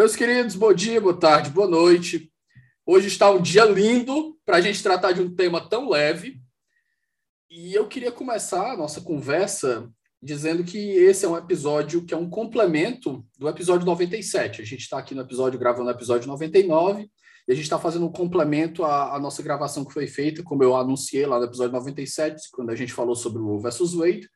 [0.00, 2.32] Meus queridos, bom dia, boa tarde, boa noite.
[2.86, 6.40] Hoje está um dia lindo para a gente tratar de um tema tão leve.
[7.50, 9.92] E eu queria começar a nossa conversa
[10.22, 14.62] dizendo que esse é um episódio que é um complemento do episódio 97.
[14.62, 17.02] A gente está aqui no episódio, gravando o episódio 99,
[17.46, 20.64] e a gente está fazendo um complemento à, à, nossa gravação que foi feita, como
[20.64, 24.26] eu anunciei lá no episódio 97, quando a gente falou sobre o versus Wade,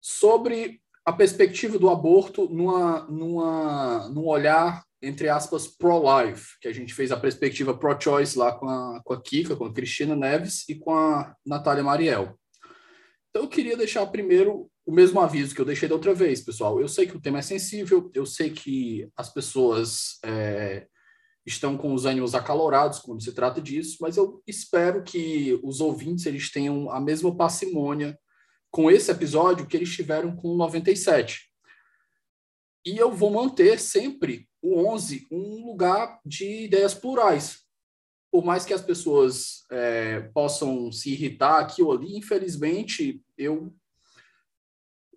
[0.00, 6.92] sobre a perspectiva do aborto numa, numa, num olhar, entre aspas, pro-life, que a gente
[6.92, 10.74] fez a perspectiva pro-choice lá com a, com a Kika, com a Cristina Neves e
[10.74, 12.36] com a Natália Mariel.
[13.30, 16.80] Então, eu queria deixar primeiro o mesmo aviso que eu deixei da outra vez, pessoal.
[16.80, 20.88] Eu sei que o tema é sensível, eu sei que as pessoas é,
[21.46, 26.26] estão com os ânimos acalorados quando se trata disso, mas eu espero que os ouvintes
[26.26, 28.18] eles tenham a mesma parcimônia
[28.70, 31.50] com esse episódio que eles tiveram com o 97.
[32.84, 37.64] E eu vou manter sempre o 11 um lugar de ideias plurais.
[38.30, 43.74] Por mais que as pessoas é, possam se irritar aqui ou ali, infelizmente, eu,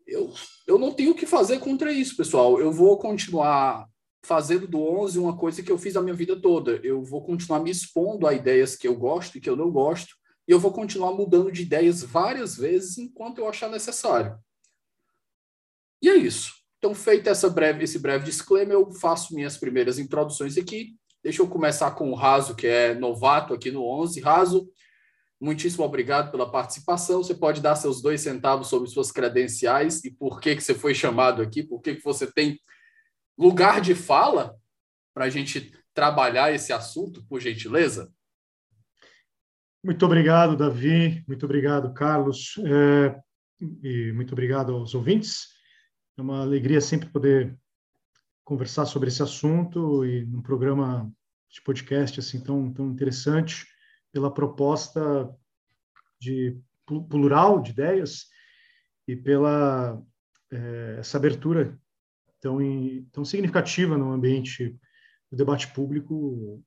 [0.08, 0.34] eu,
[0.66, 2.60] eu não tenho o que fazer contra isso, pessoal.
[2.60, 3.88] Eu vou continuar
[4.24, 6.80] fazendo do 11 uma coisa que eu fiz a minha vida toda.
[6.84, 10.19] Eu vou continuar me expondo a ideias que eu gosto e que eu não gosto
[10.50, 14.36] e eu vou continuar mudando de ideias várias vezes enquanto eu achar necessário.
[16.02, 16.56] E é isso.
[16.80, 20.96] Então, feito essa breve, esse breve disclaimer, eu faço minhas primeiras introduções aqui.
[21.24, 24.20] Deixa eu começar com o Raso, que é novato aqui no 11.
[24.22, 24.68] Raso,
[25.40, 27.22] muitíssimo obrigado pela participação.
[27.22, 30.96] Você pode dar seus dois centavos sobre suas credenciais e por que, que você foi
[30.96, 32.60] chamado aqui, por que, que você tem
[33.38, 34.56] lugar de fala
[35.14, 38.12] para a gente trabalhar esse assunto, por gentileza?
[39.84, 41.24] Muito obrigado, Davi.
[41.28, 42.56] Muito obrigado, Carlos.
[42.66, 43.20] É,
[43.82, 45.48] e muito obrigado aos ouvintes.
[46.18, 47.58] É uma alegria sempre poder
[48.44, 51.12] conversar sobre esse assunto e num programa
[51.50, 53.66] de podcast assim tão, tão interessante
[54.12, 55.30] pela proposta
[56.20, 56.60] de
[57.08, 58.26] plural de ideias
[59.08, 60.02] e pela
[60.52, 61.80] é, essa abertura
[62.42, 62.58] tão,
[63.12, 64.78] tão significativa no ambiente
[65.32, 66.64] do debate público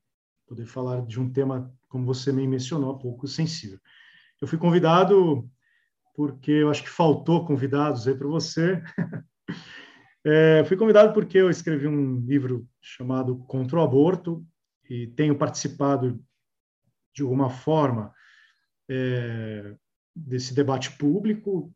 [0.47, 3.79] poder falar de um tema, como você me mencionou há pouco, sensível.
[4.41, 5.47] Eu fui convidado
[6.15, 8.83] porque eu acho que faltou convidados aí para você.
[10.25, 14.43] é, fui convidado porque eu escrevi um livro chamado Contra o Aborto
[14.89, 16.19] e tenho participado
[17.15, 18.11] de alguma forma
[18.89, 19.77] é,
[20.17, 21.75] desse debate público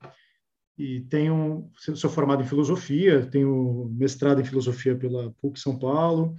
[0.78, 6.38] e tenho sou formado em filosofia, tenho mestrado em filosofia pela PUC São Paulo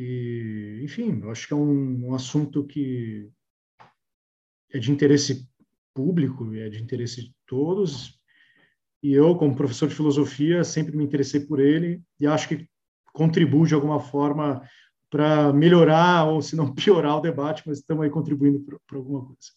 [0.00, 3.28] e, enfim, eu acho que é um, um assunto que
[4.70, 5.44] é de interesse
[5.92, 8.16] público, é de interesse de todos.
[9.02, 12.68] E eu, como professor de filosofia, sempre me interessei por ele e acho que
[13.12, 14.62] contribui de alguma forma
[15.10, 19.50] para melhorar ou, se não piorar, o debate, mas estamos aí contribuindo para alguma coisa.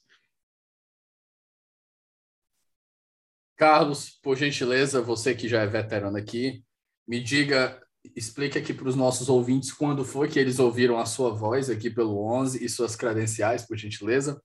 [3.55, 6.63] Carlos, por gentileza, você que já é veterano aqui,
[7.07, 7.79] me diga
[8.15, 11.89] explique aqui para os nossos ouvintes quando foi que eles ouviram a sua voz aqui
[11.89, 14.41] pelo 11 e suas credenciais, por gentileza.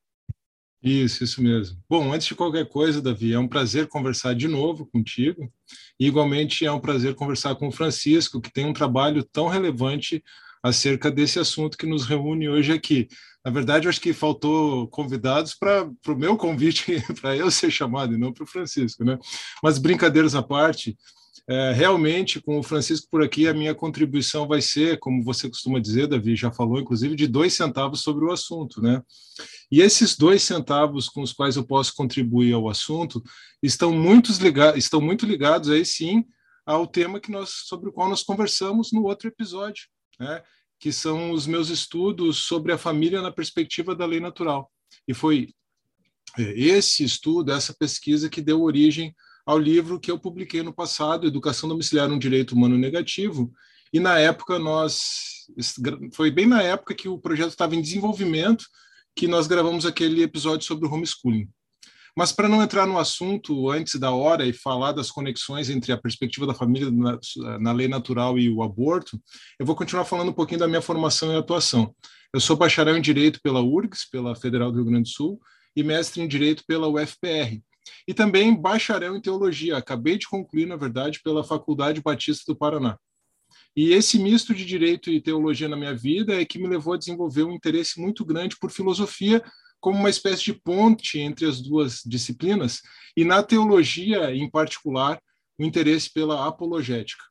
[0.83, 1.79] Isso, isso mesmo.
[1.89, 5.51] Bom, antes de qualquer coisa, Davi, é um prazer conversar de novo contigo.
[5.99, 10.23] E, igualmente, é um prazer conversar com o Francisco, que tem um trabalho tão relevante
[10.63, 13.09] acerca desse assunto que nos reúne hoje aqui.
[13.45, 18.15] Na verdade, eu acho que faltou convidados para o meu convite, para eu ser chamado
[18.15, 19.19] e não para o Francisco, né?
[19.63, 20.97] Mas brincadeiras à parte,
[21.49, 25.79] é, realmente, com o Francisco por aqui, a minha contribuição vai ser, como você costuma
[25.79, 29.01] dizer, Davi, já falou, inclusive, de dois centavos sobre o assunto, né?
[29.71, 33.23] E esses dois centavos com os quais eu posso contribuir ao assunto
[33.63, 36.25] estão muito, ligados, estão muito ligados aí sim
[36.65, 39.87] ao tema que nós, sobre o qual nós conversamos no outro episódio,
[40.19, 40.43] né?
[40.81, 44.69] que são os meus estudos sobre a família na perspectiva da lei natural.
[45.07, 45.55] E foi
[46.37, 49.15] é, esse estudo, essa pesquisa que deu origem
[49.47, 53.53] ao livro que eu publiquei no passado, Educação Domiciliar, um Direito Humano Negativo,
[53.93, 55.47] E na época nós
[56.13, 58.65] foi bem na época que o projeto estava em desenvolvimento
[59.15, 61.49] que nós gravamos aquele episódio sobre o homeschooling.
[62.17, 65.99] Mas para não entrar no assunto antes da hora e falar das conexões entre a
[65.99, 67.19] perspectiva da família na,
[67.59, 69.21] na, lei natural e o aborto,
[69.59, 71.95] eu vou continuar falando um pouquinho da minha formação e atuação.
[72.33, 75.41] Eu sou bacharel em Direito pela URGS, pela Federal do Rio Grande do Sul,
[75.77, 77.63] e mestre em Direito pela UFPR.
[78.07, 82.99] E também bacharel em Teologia, acabei de concluir, na verdade, pela Faculdade Batista do Paraná.
[83.77, 86.99] E esse misto de direito e teologia na minha vida é que me levou a
[86.99, 89.43] desenvolver um interesse muito grande por filosofia,
[89.79, 92.81] como uma espécie de ponte entre as duas disciplinas,
[93.17, 95.21] e na teologia, em particular,
[95.59, 97.23] o interesse pela apologética.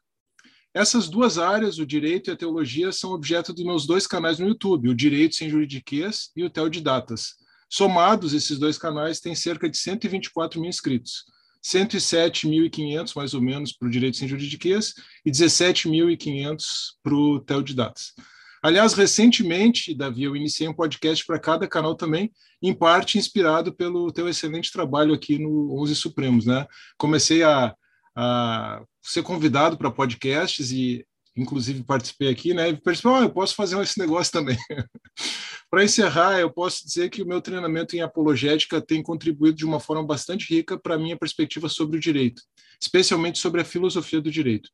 [0.74, 4.48] Essas duas áreas, o direito e a teologia, são objeto dos meus dois canais no
[4.48, 7.36] YouTube, o Direito Sem Juridiquês e o Teodidatas.
[7.70, 11.26] Somados, esses dois canais têm cerca de 124 mil inscritos.
[11.64, 14.94] 107.500, mais ou menos, para o Direito Sem Juridiquês
[15.26, 16.64] e 17.500
[17.02, 18.14] para o Teodidatas.
[18.62, 22.32] Aliás, recentemente, Davi, eu iniciei um podcast para cada canal também,
[22.62, 26.66] em parte inspirado pelo teu excelente trabalho aqui no 11 Supremos, né?
[26.98, 27.76] Comecei a,
[28.16, 32.70] a ser convidado para podcasts e, inclusive, participei aqui, né?
[32.70, 34.58] E percebi, oh, eu posso fazer esse negócio também.
[35.70, 39.80] para encerrar, eu posso dizer que o meu treinamento em apologética tem contribuído de uma
[39.80, 42.42] forma bastante rica para a minha perspectiva sobre o direito,
[42.82, 44.70] especialmente sobre a filosofia do direito.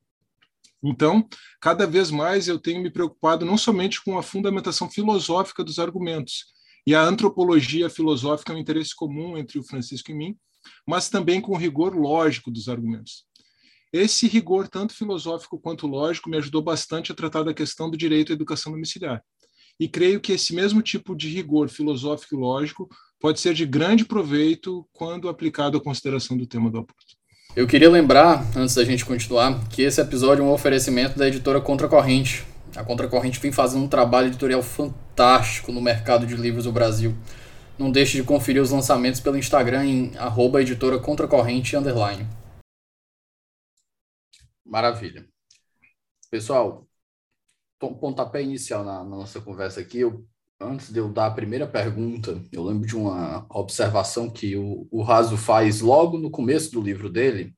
[0.83, 1.27] Então,
[1.59, 6.45] cada vez mais eu tenho me preocupado não somente com a fundamentação filosófica dos argumentos,
[6.85, 10.35] e a antropologia filosófica é um interesse comum entre o Francisco e mim,
[10.87, 13.25] mas também com o rigor lógico dos argumentos.
[13.93, 18.31] Esse rigor, tanto filosófico quanto lógico, me ajudou bastante a tratar da questão do direito
[18.31, 19.21] à educação domiciliar.
[19.79, 22.87] E creio que esse mesmo tipo de rigor filosófico e lógico
[23.19, 27.21] pode ser de grande proveito quando aplicado à consideração do tema do aborto.
[27.53, 31.59] Eu queria lembrar, antes da gente continuar, que esse episódio é um oferecimento da editora
[31.59, 32.45] Contracorrente.
[32.75, 37.13] A Contracorrente vem fazendo um trabalho editorial fantástico no mercado de livros do Brasil.
[37.77, 40.61] Não deixe de conferir os lançamentos pelo Instagram em arroba.
[44.65, 45.27] Maravilha.
[46.29, 46.87] Pessoal,
[47.79, 50.25] pontapé inicial na, na nossa conversa aqui, eu
[50.61, 55.01] antes de eu dar a primeira pergunta, eu lembro de uma observação que o, o
[55.01, 57.55] Raso faz logo no começo do livro dele,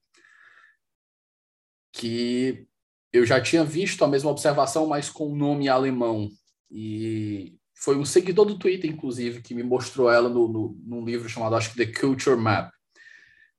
[1.91, 2.65] que
[3.11, 6.29] eu já tinha visto a mesma observação, mas com o nome alemão.
[6.71, 11.29] E foi um seguidor do Twitter, inclusive, que me mostrou ela no, no, num livro
[11.29, 12.71] chamado, acho que The Culture Map.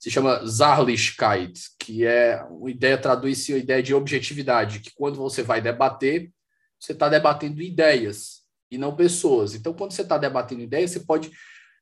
[0.05, 5.43] Se chama Zarlichkeit, que é uma ideia, traduz-se a ideia de objetividade, que quando você
[5.43, 6.31] vai debater,
[6.79, 9.55] você está debatendo ideias e não pessoas.
[9.55, 11.31] Então, quando você está debatendo ideias, você pode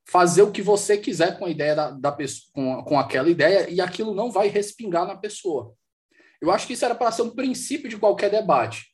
[0.08, 2.16] fazer o que você quiser com a ideia da, da
[2.52, 5.74] com, com aquela ideia, e aquilo não vai respingar na pessoa.
[6.40, 8.86] Eu acho que isso era para ser um princípio de qualquer debate.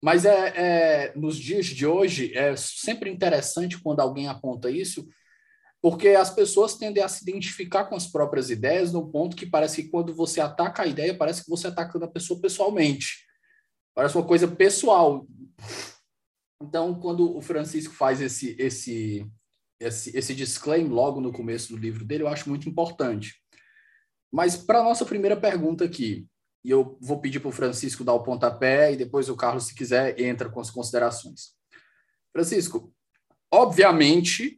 [0.00, 5.04] Mas é, é, nos dias de hoje é sempre interessante quando alguém aponta isso,
[5.80, 9.84] porque as pessoas tendem a se identificar com as próprias ideias no ponto que parece
[9.84, 13.24] que quando você ataca a ideia, parece que você está atacando a pessoa pessoalmente.
[13.94, 15.26] Parece uma coisa pessoal.
[16.60, 19.24] Então, quando o Francisco faz esse, esse,
[19.80, 23.40] esse, esse disclaimer logo no começo do livro dele, eu acho muito importante.
[24.32, 26.26] Mas para a nossa primeira pergunta aqui,
[26.64, 29.74] e eu vou pedir para o Francisco dar o pontapé e depois o Carlos, se
[29.74, 31.52] quiser, entra com as considerações.
[32.32, 32.92] Francisco,
[33.50, 34.57] obviamente,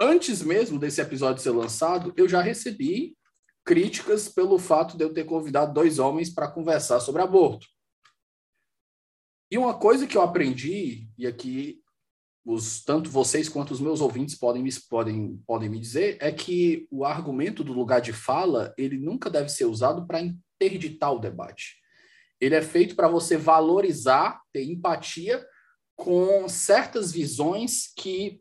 [0.00, 3.16] antes mesmo desse episódio ser lançado, eu já recebi
[3.64, 7.66] críticas pelo fato de eu ter convidado dois homens para conversar sobre aborto.
[9.50, 11.82] E uma coisa que eu aprendi, e aqui
[12.44, 17.04] os, tanto vocês quanto os meus ouvintes podem, podem, podem me dizer, é que o
[17.04, 21.76] argumento do lugar de fala, ele nunca deve ser usado para interditar o debate.
[22.40, 25.44] Ele é feito para você valorizar, ter empatia
[25.94, 28.40] com certas visões que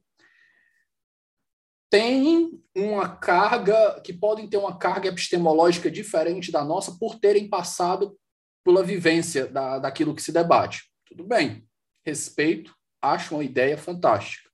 [1.92, 8.18] têm uma carga, que podem ter uma carga epistemológica diferente da nossa por terem passado
[8.64, 10.90] pela vivência da, daquilo que se debate.
[11.06, 11.68] Tudo bem,
[12.06, 14.50] respeito, acho uma ideia fantástica.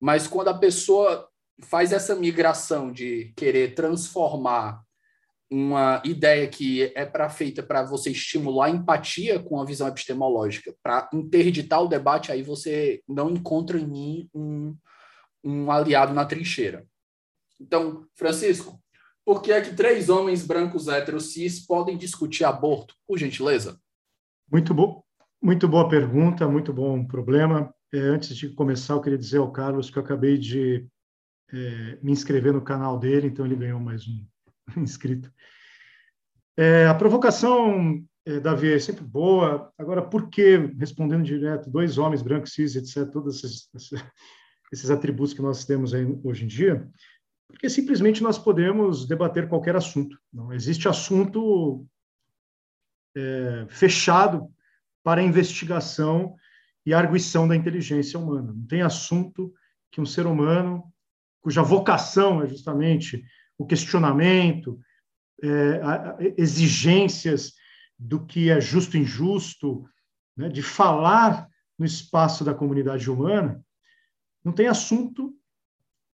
[0.00, 1.28] Mas quando a pessoa
[1.64, 4.82] faz essa migração de querer transformar
[5.50, 10.74] uma ideia que é para feita para você estimular a empatia com a visão epistemológica,
[10.82, 14.74] para interditar o debate, aí você não encontra em mim um,
[15.42, 16.86] um aliado na trincheira.
[17.60, 18.80] Então, Francisco,
[19.24, 23.78] por que é que três homens brancos héteros cis podem discutir aborto, por gentileza?
[24.50, 25.02] Muito bom.
[25.42, 27.72] Muito boa pergunta, muito bom problema.
[27.92, 30.86] É, antes de começar, eu queria dizer ao Carlos que eu acabei de
[31.52, 34.24] é, me inscrever no canal dele, então ele ganhou mais um
[34.82, 35.32] inscrito.
[36.56, 39.72] É, a provocação é, Davi, é sempre boa.
[39.78, 43.68] Agora, por que, respondendo direto, dois homens brancos, cis, etc., todos esses,
[44.70, 45.92] esses atributos que nós temos
[46.24, 46.88] hoje em dia?
[47.48, 50.18] Porque simplesmente nós podemos debater qualquer assunto.
[50.32, 51.86] Não existe assunto
[53.14, 54.48] é, fechado
[55.02, 56.36] para investigação
[56.86, 58.52] e arguição da inteligência humana.
[58.52, 59.52] Não tem assunto
[59.90, 60.84] que um ser humano,
[61.40, 63.22] cuja vocação é justamente
[63.58, 64.78] o questionamento,
[65.42, 67.54] é, exigências
[67.98, 69.84] do que é justo e injusto,
[70.36, 71.48] né, de falar
[71.78, 73.62] no espaço da comunidade humana,
[74.44, 75.34] não tem assunto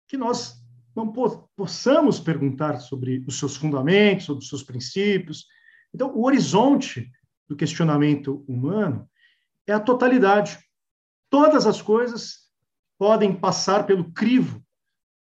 [0.07, 0.61] que nós
[0.95, 1.13] não
[1.57, 5.47] possamos perguntar sobre os seus fundamentos, sobre os seus princípios.
[5.95, 7.11] Então, o horizonte
[7.49, 9.09] do questionamento humano
[9.67, 10.59] é a totalidade.
[11.31, 12.51] Todas as coisas
[12.99, 14.63] podem passar pelo crivo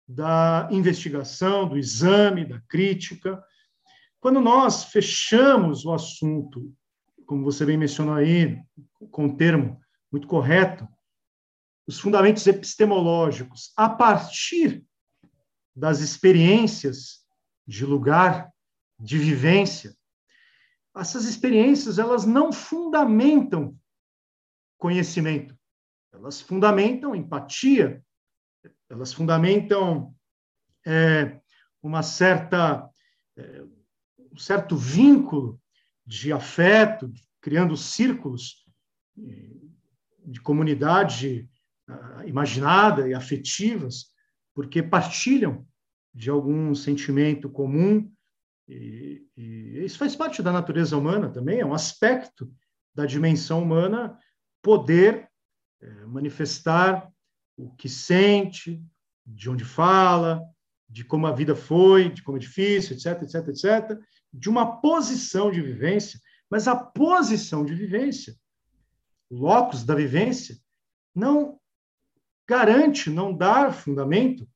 [0.08, 3.42] da investigação, do exame, da crítica.
[4.20, 6.72] Quando nós fechamos o assunto,
[7.26, 8.56] como você bem mencionou aí,
[9.10, 10.88] com um termo muito correto,
[11.86, 14.84] os fundamentos epistemológicos, a partir
[15.74, 17.24] das experiências
[17.66, 18.52] de lugar,
[18.98, 19.96] de vivência,
[20.96, 23.78] essas experiências elas não fundamentam
[24.78, 25.56] conhecimento,
[26.12, 28.02] elas fundamentam empatia,
[28.88, 30.14] elas fundamentam
[30.86, 31.38] é,
[31.82, 32.88] uma certa
[33.36, 33.62] é,
[34.32, 35.60] um certo vínculo
[36.04, 38.66] de afeto, criando círculos
[39.18, 39.50] é,
[40.24, 41.48] de comunidade
[42.26, 44.06] imaginada e afetivas,
[44.54, 45.66] porque partilham
[46.14, 48.10] de algum sentimento comum.
[48.68, 52.52] E, e, isso faz parte da natureza humana também, é um aspecto
[52.94, 54.18] da dimensão humana
[54.62, 55.28] poder
[55.80, 57.08] é, manifestar
[57.56, 58.82] o que sente,
[59.24, 60.42] de onde fala,
[60.88, 64.00] de como a vida foi, de como é difícil, etc, etc, etc,
[64.32, 68.34] de uma posição de vivência, mas a posição de vivência,
[69.28, 70.58] o locus da vivência,
[71.14, 71.58] não
[72.48, 74.48] garante, não dar fundamento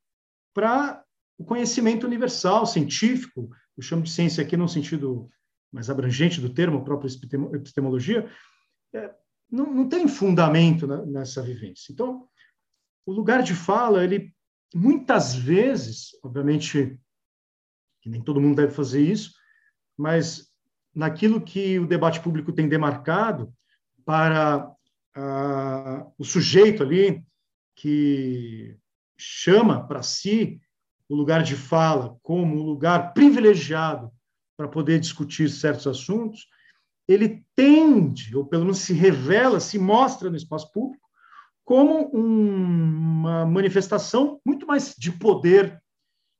[0.55, 1.05] para
[1.39, 5.29] o conhecimento universal, científico, eu chamo de ciência aqui no sentido
[5.73, 7.09] mais abrangente do termo, a própria
[7.55, 8.31] epistemologia,
[8.93, 9.15] é,
[9.51, 11.93] não, não, tem fundamento na, nessa vivência.
[11.93, 12.29] Então,
[13.07, 14.35] o lugar de fala, ele
[14.75, 17.01] muitas vezes, obviamente,
[18.03, 19.33] que nem todo mundo deve fazer isso,
[19.97, 20.49] mas
[20.95, 23.53] naquilo que o debate público tem demarcado
[24.05, 24.71] para
[25.15, 27.25] ah, o sujeito ali
[27.75, 28.77] que
[29.19, 30.61] chama para si
[31.09, 34.11] o lugar de fala como um lugar privilegiado
[34.57, 36.47] para poder discutir certos assuntos,
[37.09, 41.09] ele tende, ou pelo menos se revela, se mostra no espaço público,
[41.65, 45.81] como uma manifestação muito mais de poder,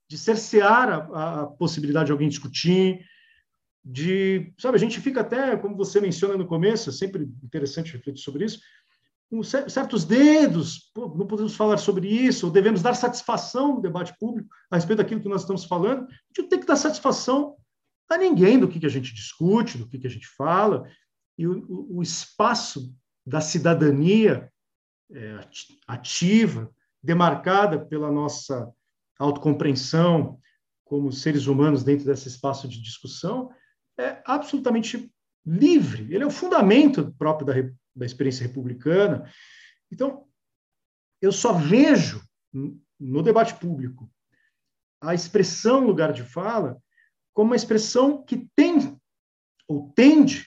[0.09, 3.05] de cercear a, a possibilidade de alguém discutir,
[3.85, 8.23] de, sabe, a gente fica até, como você menciona no começo, é sempre interessante refletir
[8.23, 8.61] sobre isso,
[9.31, 14.75] com certos dedos, não podemos falar sobre isso, devemos dar satisfação no debate público a
[14.75, 16.03] respeito daquilo que nós estamos falando.
[16.03, 17.57] A gente não tem que dar satisfação
[18.09, 20.91] a ninguém do que, a gente discute, do que, que a gente fala,
[21.39, 22.93] e o, o espaço
[23.25, 24.51] da cidadania
[25.13, 25.47] é,
[25.87, 26.69] ativa,
[27.01, 28.69] demarcada pela nossa
[29.17, 30.41] autocompreensão
[30.85, 33.49] como seres humanos dentro desse espaço de discussão,
[33.97, 35.09] é absolutamente
[35.47, 36.13] livre.
[36.13, 37.55] Ele é o fundamento próprio da,
[38.01, 39.31] da experiência republicana.
[39.93, 40.27] Então,
[41.21, 42.27] eu só vejo
[42.99, 44.11] no debate público
[45.03, 46.81] a expressão lugar de fala
[47.35, 48.99] como uma expressão que tem
[49.69, 50.47] ou tende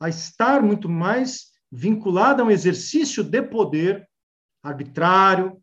[0.00, 4.08] a estar muito mais vinculada a um exercício de poder
[4.62, 5.62] arbitrário,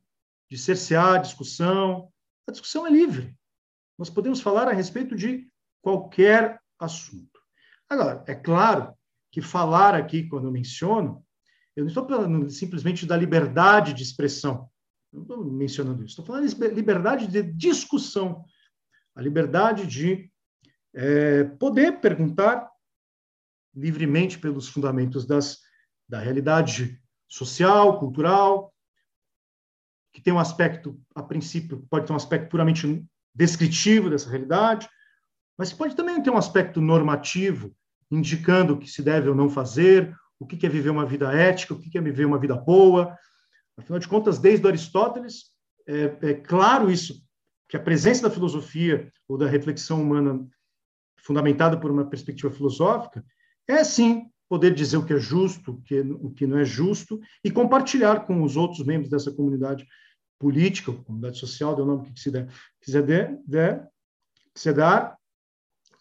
[0.50, 2.12] de cercear a discussão.
[2.48, 3.36] A discussão é livre.
[3.98, 5.50] Nós podemos falar a respeito de
[5.82, 7.40] qualquer assunto.
[7.90, 8.94] Agora, é claro
[9.36, 11.22] que falar aqui, quando eu menciono,
[11.76, 14.70] eu não estou falando simplesmente da liberdade de expressão,
[15.12, 18.46] não estou mencionando isso, estou falando de liberdade de discussão,
[19.14, 20.32] a liberdade de
[20.94, 22.66] é, poder perguntar
[23.76, 25.60] livremente pelos fundamentos das,
[26.08, 28.74] da realidade social, cultural,
[30.14, 34.88] que tem um aspecto, a princípio, pode ter um aspecto puramente descritivo dessa realidade,
[35.58, 37.76] mas pode também ter um aspecto normativo,
[38.12, 41.74] indicando o que se deve ou não fazer, o que é viver uma vida ética,
[41.74, 43.18] o que é viver uma vida boa.
[43.78, 45.52] Afinal de contas, desde Aristóteles,
[45.88, 47.24] é, é claro isso,
[47.68, 50.48] que a presença da filosofia ou da reflexão humana
[51.18, 53.26] fundamentada por uma perspectiva filosófica
[53.68, 57.20] é, sim, poder dizer o que é justo, o que, o que não é justo,
[57.44, 59.88] e compartilhar com os outros membros dessa comunidade
[60.40, 62.48] política, comunidade social, dê o nome que quiser,
[62.80, 63.90] quiser, der, der,
[64.54, 65.18] quiser dar.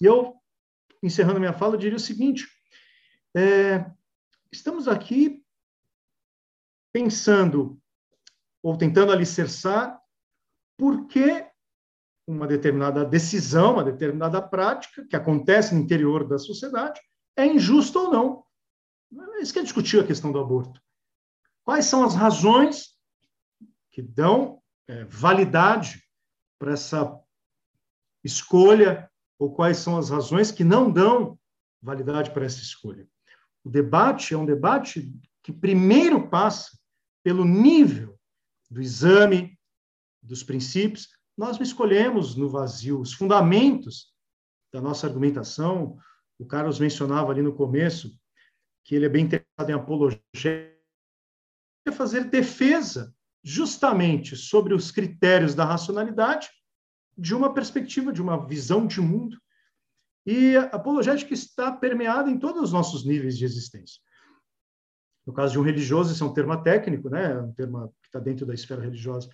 [0.00, 0.34] E eu
[1.04, 2.48] encerrando minha fala, eu diria o seguinte:
[3.36, 3.84] É,
[4.50, 5.44] estamos aqui
[6.92, 7.80] pensando
[8.62, 10.00] ou tentando alicerçar
[10.76, 11.46] por que
[12.26, 17.00] uma determinada decisão, uma determinada prática que acontece no interior da sociedade
[17.36, 18.44] é injusta ou não.
[19.40, 20.80] Isso que é discutir a questão do aborto.
[21.64, 22.94] Quais são as razões
[23.90, 26.02] que dão é, validade
[26.58, 27.20] para essa
[28.22, 31.38] escolha ou quais são as razões que não dão
[31.82, 33.08] validade para essa escolha?
[33.64, 35.12] O debate é um debate
[35.42, 36.78] que primeiro passa
[37.22, 38.18] pelo nível
[38.70, 39.58] do exame,
[40.22, 44.12] dos princípios, nós escolhemos no vazio os fundamentos
[44.72, 45.98] da nossa argumentação.
[46.38, 48.18] O Carlos mencionava ali no começo
[48.84, 50.20] que ele é bem interessado em apologia,
[51.86, 56.48] é fazer defesa justamente sobre os critérios da racionalidade
[57.16, 59.40] de uma perspectiva, de uma visão de mundo.
[60.26, 64.00] E a apologética está permeada em todos os nossos níveis de existência.
[65.26, 67.38] No caso de um religioso, isso é um termo técnico, né?
[67.40, 69.28] um termo que está dentro da esfera religiosa.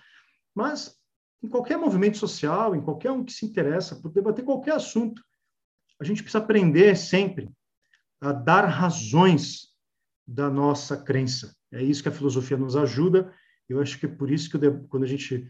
[0.54, 0.96] Mas
[1.42, 5.22] em qualquer movimento social, em qualquer um que se interessa por debater qualquer assunto,
[6.00, 7.50] a gente precisa aprender sempre
[8.20, 9.68] a dar razões
[10.26, 11.54] da nossa crença.
[11.72, 13.32] É isso que a filosofia nos ajuda.
[13.68, 14.58] Eu acho que é por isso que
[14.88, 15.48] quando a gente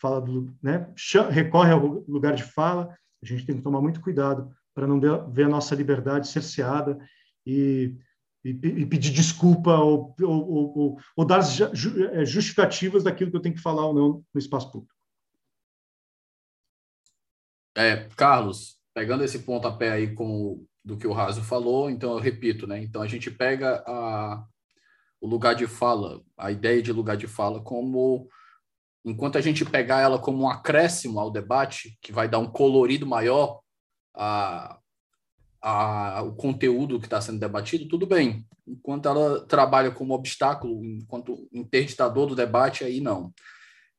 [0.00, 0.92] fala do, né,
[1.30, 5.44] recorre ao lugar de fala, a gente tem que tomar muito cuidado para não ver
[5.44, 6.98] a nossa liberdade cerceada
[7.46, 7.94] e
[8.44, 13.54] e, e pedir desculpa ou, ou, ou, ou, dar é, justificativas daquilo que eu tenho
[13.54, 14.94] que falar ou não no espaço público.
[17.76, 22.66] É, Carlos, pegando esse pontapé aí com do que o Raso falou, então eu repito,
[22.66, 22.82] né?
[22.82, 24.42] Então a gente pega a,
[25.20, 28.26] o lugar de fala, a ideia de lugar de fala como
[29.04, 33.06] enquanto a gente pegar ela como um acréscimo ao debate, que vai dar um colorido
[33.06, 33.60] maior
[34.14, 34.78] a,
[35.60, 38.46] a, o conteúdo que está sendo debatido, tudo bem.
[38.66, 43.26] Enquanto ela trabalha como obstáculo, enquanto interditador do debate, aí não.
[43.26, 43.34] O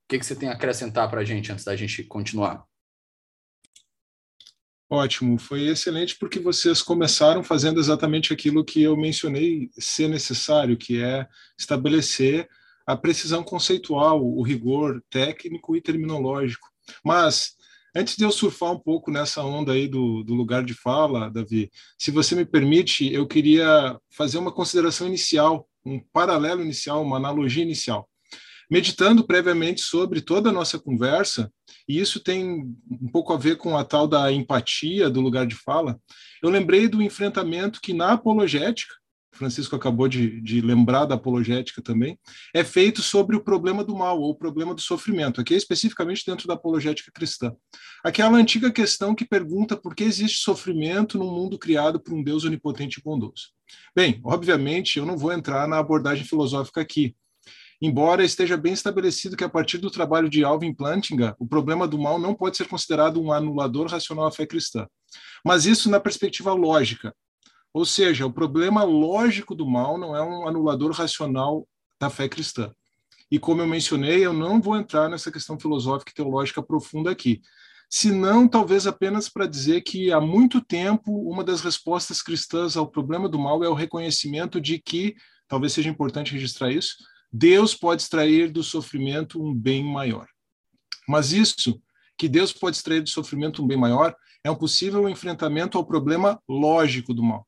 [0.08, 2.66] que, que você tem a acrescentar para a gente antes da gente continuar?
[4.90, 11.02] Ótimo, foi excelente porque vocês começaram fazendo exatamente aquilo que eu mencionei ser necessário, que
[11.02, 11.26] é
[11.58, 12.50] estabelecer
[12.92, 16.68] a precisão conceitual, o rigor técnico e terminológico.
[17.04, 17.56] Mas
[17.94, 21.70] Antes de eu surfar um pouco nessa onda aí do, do lugar de fala, Davi,
[21.98, 27.64] se você me permite, eu queria fazer uma consideração inicial, um paralelo inicial, uma analogia
[27.64, 28.10] inicial.
[28.70, 31.52] Meditando previamente sobre toda a nossa conversa,
[31.86, 35.56] e isso tem um pouco a ver com a tal da empatia do lugar de
[35.56, 36.00] fala,
[36.42, 38.96] eu lembrei do enfrentamento que na apologética,
[39.42, 42.20] Francisco acabou de, de, lembrar da apologética também,
[42.54, 46.48] é feito sobre o problema do mal, ou o problema do sofrimento, aqui especificamente dentro
[46.48, 47.52] da apologética cristã.
[48.04, 52.46] Aquela antiga questão que pergunta por que existe sofrimento num mundo criado por um Deus
[52.46, 53.50] onipotente e bondoso.
[53.96, 57.16] Bem, obviamente, eu não vou entrar na abordagem filosófica aqui,
[57.82, 61.98] embora esteja bem estabelecido que a partir do trabalho de Alvin Plantinga, o problema do
[61.98, 64.86] mal não pode ser considerado um anulador racional à fé cristã.
[65.44, 67.12] Mas isso na perspectiva lógica,
[67.74, 71.68] ou seja, o problema lógico do mal não é um anulador racional
[72.00, 72.74] da fé cristã.
[73.30, 77.42] E como eu mencionei, eu não vou entrar nessa questão filosófica e teológica profunda aqui,
[77.90, 83.30] senão talvez apenas para dizer que há muito tempo uma das respostas cristãs ao problema
[83.30, 85.16] do mal é o reconhecimento de que,
[85.48, 86.96] talvez seja importante registrar isso,
[87.32, 90.28] Deus pode extrair do sofrimento um bem maior.
[91.08, 91.82] Mas isso,
[92.18, 96.42] que Deus pode extrair do sofrimento um bem maior, é um possível enfrentamento ao problema
[96.48, 97.48] lógico do mal.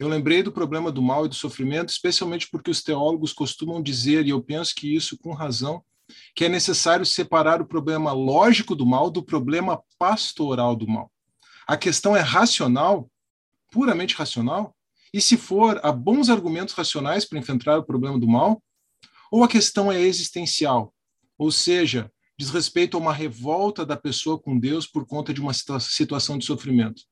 [0.00, 4.26] Eu lembrei do problema do mal e do sofrimento, especialmente porque os teólogos costumam dizer,
[4.26, 5.84] e eu penso que isso com razão,
[6.34, 11.12] que é necessário separar o problema lógico do mal do problema pastoral do mal.
[11.66, 13.10] A questão é racional,
[13.70, 14.74] puramente racional,
[15.12, 18.62] e se for, há bons argumentos racionais para enfrentar o problema do mal,
[19.30, 20.94] ou a questão é existencial,
[21.36, 25.52] ou seja, diz respeito a uma revolta da pessoa com Deus por conta de uma
[25.52, 27.02] situação de sofrimento.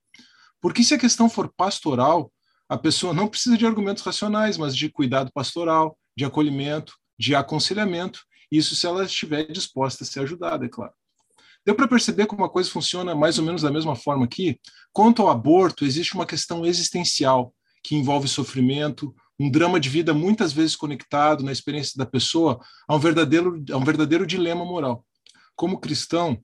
[0.58, 2.32] Porque se a questão for pastoral,
[2.68, 8.20] a pessoa não precisa de argumentos racionais, mas de cuidado pastoral, de acolhimento, de aconselhamento,
[8.50, 10.92] isso se ela estiver disposta a ser ajudada, é claro.
[11.64, 14.58] Deu para perceber como a coisa funciona mais ou menos da mesma forma aqui?
[14.92, 17.52] Quanto ao aborto, existe uma questão existencial
[17.82, 22.96] que envolve sofrimento, um drama de vida muitas vezes conectado na experiência da pessoa a
[22.96, 25.04] um verdadeiro, a um verdadeiro dilema moral.
[25.54, 26.42] Como cristão,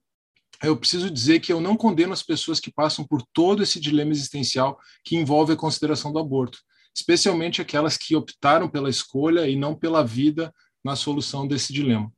[0.62, 4.12] eu preciso dizer que eu não condeno as pessoas que passam por todo esse dilema
[4.12, 6.58] existencial que envolve a consideração do aborto,
[6.94, 10.52] especialmente aquelas que optaram pela escolha e não pela vida
[10.84, 12.12] na solução desse dilema.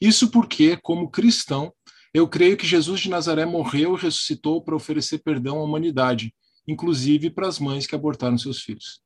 [0.00, 1.72] Isso porque, como cristão,
[2.12, 6.34] eu creio que Jesus de Nazaré morreu e ressuscitou para oferecer perdão à humanidade,
[6.66, 9.00] inclusive para as mães que abortaram seus filhos.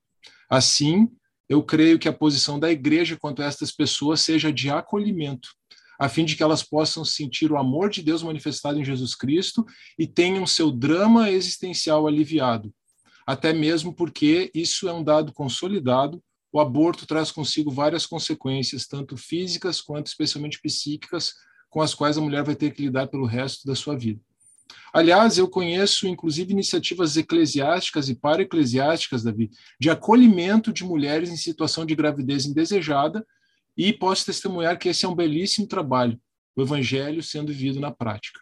[0.49, 1.09] Assim,
[1.49, 5.51] eu creio que a posição da igreja quanto a estas pessoas seja de acolhimento,
[6.03, 9.65] a fim de que elas possam sentir o amor de Deus manifestado em Jesus Cristo
[9.97, 12.75] e tenham seu drama existencial aliviado.
[13.25, 16.21] Até mesmo porque isso é um dado consolidado,
[16.53, 21.35] o aborto traz consigo várias consequências, tanto físicas quanto especialmente psíquicas,
[21.71, 24.21] com as quais a mulher vai ter que lidar pelo resto da sua vida.
[24.93, 31.87] Aliás, eu conheço inclusive iniciativas eclesiásticas e para-eclesiásticas, Davi, de acolhimento de mulheres em situação
[31.87, 33.25] de gravidez indesejada
[33.77, 36.21] e posso testemunhar que esse é um belíssimo trabalho,
[36.57, 38.41] o evangelho sendo vivido na prática.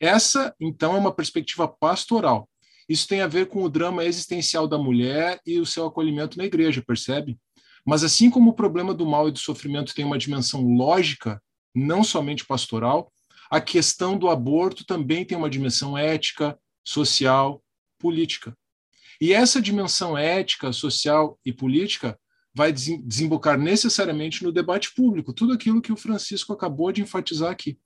[0.00, 2.48] Essa, então, é uma perspectiva pastoral.
[2.88, 6.44] Isso tem a ver com o drama existencial da mulher e o seu acolhimento na
[6.44, 7.38] igreja, percebe?
[7.86, 11.42] Mas assim como o problema do mal e do sofrimento tem uma dimensão lógica,
[11.74, 13.12] não somente pastoral,
[13.50, 17.62] a questão do aborto também tem uma dimensão ética, social,
[17.98, 18.56] política.
[19.20, 22.18] E essa dimensão ética, social e política
[22.54, 27.78] vai desembocar necessariamente no debate público, tudo aquilo que o Francisco acabou de enfatizar aqui.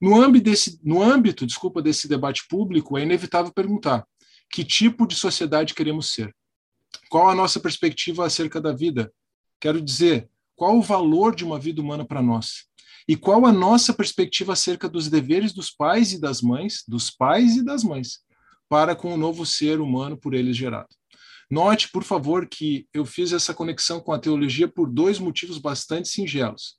[0.00, 4.06] No âmbito desse, no âmbito, desculpa, desse debate público, é inevitável perguntar
[4.52, 6.34] que tipo de sociedade queremos ser?
[7.08, 9.12] Qual a nossa perspectiva acerca da vida?
[9.58, 12.66] Quero dizer, qual o valor de uma vida humana para nós?
[13.08, 17.56] E qual a nossa perspectiva acerca dos deveres dos pais e das mães, dos pais
[17.56, 18.20] e das mães,
[18.68, 20.88] para com o novo ser humano por eles gerado?
[21.50, 26.08] Note, por favor, que eu fiz essa conexão com a teologia por dois motivos bastante
[26.08, 26.76] singelos.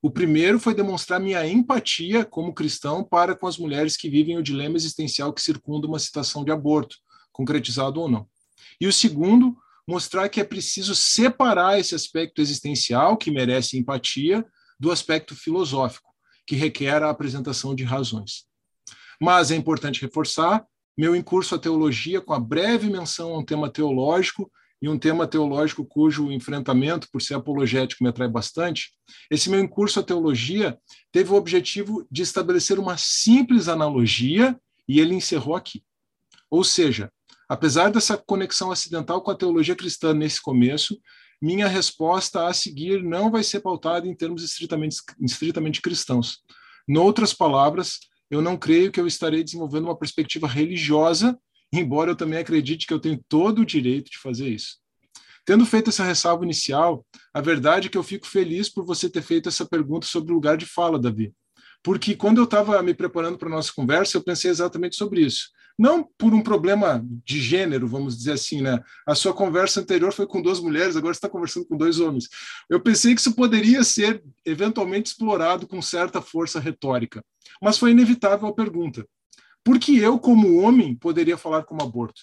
[0.00, 4.42] O primeiro foi demonstrar minha empatia como cristão para com as mulheres que vivem o
[4.42, 6.96] dilema existencial que circunda uma situação de aborto,
[7.32, 8.28] concretizado ou não.
[8.80, 9.56] E o segundo,
[9.88, 14.44] mostrar que é preciso separar esse aspecto existencial, que merece empatia,
[14.78, 16.10] do aspecto filosófico,
[16.46, 18.44] que requer a apresentação de razões.
[19.20, 20.64] Mas é importante reforçar
[20.96, 25.26] meu incurso à teologia com a breve menção a um tema teológico e um tema
[25.26, 28.92] teológico cujo enfrentamento, por ser apologético, me atrai bastante,
[29.30, 30.78] esse meu incurso à teologia
[31.10, 35.82] teve o objetivo de estabelecer uma simples analogia e ele encerrou aqui.
[36.50, 37.10] Ou seja,
[37.48, 41.00] apesar dessa conexão acidental com a teologia cristã nesse começo,
[41.40, 46.38] minha resposta a seguir não vai ser pautada em termos estritamente, estritamente cristãos.
[46.86, 51.38] Noutras palavras, eu não creio que eu estarei desenvolvendo uma perspectiva religiosa,
[51.72, 54.78] embora eu também acredite que eu tenho todo o direito de fazer isso.
[55.44, 59.22] Tendo feito essa ressalva inicial, a verdade é que eu fico feliz por você ter
[59.22, 61.34] feito essa pergunta sobre o lugar de fala, Davi.
[61.82, 65.50] Porque quando eu estava me preparando para a nossa conversa, eu pensei exatamente sobre isso.
[65.78, 68.80] Não por um problema de gênero, vamos dizer assim, né?
[69.06, 72.28] A sua conversa anterior foi com duas mulheres, agora está conversando com dois homens.
[72.70, 77.24] Eu pensei que isso poderia ser eventualmente explorado com certa força retórica.
[77.60, 79.04] Mas foi inevitável a pergunta:
[79.64, 82.22] por que eu, como homem, poderia falar como aborto?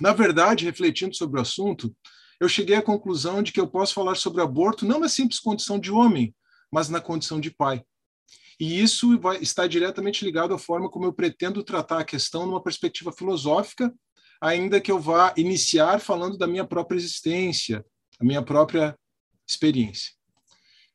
[0.00, 1.94] Na verdade, refletindo sobre o assunto,
[2.40, 5.78] eu cheguei à conclusão de que eu posso falar sobre aborto não na simples condição
[5.78, 6.34] de homem,
[6.72, 7.84] mas na condição de pai.
[8.58, 12.62] E isso vai, está diretamente ligado à forma como eu pretendo tratar a questão numa
[12.62, 13.92] perspectiva filosófica,
[14.40, 17.84] ainda que eu vá iniciar falando da minha própria existência,
[18.20, 18.96] a minha própria
[19.46, 20.12] experiência.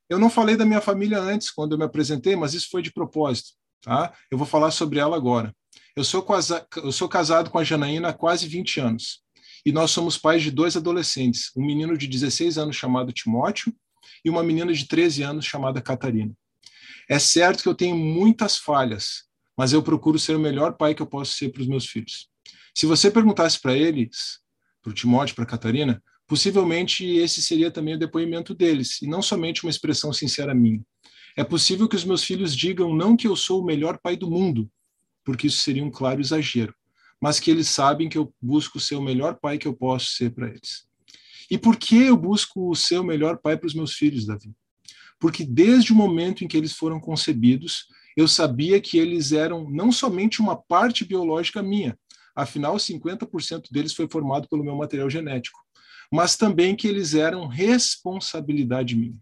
[0.10, 2.92] Eu não falei da minha família antes, quando eu me apresentei, mas isso foi de
[2.92, 3.52] propósito.
[3.82, 4.14] Tá?
[4.30, 5.54] Eu vou falar sobre ela agora.
[5.96, 6.26] Eu sou,
[6.78, 9.22] eu sou casado com a Janaína há quase 20 anos.
[9.66, 13.74] E nós somos pais de dois adolescentes, um menino de 16 anos chamado Timóteo
[14.24, 16.34] e uma menina de 13 anos chamada Catarina.
[17.10, 19.24] É certo que eu tenho muitas falhas,
[19.58, 22.30] mas eu procuro ser o melhor pai que eu posso ser para os meus filhos.
[22.76, 24.40] Se você perguntasse para eles,
[24.82, 29.24] para o Timóteo, para a Catarina, possivelmente esse seria também o depoimento deles, e não
[29.24, 30.82] somente uma expressão sincera minha.
[31.36, 34.30] É possível que os meus filhos digam não que eu sou o melhor pai do
[34.30, 34.70] mundo,
[35.24, 36.76] porque isso seria um claro exagero,
[37.20, 40.32] mas que eles sabem que eu busco ser o melhor pai que eu posso ser
[40.32, 40.88] para eles.
[41.50, 44.54] E por que eu busco ser o melhor pai para os meus filhos, Davi?
[45.20, 49.92] Porque desde o momento em que eles foram concebidos, eu sabia que eles eram não
[49.92, 51.98] somente uma parte biológica minha,
[52.36, 55.60] afinal 50% deles foi formado pelo meu material genético,
[56.12, 59.18] mas também que eles eram responsabilidade minha.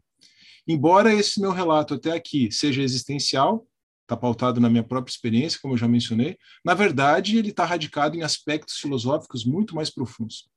[0.67, 3.65] Embora esse meu relato até aqui seja existencial,
[4.01, 8.15] está pautado na minha própria experiência, como eu já mencionei, na verdade ele está radicado
[8.15, 10.49] em aspectos filosóficos muito mais profundos.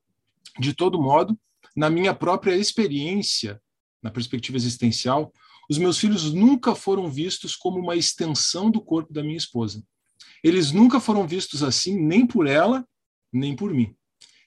[0.59, 1.38] De todo modo,
[1.76, 3.61] na minha própria experiência,
[4.03, 5.33] na perspectiva existencial,
[5.69, 9.83] os meus filhos nunca foram vistos como uma extensão do corpo da minha esposa.
[10.43, 12.85] Eles nunca foram vistos assim, nem por ela,
[13.33, 13.95] nem por mim.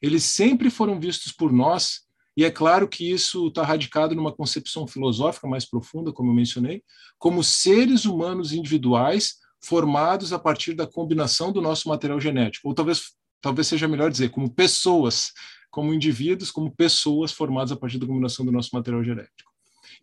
[0.02, 2.02] Eles sempre foram vistos por nós,
[2.36, 6.84] e é claro que isso está radicado numa concepção filosófica mais profunda, como eu mencionei,
[7.18, 13.14] como seres humanos individuais formados a partir da combinação do nosso material genético, ou talvez,
[13.40, 15.32] talvez seja melhor dizer, como pessoas
[15.74, 19.52] como indivíduos, como pessoas formadas a partir da combinação do nosso material genético.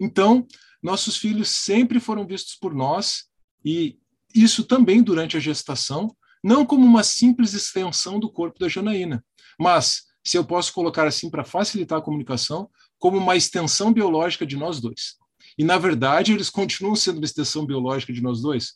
[0.01, 0.45] Então,
[0.83, 3.27] nossos filhos sempre foram vistos por nós,
[3.65, 3.97] e
[4.35, 9.25] isso também durante a gestação, não como uma simples extensão do corpo da Janaína,
[9.57, 14.57] mas, se eu posso colocar assim para facilitar a comunicação, como uma extensão biológica de
[14.57, 15.19] nós dois.
[15.57, 18.75] E, na verdade, eles continuam sendo uma extensão biológica de nós dois.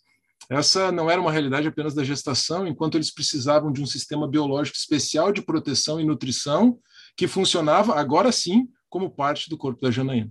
[0.50, 4.76] Essa não era uma realidade apenas da gestação, enquanto eles precisavam de um sistema biológico
[4.76, 6.78] especial de proteção e nutrição
[7.16, 10.30] que funcionava, agora sim, como parte do corpo da Janaína.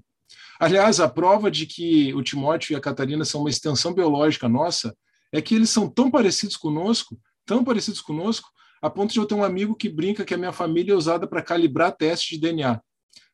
[0.60, 4.96] Aliás, a prova de que o Timóteo e a Catarina são uma extensão biológica nossa
[5.32, 8.50] é que eles são tão parecidos conosco, tão parecidos conosco,
[8.82, 11.26] a ponto de eu ter um amigo que brinca que a minha família é usada
[11.26, 12.80] para calibrar teste de DNA.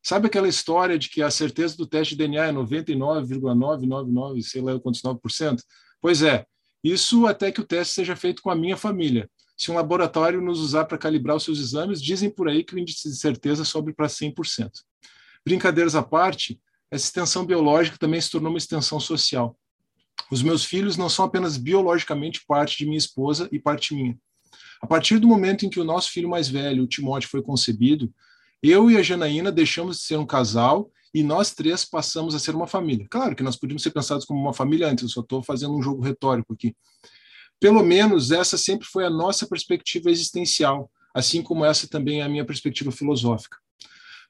[0.01, 4.79] Sabe aquela história de que a certeza do teste de DNA é 99,999, sei lá
[4.79, 5.59] quantos 9%?
[6.01, 6.45] Pois é,
[6.83, 9.29] isso até que o teste seja feito com a minha família.
[9.57, 12.79] Se um laboratório nos usar para calibrar os seus exames, dizem por aí que o
[12.79, 14.69] índice de certeza sobe para 100%.
[15.45, 19.57] Brincadeiras à parte, essa extensão biológica também se tornou uma extensão social.
[20.31, 24.17] Os meus filhos não são apenas biologicamente parte de minha esposa e parte minha.
[24.81, 28.13] A partir do momento em que o nosso filho mais velho, o Timóteo, foi concebido,
[28.63, 32.55] eu e a Janaína deixamos de ser um casal e nós três passamos a ser
[32.55, 33.07] uma família.
[33.09, 35.81] Claro que nós podíamos ser pensados como uma família antes, eu só estou fazendo um
[35.81, 36.75] jogo retórico aqui.
[37.59, 42.29] Pelo menos essa sempre foi a nossa perspectiva existencial, assim como essa também é a
[42.29, 43.57] minha perspectiva filosófica.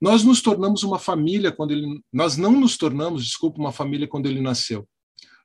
[0.02, 2.02] Nós nos tornamos uma família quando ele.
[2.12, 4.88] Nós não nos tornamos, desculpa, uma família quando ele nasceu.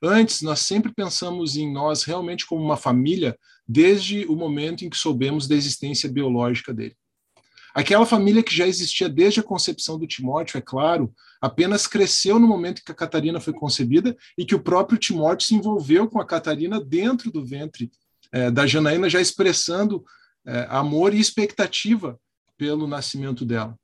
[0.01, 4.97] Antes, nós sempre pensamos em nós realmente como uma família desde o momento em que
[4.97, 6.95] soubemos da existência biológica dele.
[7.75, 12.47] Aquela família que já existia desde a concepção do Timóteo, é claro, apenas cresceu no
[12.47, 16.25] momento que a Catarina foi concebida e que o próprio Timóteo se envolveu com a
[16.25, 17.91] Catarina dentro do ventre
[18.31, 20.05] é, da Janaína, já expressando
[20.45, 22.17] é, amor e expectativa
[22.57, 23.77] pelo nascimento dela.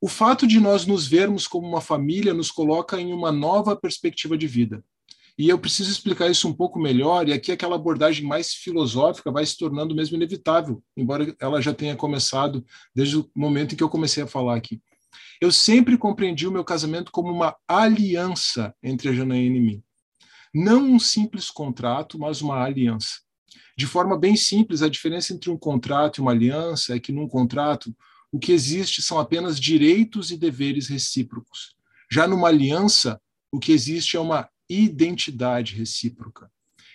[0.00, 4.38] O fato de nós nos vermos como uma família nos coloca em uma nova perspectiva
[4.38, 4.84] de vida.
[5.38, 9.46] E eu preciso explicar isso um pouco melhor, e aqui aquela abordagem mais filosófica vai
[9.46, 12.64] se tornando mesmo inevitável, embora ela já tenha começado
[12.94, 14.80] desde o momento em que eu comecei a falar aqui.
[15.40, 19.82] Eu sempre compreendi o meu casamento como uma aliança entre a Janaína e mim.
[20.54, 23.20] Não um simples contrato, mas uma aliança.
[23.76, 27.26] De forma bem simples, a diferença entre um contrato e uma aliança é que num
[27.26, 27.94] contrato
[28.30, 31.74] o que existe são apenas direitos e deveres recíprocos.
[32.10, 34.48] Já numa aliança, o que existe é uma
[34.80, 36.50] identidade recíproca.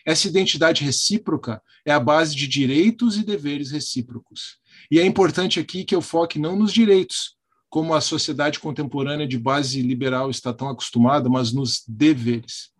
[0.06, 4.58] Essa identidade recíproca é a base de direitos e deveres recíprocos.
[4.90, 7.36] E é importante aqui que eu foque não nos direitos,
[7.70, 12.72] como a sociedade contemporânea de base liberal está tão acostumada, mas nos deveres.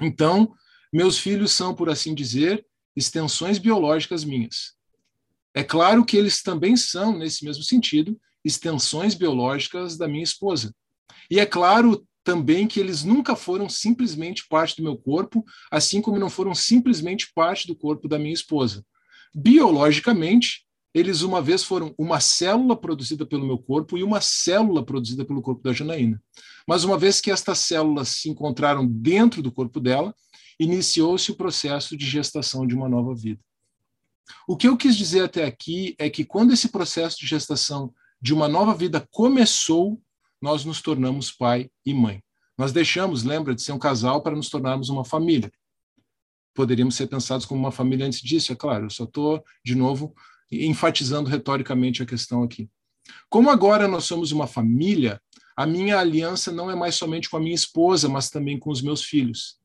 [0.00, 0.54] Então,
[0.92, 2.64] meus filhos são, por assim dizer,
[2.94, 4.74] extensões biológicas minhas.
[5.54, 10.74] É claro que eles também são, nesse mesmo sentido, extensões biológicas da minha esposa.
[11.30, 16.18] E é claro também que eles nunca foram simplesmente parte do meu corpo, assim como
[16.18, 18.84] não foram simplesmente parte do corpo da minha esposa.
[19.34, 25.24] Biologicamente, eles uma vez foram uma célula produzida pelo meu corpo e uma célula produzida
[25.24, 26.22] pelo corpo da Janaína.
[26.66, 30.14] Mas uma vez que estas células se encontraram dentro do corpo dela,
[30.60, 33.40] iniciou-se o processo de gestação de uma nova vida.
[34.46, 38.32] O que eu quis dizer até aqui é que quando esse processo de gestação de
[38.32, 40.00] uma nova vida começou,
[40.42, 42.20] nós nos tornamos pai e mãe.
[42.58, 45.50] Nós deixamos, lembra, de ser um casal para nos tornarmos uma família.
[46.52, 50.14] Poderíamos ser pensados como uma família antes disso, é claro, eu só estou, de novo,
[50.50, 52.68] enfatizando retoricamente a questão aqui.
[53.30, 55.20] Como agora nós somos uma família,
[55.56, 58.82] a minha aliança não é mais somente com a minha esposa, mas também com os
[58.82, 59.58] meus filhos.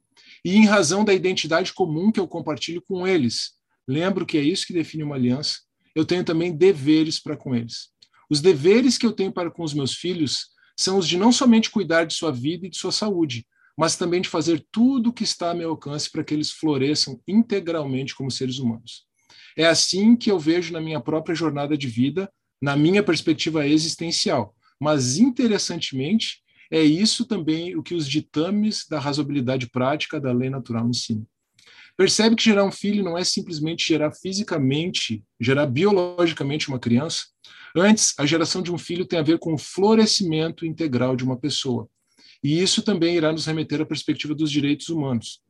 [0.46, 3.54] E em razão da identidade comum que eu compartilho com eles,
[3.88, 5.60] lembro que é isso que define uma aliança,
[5.96, 7.90] eu tenho também deveres para com eles.
[8.30, 11.72] Os deveres que eu tenho para com os meus filhos são os de não somente
[11.72, 13.46] cuidar de sua vida e de sua saúde,
[13.78, 17.22] mas também de fazer tudo o que está a meu alcance para que eles floresçam
[17.28, 19.06] integralmente como seres humanos.
[19.58, 24.56] É assim que eu vejo na minha própria jornada de vida, na minha perspectiva existencial.
[24.80, 30.88] Mas, interessantemente, é isso também o que os ditames da razoabilidade prática da lei natural
[30.88, 31.26] ensinam.
[31.96, 37.26] Percebe que gerar um filho não é simplesmente gerar fisicamente, gerar biologicamente uma criança,
[37.76, 41.38] Antes, a geração de um filho tem a ver com o florescimento integral de uma
[41.38, 41.88] pessoa.
[42.44, 45.42] E isso também irá nos remeter à perspectiva dos direitos humanos.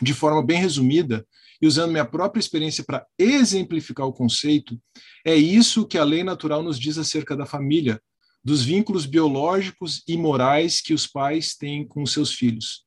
[0.00, 1.26] De forma bem resumida,
[1.60, 4.78] e usando minha própria experiência para exemplificar o conceito,
[5.24, 8.00] é isso que a lei natural nos diz acerca da família,
[8.44, 12.84] dos vínculos biológicos e morais que os pais têm com seus filhos.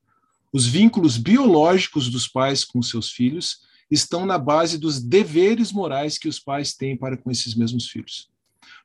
[0.53, 6.27] Os vínculos biológicos dos pais com seus filhos estão na base dos deveres morais que
[6.27, 8.29] os pais têm para com esses mesmos filhos.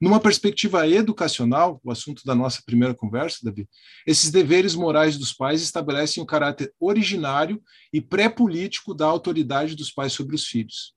[0.05, 3.67] Numa perspectiva educacional, o assunto da nossa primeira conversa, Davi,
[4.07, 7.59] esses deveres morais dos pais estabelecem o caráter originário
[7.90, 10.93] e pré-político da autoridade dos pais sobre os filhos.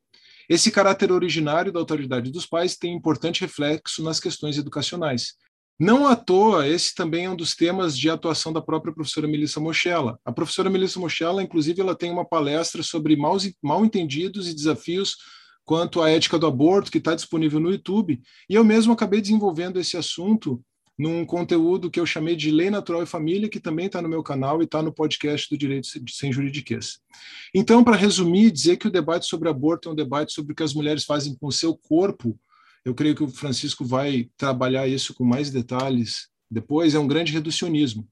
[0.50, 5.36] Esse caráter originário da autoridade dos pais tem importante reflexo nas questões educacionais.
[5.80, 9.62] Não à toa, esse também é um dos temas de atuação da própria professora Melissa
[9.62, 10.20] Mochella.
[10.26, 15.16] A professora Melissa Mochella, inclusive, ela tem uma palestra sobre mal entendidos e desafios
[15.68, 19.78] quanto à ética do aborto, que está disponível no YouTube, e eu mesmo acabei desenvolvendo
[19.78, 20.64] esse assunto
[20.98, 24.24] num conteúdo que eu chamei de Lei Natural e Família, que também está no meu
[24.24, 27.00] canal e está no podcast do Direito Sem Juridiquês.
[27.54, 30.64] Então, para resumir, dizer que o debate sobre aborto é um debate sobre o que
[30.64, 32.40] as mulheres fazem com o seu corpo,
[32.86, 37.34] eu creio que o Francisco vai trabalhar isso com mais detalhes depois, é um grande
[37.34, 38.08] reducionismo.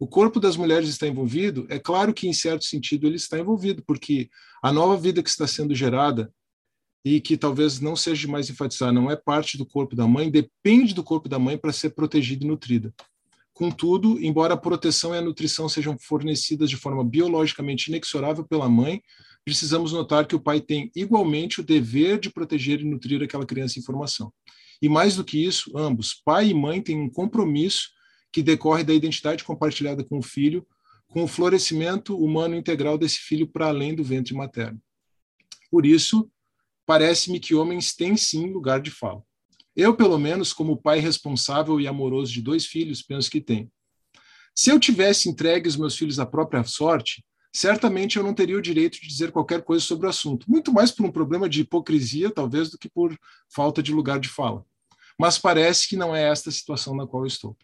[0.00, 1.66] O corpo das mulheres está envolvido?
[1.68, 4.30] É claro que, em certo sentido, ele está envolvido, porque
[4.62, 6.32] a nova vida que está sendo gerada
[7.04, 10.94] e que talvez não seja mais enfatizar, não é parte do corpo da mãe, depende
[10.94, 12.94] do corpo da mãe para ser protegida e nutrida.
[13.52, 19.00] Contudo, embora a proteção e a nutrição sejam fornecidas de forma biologicamente inexorável pela mãe,
[19.44, 23.78] precisamos notar que o pai tem igualmente o dever de proteger e nutrir aquela criança
[23.78, 24.32] em formação.
[24.82, 27.90] E mais do que isso, ambos, pai e mãe, têm um compromisso
[28.32, 30.66] que decorre da identidade compartilhada com o filho,
[31.06, 34.80] com o florescimento humano integral desse filho para além do ventre materno.
[35.70, 36.28] Por isso,
[36.86, 39.22] parece-me que homens têm sim lugar de fala.
[39.76, 43.70] Eu, pelo menos, como pai responsável e amoroso de dois filhos, penso que tenho.
[44.54, 48.62] Se eu tivesse entregue os meus filhos à própria sorte, certamente eu não teria o
[48.62, 52.30] direito de dizer qualquer coisa sobre o assunto, muito mais por um problema de hipocrisia,
[52.30, 53.16] talvez, do que por
[53.48, 54.64] falta de lugar de fala.
[55.18, 57.56] Mas parece que não é esta a situação na qual estou.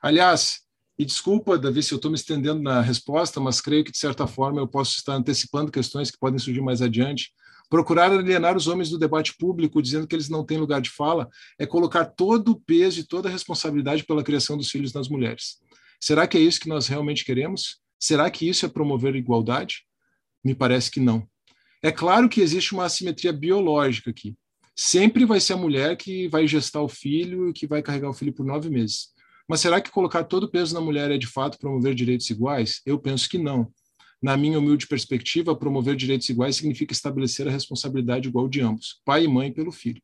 [0.00, 0.60] Aliás,
[0.98, 4.26] e desculpa, Davi, se eu estou me estendendo na resposta, mas creio que, de certa
[4.26, 7.32] forma, eu posso estar antecipando questões que podem surgir mais adiante,
[7.68, 11.28] Procurar alienar os homens do debate público, dizendo que eles não têm lugar de fala,
[11.58, 15.58] é colocar todo o peso e toda a responsabilidade pela criação dos filhos nas mulheres.
[16.00, 17.78] Será que é isso que nós realmente queremos?
[17.98, 19.84] Será que isso é promover igualdade?
[20.44, 21.28] Me parece que não.
[21.82, 24.34] É claro que existe uma assimetria biológica aqui.
[24.74, 28.14] Sempre vai ser a mulher que vai gestar o filho e que vai carregar o
[28.14, 29.08] filho por nove meses.
[29.48, 32.80] Mas será que colocar todo o peso na mulher é de fato promover direitos iguais?
[32.86, 33.72] Eu penso que não.
[34.20, 39.24] Na minha humilde perspectiva, promover direitos iguais significa estabelecer a responsabilidade igual de ambos, pai
[39.24, 40.02] e mãe pelo filho.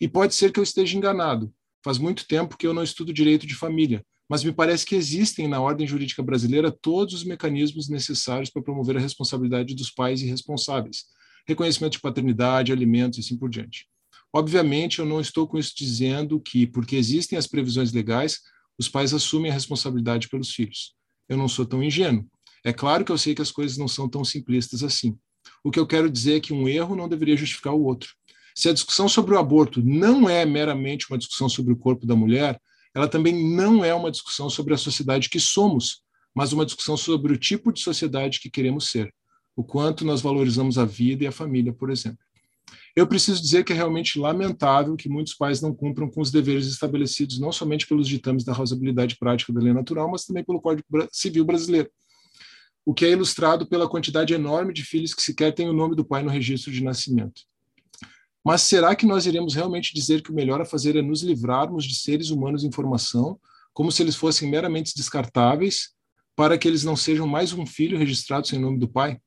[0.00, 1.52] E pode ser que eu esteja enganado.
[1.84, 5.46] Faz muito tempo que eu não estudo direito de família, mas me parece que existem
[5.46, 10.26] na ordem jurídica brasileira todos os mecanismos necessários para promover a responsabilidade dos pais e
[10.26, 11.04] responsáveis,
[11.46, 13.86] reconhecimento de paternidade, alimentos e assim por diante.
[14.32, 18.40] Obviamente, eu não estou com isso dizendo que, porque existem as previsões legais,
[18.76, 20.94] os pais assumem a responsabilidade pelos filhos.
[21.28, 22.28] Eu não sou tão ingênuo.
[22.66, 25.16] É claro que eu sei que as coisas não são tão simplistas assim.
[25.62, 28.08] O que eu quero dizer é que um erro não deveria justificar o outro.
[28.56, 32.16] Se a discussão sobre o aborto não é meramente uma discussão sobre o corpo da
[32.16, 32.60] mulher,
[32.92, 36.02] ela também não é uma discussão sobre a sociedade que somos,
[36.34, 39.14] mas uma discussão sobre o tipo de sociedade que queremos ser,
[39.54, 42.18] o quanto nós valorizamos a vida e a família, por exemplo.
[42.96, 46.66] Eu preciso dizer que é realmente lamentável que muitos pais não cumpram com os deveres
[46.66, 50.84] estabelecidos não somente pelos ditames da razoabilidade prática da lei natural, mas também pelo Código
[51.12, 51.88] Civil brasileiro
[52.86, 56.04] o que é ilustrado pela quantidade enorme de filhos que sequer têm o nome do
[56.04, 57.42] pai no registro de nascimento.
[58.44, 61.84] Mas será que nós iremos realmente dizer que o melhor a fazer é nos livrarmos
[61.84, 63.40] de seres humanos em formação,
[63.74, 65.96] como se eles fossem meramente descartáveis,
[66.36, 69.18] para que eles não sejam mais um filho registrado sem nome do pai?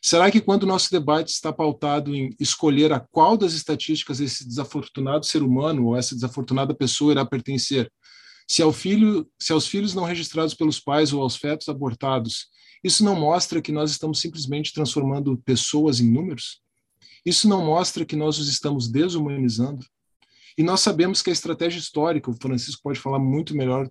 [0.00, 5.26] Será que quando nosso debate está pautado em escolher a qual das estatísticas esse desafortunado
[5.26, 7.90] ser humano ou essa desafortunada pessoa irá pertencer,
[8.48, 12.46] se, ao filho, se aos filhos não registrados pelos pais ou aos fetos abortados,
[12.82, 16.60] isso não mostra que nós estamos simplesmente transformando pessoas em números?
[17.24, 19.86] Isso não mostra que nós os estamos desumanizando?
[20.58, 23.88] E nós sabemos que a estratégia histórica, o Francisco pode falar muito melhor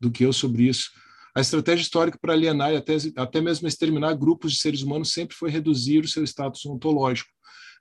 [0.00, 0.90] do que eu sobre isso,
[1.34, 5.34] a estratégia histórica para alienar e até, até mesmo exterminar grupos de seres humanos sempre
[5.34, 7.30] foi reduzir o seu status ontológico.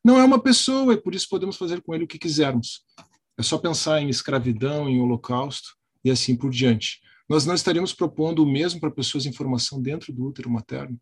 [0.06, 2.84] Não é uma pessoa, e por isso podemos fazer com ele o que quisermos.
[3.38, 7.02] É só pensar em escravidão, em holocausto e assim por diante
[7.32, 11.00] nós não estaríamos propondo o mesmo para pessoas em formação dentro do útero materno?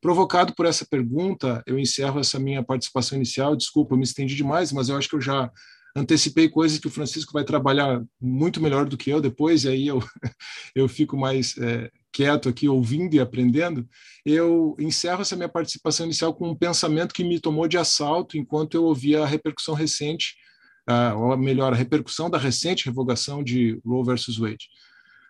[0.00, 3.56] Provocado por essa pergunta, eu encerro essa minha participação inicial.
[3.56, 5.50] Desculpa, eu me estendi demais, mas eu acho que eu já
[5.96, 9.88] antecipei coisas que o Francisco vai trabalhar muito melhor do que eu depois, e aí
[9.88, 9.98] eu,
[10.72, 13.88] eu fico mais é, quieto aqui, ouvindo e aprendendo.
[14.24, 18.76] Eu encerro essa minha participação inicial com um pensamento que me tomou de assalto enquanto
[18.76, 20.36] eu ouvia a repercussão recente,
[21.16, 24.68] ou melhor, a repercussão da recente revogação de Roe versus Wade.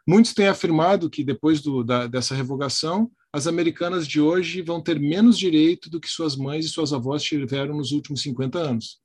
[0.07, 5.01] Muitos têm afirmado que depois do, da, dessa revogação, as americanas de hoje vão ter
[5.01, 9.01] menos direito do que suas mães e suas avós tiveram nos últimos 50 anos.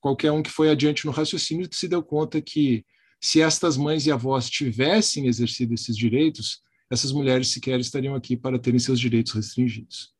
[0.00, 2.84] qualquer um que foi adiante no raciocínio se deu conta que
[3.20, 6.60] se estas mães e avós tivessem exercido esses direitos,
[6.90, 10.14] essas mulheres sequer estariam aqui para terem seus direitos restringidos.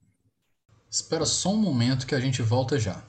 [0.91, 3.05] Espera só um momento que a gente volta já.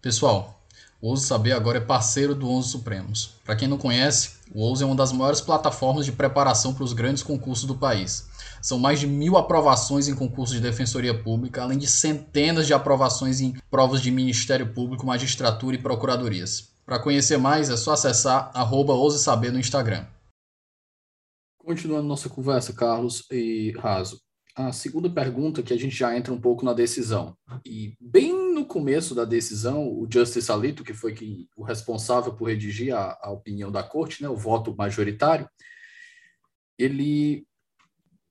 [0.00, 0.57] Pessoal,
[1.00, 3.34] o Ouso Saber agora é parceiro do Onze Supremos.
[3.44, 6.92] Para quem não conhece, o Ouso é uma das maiores plataformas de preparação para os
[6.92, 8.28] grandes concursos do país.
[8.60, 13.40] São mais de mil aprovações em concursos de defensoria pública, além de centenas de aprovações
[13.40, 16.70] em provas de Ministério Público, magistratura e procuradorias.
[16.84, 20.04] Para conhecer mais, é só acessar arroba Saber no Instagram.
[21.58, 24.18] Continuando nossa conversa, Carlos e Raso.
[24.56, 27.36] A segunda pergunta, que a gente já entra um pouco na decisão.
[27.64, 32.48] E bem no começo da decisão, o Justice Alito, que foi que, o responsável por
[32.48, 35.48] redigir a, a opinião da corte, né, o voto majoritário,
[36.76, 37.46] ele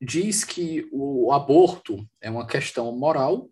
[0.02, 3.50] diz que o aborto é uma questão moral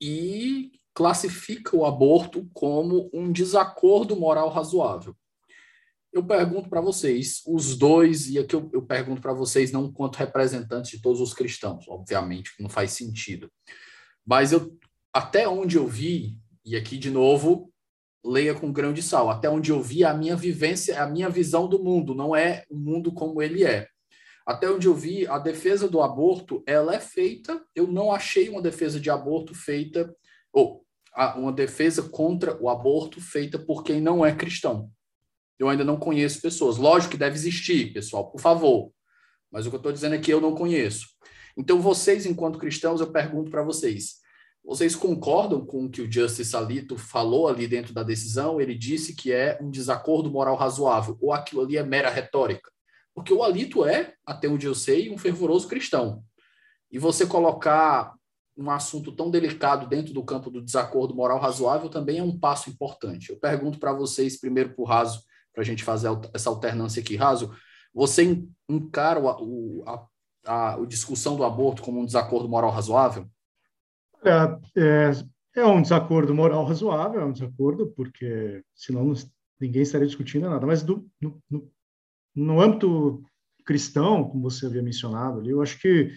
[0.00, 5.16] e classifica o aborto como um desacordo moral razoável.
[6.12, 10.16] Eu pergunto para vocês, os dois, e aqui eu, eu pergunto para vocês, não quanto
[10.16, 13.50] representantes de todos os cristãos, obviamente, não faz sentido.
[14.26, 14.78] Mas eu,
[15.18, 17.72] até onde eu vi, e aqui de novo,
[18.24, 21.68] leia com grão de sal, até onde eu vi a minha vivência, a minha visão
[21.68, 23.88] do mundo, não é o mundo como ele é
[24.48, 28.62] até onde eu vi, a defesa do aborto, ela é feita, eu não achei uma
[28.62, 30.10] defesa de aborto feita,
[30.50, 30.86] ou
[31.36, 34.90] uma defesa contra o aborto feita por quem não é cristão.
[35.58, 36.78] Eu ainda não conheço pessoas.
[36.78, 38.90] Lógico que deve existir, pessoal, por favor.
[39.52, 41.08] Mas o que eu estou dizendo é que eu não conheço.
[41.54, 44.14] Então, vocês, enquanto cristãos, eu pergunto para vocês:
[44.68, 48.60] vocês concordam com o que o Justice Alito falou ali dentro da decisão?
[48.60, 52.70] Ele disse que é um desacordo moral razoável, ou aquilo ali é mera retórica?
[53.14, 56.22] Porque o Alito é, até onde eu sei, um fervoroso cristão.
[56.92, 58.12] E você colocar
[58.58, 62.68] um assunto tão delicado dentro do campo do desacordo moral razoável também é um passo
[62.68, 63.30] importante.
[63.30, 67.16] Eu pergunto para vocês, primeiro para o Raso, para a gente fazer essa alternância aqui.
[67.16, 67.56] Raso,
[67.94, 70.06] você encara o, a,
[70.44, 73.26] a, a discussão do aborto como um desacordo moral razoável?
[74.24, 75.10] É, é,
[75.56, 79.12] é, um desacordo moral razoável, é um desacordo, porque senão
[79.60, 80.66] ninguém estaria discutindo nada.
[80.66, 81.70] Mas do, no, no,
[82.34, 83.22] no âmbito
[83.64, 86.10] cristão, como você havia mencionado ali, eu acho que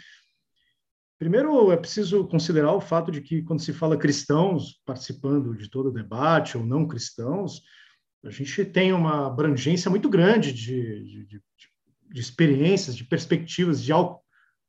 [1.19, 5.89] primeiro é preciso considerar o fato de que quando se fala cristãos participando de todo
[5.89, 7.61] o debate ou não cristãos,
[8.23, 11.41] a gente tem uma abrangência muito grande de, de, de,
[12.09, 13.91] de experiências, de perspectivas de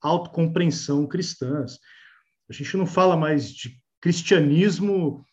[0.00, 1.78] autocompreensão cristãs.
[2.48, 5.24] A gente não fala mais de cristianismo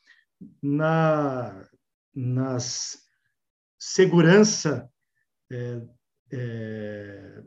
[0.62, 1.68] na
[2.16, 2.97] nas
[3.78, 4.89] segurança
[5.51, 5.82] é,
[6.32, 7.43] é,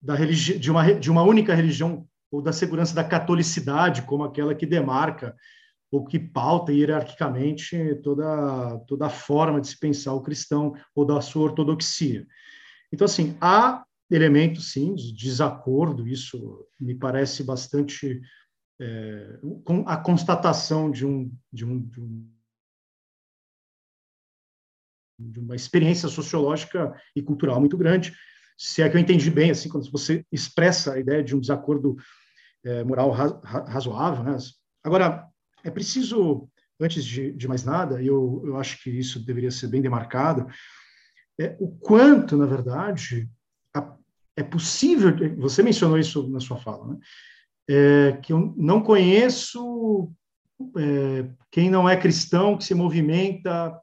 [0.00, 4.54] da religi de, uma, de uma única religião ou da segurança da catolicidade como aquela
[4.54, 5.34] que demarca
[5.90, 11.20] ou que pauta hierarquicamente toda, toda a forma de se pensar o cristão ou da
[11.20, 12.26] sua ortodoxia.
[12.92, 18.20] Então, assim, há elementos, sim, de desacordo, isso me parece bastante
[18.80, 22.34] é, com a constatação de um, de um, de um
[25.18, 28.12] de uma experiência sociológica e cultural muito grande.
[28.58, 31.96] Se é que eu entendi bem, assim, quando você expressa a ideia de um desacordo
[32.64, 34.24] é, moral razoável.
[34.24, 34.36] Né?
[34.82, 35.26] Agora,
[35.62, 36.48] é preciso,
[36.80, 40.46] antes de, de mais nada, e eu, eu acho que isso deveria ser bem demarcado,
[41.38, 43.28] é, o quanto, na verdade,
[43.74, 43.96] a,
[44.36, 46.98] é possível, você mencionou isso na sua fala, né?
[47.68, 50.12] É, que eu não conheço
[50.76, 53.80] é, quem não é cristão que se movimenta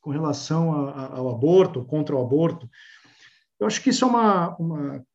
[0.00, 2.68] com relação a, a, ao aborto, contra o aborto.
[3.58, 5.06] Eu acho que isso é uma, uma,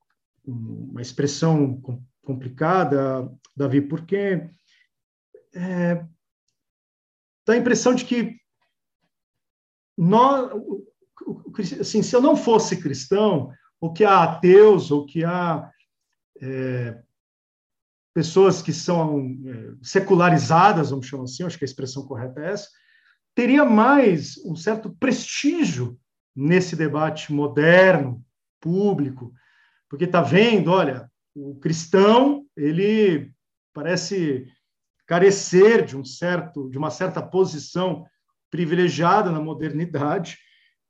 [0.45, 1.81] uma expressão
[2.21, 4.49] complicada, Davi, porque
[5.55, 5.95] é,
[7.45, 8.37] dá a impressão de que
[9.97, 10.51] nós,
[11.79, 15.69] assim, se eu não fosse cristão, ou que há ateus, ou que há
[16.41, 17.03] é,
[18.13, 22.69] pessoas que são é, secularizadas, vamos chamar assim, acho que a expressão correta é essa,
[23.35, 25.97] teria mais um certo prestígio
[26.35, 28.23] nesse debate moderno,
[28.59, 29.33] público,
[29.89, 33.31] porque está vendo, olha, o cristão ele
[33.73, 34.47] parece
[35.05, 38.05] carecer de um certo, de uma certa posição
[38.49, 40.37] privilegiada na modernidade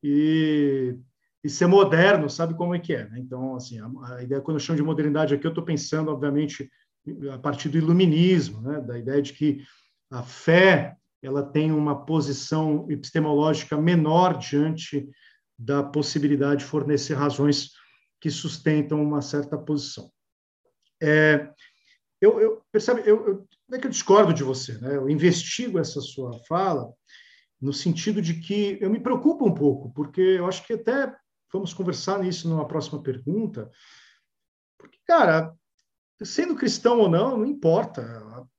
[0.03, 0.95] e,
[1.43, 3.07] e ser moderno, sabe como é que é?
[3.09, 3.19] Né?
[3.19, 6.69] Então, assim, a, a, ideia quando eu chamo de modernidade aqui, eu estou pensando, obviamente,
[7.33, 8.81] a partir do iluminismo, né?
[8.81, 9.63] da ideia de que
[10.11, 15.09] a fé ela tem uma posição epistemológica menor diante
[15.57, 17.71] da possibilidade de fornecer razões
[18.19, 20.11] que sustentam uma certa posição.
[21.01, 21.49] É,
[22.21, 24.95] eu, eu percebe, eu, eu, não é que eu discordo de você, né?
[24.95, 26.91] Eu investigo essa sua fala
[27.59, 31.13] no sentido de que eu me preocupo um pouco, porque eu acho que até
[31.51, 33.69] vamos conversar nisso numa próxima pergunta.
[34.77, 35.53] Porque, cara,
[36.25, 38.01] sendo cristão ou não, não importa.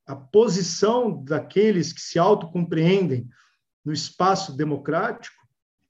[0.06, 3.28] A, a posição daqueles que se autocompreendem
[3.84, 5.36] no espaço democrático,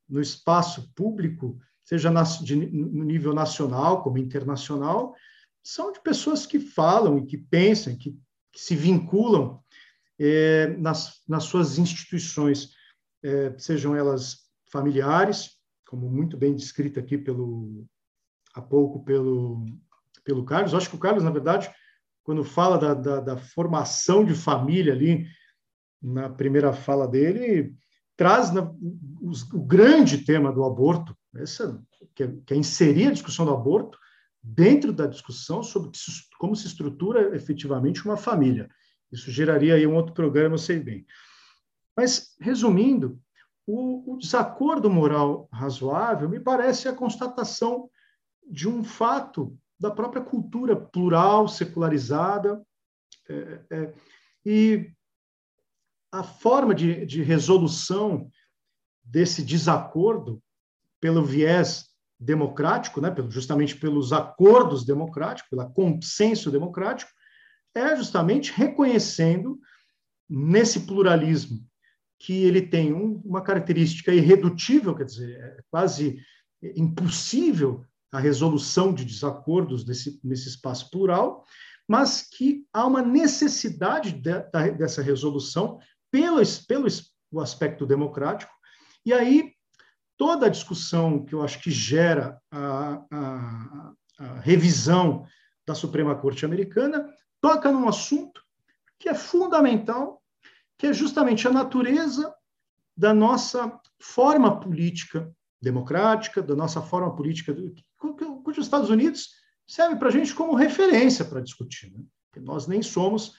[0.08, 2.10] no espaço público, seja
[2.42, 5.14] de, no nível nacional como internacional,
[5.62, 8.16] são de pessoas que falam e que pensam, que,
[8.52, 9.60] que se vinculam
[10.18, 12.70] é, nas, nas suas instituições
[13.22, 15.56] é, sejam elas familiares,
[15.86, 17.86] como muito bem descrita aqui pelo
[18.54, 19.64] há pouco pelo
[20.24, 20.74] pelo Carlos.
[20.74, 21.70] Acho que o Carlos, na verdade,
[22.24, 25.26] quando fala da, da, da formação de família ali
[26.02, 27.74] na primeira fala dele,
[28.16, 31.82] traz na, o, o, grande tema do aborto, essa,
[32.14, 33.98] que, é, que é inserir a discussão do aborto
[34.42, 35.90] dentro da discussão sobre
[36.38, 38.68] como se estrutura efetivamente uma família.
[39.10, 41.06] Isso geraria aí um outro programa, eu sei bem.
[41.96, 43.18] Mas, resumindo,
[43.66, 47.88] o, o desacordo moral razoável me parece a constatação
[48.46, 52.64] de um fato da própria cultura plural, secularizada,
[53.28, 53.94] é, é,
[54.44, 54.90] e
[56.12, 58.30] a forma de, de, resolução
[59.02, 60.42] desse desacordo
[61.00, 67.10] pelo viés democrático, né, justamente pelos acordos democráticos, pelo consenso democrático,
[67.74, 69.58] é justamente reconhecendo
[70.28, 71.58] nesse pluralismo
[72.18, 76.18] que ele tem um, uma característica irredutível, quer dizer, é quase
[76.76, 77.84] impossível
[78.14, 81.44] a resolução de desacordos nesse, nesse espaço plural,
[81.86, 84.38] mas que há uma necessidade de,
[84.78, 85.80] dessa resolução
[86.12, 86.86] pelo, pelo
[87.32, 88.52] o aspecto democrático,
[89.04, 89.52] e aí
[90.16, 95.26] toda a discussão que eu acho que gera a, a, a revisão
[95.66, 98.40] da Suprema Corte Americana toca num assunto
[98.96, 100.22] que é fundamental
[100.78, 102.32] que é justamente a natureza
[102.96, 105.34] da nossa forma política
[105.64, 107.56] democrática, da nossa forma política,
[107.98, 109.30] cujo os Estados Unidos
[109.66, 111.92] serve para a gente como referência para discutir.
[111.92, 112.04] Né?
[112.40, 113.34] nós nem somos,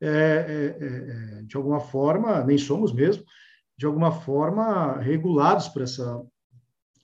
[0.00, 3.24] é, é, é, é, de alguma forma, nem somos mesmo,
[3.76, 6.22] de alguma forma, regulados por essa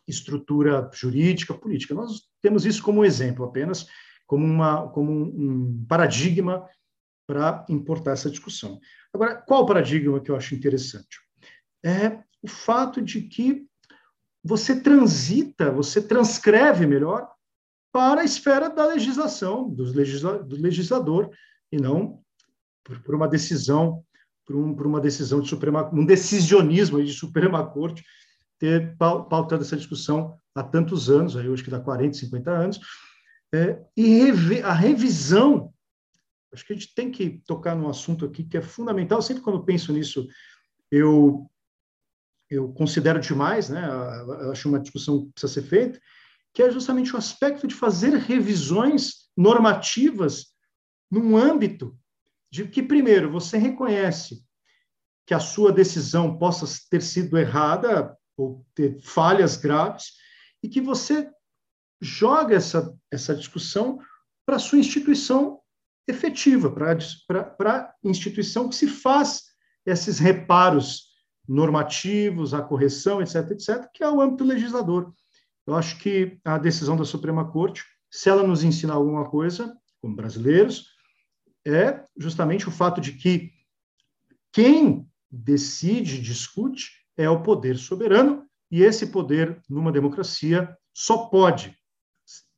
[0.06, 1.94] estrutura jurídica, política.
[1.94, 3.86] Nós temos isso como exemplo apenas,
[4.26, 6.68] como, uma, como um paradigma
[7.26, 8.78] para importar essa discussão.
[9.12, 11.20] Agora, qual o paradigma que eu acho interessante?
[11.84, 13.66] É o fato de que
[14.46, 17.28] você transita, você transcreve melhor
[17.92, 21.30] para a esfera da legislação, do, legisla, do legislador,
[21.72, 22.20] e não
[22.84, 24.04] por, por uma decisão,
[24.46, 28.04] por, um, por, uma decisão de Suprema, um decisionismo de Suprema Corte,
[28.58, 32.80] ter pautado essa discussão há tantos anos, aí acho que dá 40, 50 anos,
[33.52, 34.30] é, e
[34.62, 35.72] a revisão
[36.56, 39.20] Acho que a gente tem que tocar num assunto aqui que é fundamental.
[39.20, 40.26] Sempre quando penso nisso,
[40.90, 41.50] eu
[42.50, 43.86] eu considero demais, né?
[43.86, 46.00] Eu acho uma discussão que precisa ser feita,
[46.54, 50.46] que é justamente o aspecto de fazer revisões normativas
[51.10, 51.96] num âmbito
[52.50, 54.44] de que primeiro você reconhece
[55.26, 60.12] que a sua decisão possa ter sido errada ou ter falhas graves
[60.62, 61.28] e que você
[62.00, 63.98] joga essa essa discussão
[64.44, 65.60] para a sua instituição
[66.06, 69.42] efetiva para a instituição que se faz
[69.84, 71.05] esses reparos
[71.48, 75.12] normativos, a correção, etc., etc., que é o âmbito legislador.
[75.66, 80.14] Eu acho que a decisão da Suprema Corte, se ela nos ensina alguma coisa, como
[80.14, 80.86] brasileiros,
[81.66, 83.50] é justamente o fato de que
[84.52, 91.76] quem decide, discute, é o poder soberano, e esse poder, numa democracia, só pode,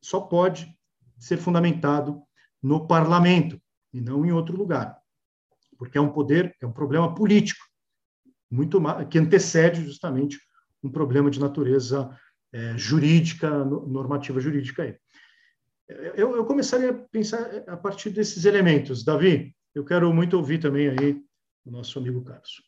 [0.02, 0.74] só pode
[1.18, 2.22] ser fundamentado
[2.62, 3.60] no parlamento
[3.92, 4.98] e não em outro lugar,
[5.76, 7.64] porque é um poder, é um problema político,
[8.50, 8.80] muito
[9.10, 10.38] que antecede justamente
[10.82, 12.10] um problema de natureza
[12.52, 14.82] é, jurídica, normativa jurídica.
[14.82, 14.96] Aí.
[16.14, 19.04] Eu, eu começaria a pensar a partir desses elementos.
[19.04, 21.22] Davi, eu quero muito ouvir também aí
[21.64, 22.62] o nosso amigo Carlos.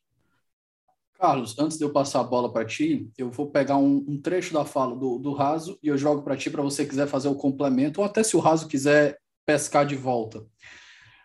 [1.14, 4.54] Carlos, antes de eu passar a bola para ti, eu vou pegar um, um, trecho
[4.54, 7.34] da fala do, do Raso e eu jogo para ti para você quiser fazer o
[7.34, 10.42] complemento, ou até se o Raso quiser pescar de volta.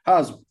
[0.06, 0.45] Raso,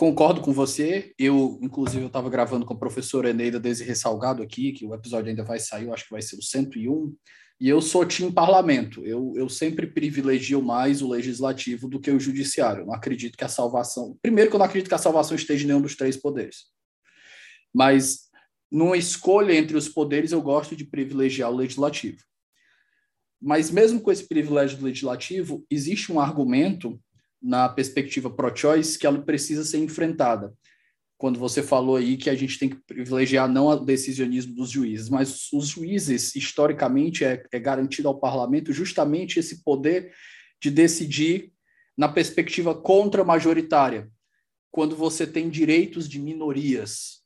[0.00, 1.12] concordo com você.
[1.18, 5.28] Eu, inclusive, eu estava gravando com a professora Eneida desde Ressalgado aqui, que o episódio
[5.28, 7.14] ainda vai sair, eu acho que vai ser o 101.
[7.60, 9.04] E eu sou time parlamento.
[9.04, 12.80] Eu, eu sempre privilegio mais o legislativo do que o judiciário.
[12.80, 14.16] Eu não acredito que a salvação.
[14.22, 16.64] Primeiro, que eu não acredito que a salvação esteja em nenhum dos três poderes.
[17.74, 18.20] Mas,
[18.72, 22.24] numa escolha entre os poderes, eu gosto de privilegiar o legislativo.
[23.38, 26.98] Mas mesmo com esse privilégio legislativo, existe um argumento
[27.42, 30.52] na perspectiva pro-choice que ela precisa ser enfrentada.
[31.16, 35.10] quando você falou aí que a gente tem que privilegiar não o decisionismo dos juízes,
[35.10, 40.14] mas os juízes, historicamente, é, é garantido ao parlamento justamente esse poder
[40.58, 41.52] de decidir
[41.94, 44.10] na perspectiva contra-majoritária,
[44.70, 47.20] quando você tem direitos de minorias.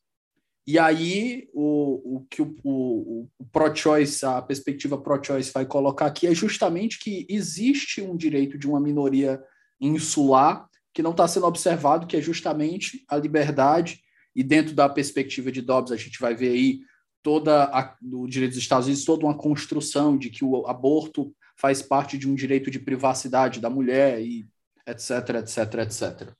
[0.66, 6.26] E aí, o, o que o, o, o pro-choice, a perspectiva pro-choice vai colocar aqui
[6.26, 9.40] é justamente que existe um direito de uma minoria
[9.80, 14.00] insular que não está sendo observado, que é justamente a liberdade,
[14.34, 16.80] e dentro da perspectiva de Dobbs, a gente vai ver aí
[17.22, 21.82] toda a, o direito dos Estados Unidos, toda uma construção de que o aborto faz
[21.82, 24.46] parte de um direito de privacidade da mulher e
[24.86, 26.32] etc, etc, etc.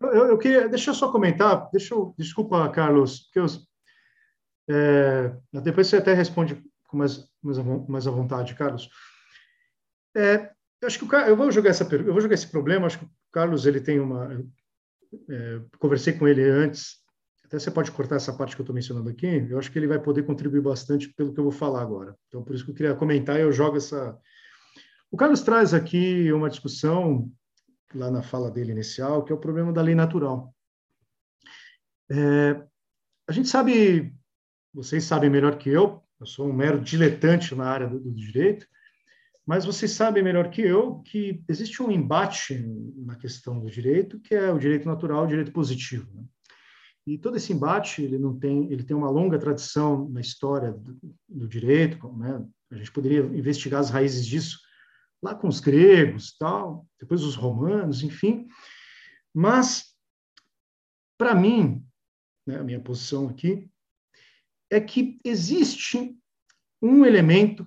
[0.00, 3.46] Eu, eu queria, deixa eu só comentar, deixa eu, desculpa, Carlos, porque eu,
[4.68, 7.58] é, depois você até responde com mais, mais,
[7.88, 8.90] mais à vontade, Carlos.
[10.14, 10.50] É,
[10.82, 12.86] eu acho que o, eu vou jogar essa eu vou jogar esse problema.
[12.86, 14.44] Acho que o Carlos ele tem uma.
[15.30, 17.00] É, conversei com ele antes.
[17.44, 19.46] Até você pode cortar essa parte que eu estou mencionando aqui.
[19.48, 22.16] Eu acho que ele vai poder contribuir bastante pelo que eu vou falar agora.
[22.26, 23.38] Então, por isso que eu queria comentar.
[23.38, 24.18] Eu jogo essa.
[25.08, 27.30] O Carlos traz aqui uma discussão
[27.94, 30.52] lá na fala dele inicial, que é o problema da lei natural.
[32.10, 32.60] É,
[33.28, 34.12] a gente sabe,
[34.74, 36.02] vocês sabem melhor que eu.
[36.18, 38.66] Eu sou um mero diletante na área do direito
[39.46, 42.64] mas vocês sabem melhor que eu que existe um embate
[42.96, 46.08] na questão do direito, que é o direito natural, o direito positivo.
[46.14, 46.24] Né?
[47.06, 50.96] E todo esse embate ele não tem, ele tem uma longa tradição na história do,
[51.28, 52.12] do direito.
[52.16, 52.46] Né?
[52.70, 54.60] A gente poderia investigar as raízes disso
[55.20, 58.46] lá com os gregos, tal, depois os romanos, enfim.
[59.34, 59.92] Mas
[61.18, 61.84] para mim,
[62.46, 63.68] né, a minha posição aqui
[64.70, 66.16] é que existe
[66.80, 67.66] um elemento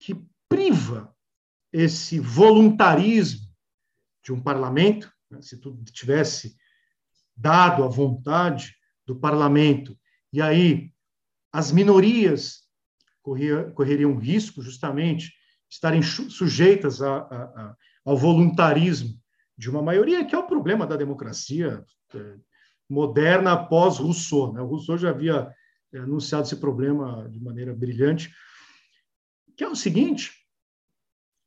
[0.00, 0.14] que
[0.64, 1.14] priva
[1.72, 3.46] esse voluntarismo
[4.22, 5.42] de um parlamento, né?
[5.42, 6.56] se tudo tivesse
[7.36, 9.98] dado a vontade do parlamento,
[10.32, 10.92] e aí
[11.52, 12.62] as minorias
[13.74, 19.18] correriam risco justamente de estarem sujeitas a, a, a, ao voluntarismo
[19.56, 21.84] de uma maioria, que é o problema da democracia
[22.14, 22.36] é,
[22.88, 24.52] moderna após Rousseau.
[24.52, 24.60] Né?
[24.60, 25.52] O Rousseau já havia
[25.92, 28.34] é, anunciado esse problema de maneira brilhante,
[29.56, 30.43] que é o seguinte: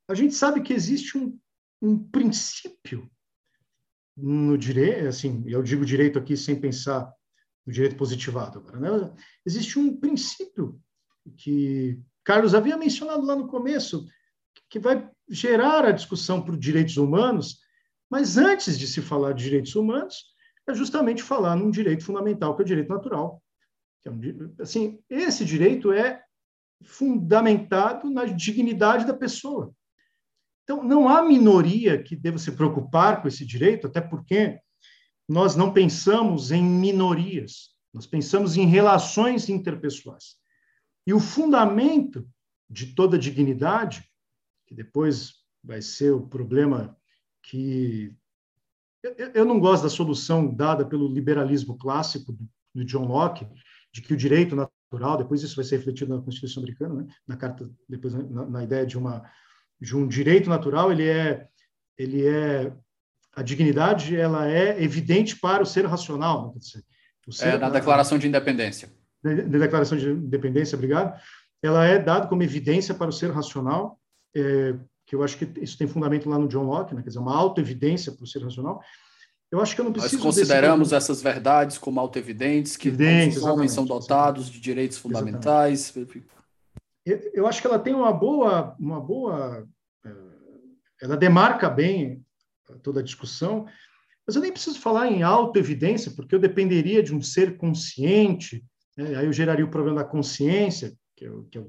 [0.08, 1.38] a gente sabe que existe um,
[1.80, 3.08] um princípio
[4.16, 7.12] no direito, assim, eu digo direito aqui sem pensar
[7.64, 9.14] no direito positivado agora, né?
[9.46, 10.80] Existe um princípio
[11.36, 14.06] que Carlos havia mencionado lá no começo,
[14.68, 17.60] que vai gerar a discussão por direitos humanos,
[18.10, 20.24] mas antes de se falar de direitos humanos,
[20.66, 23.42] é justamente falar num direito fundamental, que é o direito natural.
[24.04, 26.22] É assim, esse direito é
[26.82, 29.74] fundamentado na dignidade da pessoa.
[30.68, 34.60] Então, não há minoria que deva se preocupar com esse direito, até porque
[35.26, 40.36] nós não pensamos em minorias, nós pensamos em relações interpessoais.
[41.06, 42.28] E o fundamento
[42.68, 44.04] de toda dignidade,
[44.66, 46.94] que depois vai ser o problema
[47.42, 48.14] que.
[49.32, 52.36] Eu não gosto da solução dada pelo liberalismo clássico
[52.74, 53.46] do John Locke,
[53.90, 57.14] de que o direito natural, depois isso vai ser refletido na Constituição americana, né?
[57.26, 59.24] na carta, depois na, na ideia de uma
[59.80, 61.46] de um direito natural, ele é,
[61.96, 62.72] ele é
[63.34, 66.48] a dignidade, ela é evidente para o ser racional.
[66.48, 66.60] Né?
[66.60, 66.84] Dizer,
[67.30, 68.92] ser, é na Declaração de Independência.
[69.22, 71.20] Na, Declaração de Independência, obrigado.
[71.62, 73.98] Ela é dada como evidência para o ser racional,
[74.34, 74.74] é,
[75.06, 77.02] que eu acho que isso tem fundamento lá no John Locke, né?
[77.02, 78.80] quer dizer, uma autoevidência para o ser racional.
[79.50, 80.16] Eu acho que eu não preciso.
[80.16, 80.96] Nós consideramos desse...
[80.96, 84.52] essas verdades como autoevidentes, que Evidente, os homens são dotados exatamente.
[84.52, 85.96] de direitos fundamentais.
[85.96, 86.37] Exatamente
[87.06, 89.66] eu acho que ela tem uma boa, uma boa,
[90.04, 90.10] é,
[91.02, 92.24] ela demarca bem
[92.82, 93.66] toda a discussão,
[94.26, 98.62] mas eu nem preciso falar em autoevidência, porque eu dependeria de um ser consciente,
[98.96, 99.16] né?
[99.16, 101.64] aí eu geraria o problema da consciência, que é, que é,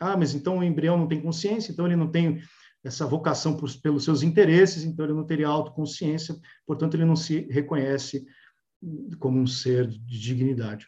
[0.00, 2.42] ah, mas então o embrião não tem consciência, então ele não tem
[2.82, 6.34] essa vocação por, pelos seus interesses, então ele não teria autoconsciência,
[6.66, 8.26] portanto ele não se reconhece
[9.18, 10.86] como um ser de dignidade.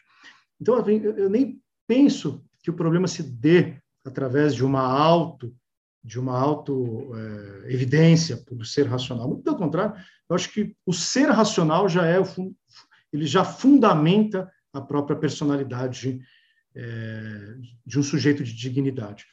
[0.59, 5.55] Então eu nem penso que o problema se dê através de uma auto
[6.03, 9.27] de uma auto é, evidência por ser racional.
[9.29, 9.95] Muito pelo contrário,
[10.29, 12.25] eu acho que o ser racional já é o
[13.13, 16.19] ele já fundamenta a própria personalidade
[16.75, 19.25] é, de um sujeito de dignidade.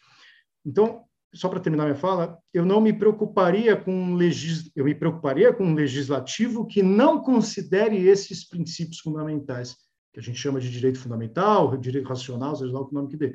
[0.64, 5.52] Então, só para terminar minha fala, eu não me preocuparia com legis, eu me preocuparia
[5.52, 9.76] com um legislativo que não considere esses princípios fundamentais,
[10.12, 13.34] que a gente chama de direito fundamental, direito racional, seja lá o nome que dê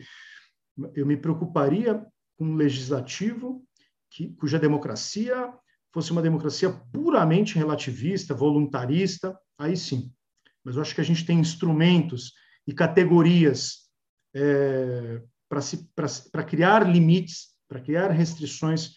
[0.94, 2.06] eu me preocuparia
[2.38, 3.66] com um legislativo
[4.10, 5.54] que, cuja democracia
[5.94, 10.12] fosse uma democracia puramente relativista, voluntarista, aí sim.
[10.64, 12.34] mas eu acho que a gente tem instrumentos
[12.68, 13.90] e categorias
[14.34, 18.96] é, para criar limites, para criar restrições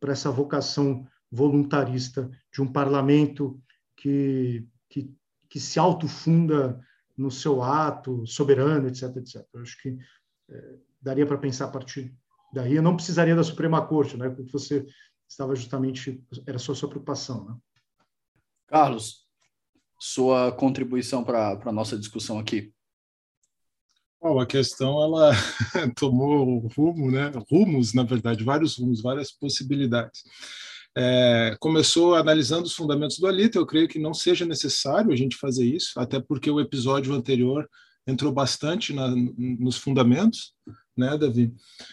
[0.00, 3.62] para essa vocação voluntarista de um parlamento
[3.96, 5.14] que, que,
[5.48, 6.80] que se autofunda
[7.16, 9.46] no seu ato soberano, etc, etc.
[9.52, 9.96] Eu acho que
[10.50, 12.14] é, daria para pensar a partir
[12.52, 12.74] daí.
[12.74, 14.28] Eu não precisaria da Suprema Corte, né?
[14.28, 14.86] Porque você
[15.28, 17.56] estava justamente era só sua preocupação, né?
[18.66, 19.26] Carlos,
[19.98, 22.72] sua contribuição para a nossa discussão aqui.
[24.22, 25.32] Bom, a questão ela
[25.96, 27.32] tomou rumo, né?
[27.50, 30.22] rumos, na verdade, vários rumos, várias possibilidades.
[30.96, 35.36] É, começou analisando os fundamentos do Alita, eu creio que não seja necessário a gente
[35.36, 37.68] fazer isso, até porque o episódio anterior
[38.06, 40.52] entrou bastante na, nos fundamentos,
[41.00, 41.52] né, Davi?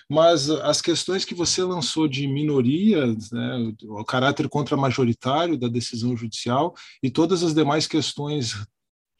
[0.10, 6.76] Mas as questões que você lançou de minoria, né, o caráter contra-majoritário da decisão judicial
[7.02, 8.54] e todas as demais questões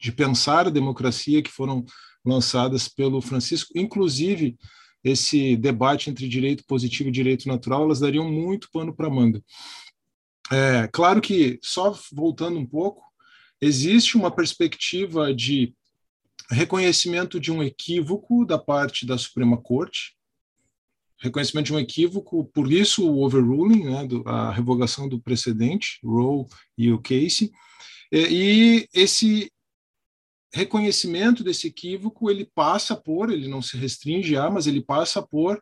[0.00, 1.84] de pensar a democracia que foram
[2.24, 4.56] lançadas pelo Francisco, inclusive
[5.02, 9.42] esse debate entre direito positivo e direito natural, elas dariam muito pano para manga.
[10.50, 13.02] É, claro que, só voltando um pouco,
[13.60, 15.74] existe uma perspectiva de
[16.50, 20.16] reconhecimento de um equívoco da parte da Suprema Corte,
[21.20, 26.46] reconhecimento de um equívoco, por isso o overruling, né, do, a revogação do precedente, Roe
[26.76, 27.50] e o Casey,
[28.10, 29.52] e, e esse
[30.52, 35.60] reconhecimento desse equívoco ele passa por, ele não se restringe a, mas ele passa por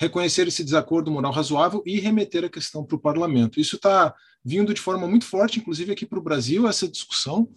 [0.00, 3.60] reconhecer esse desacordo moral razoável e remeter a questão para o parlamento.
[3.60, 4.14] Isso está
[4.44, 7.48] vindo de forma muito forte, inclusive aqui para o Brasil, essa discussão.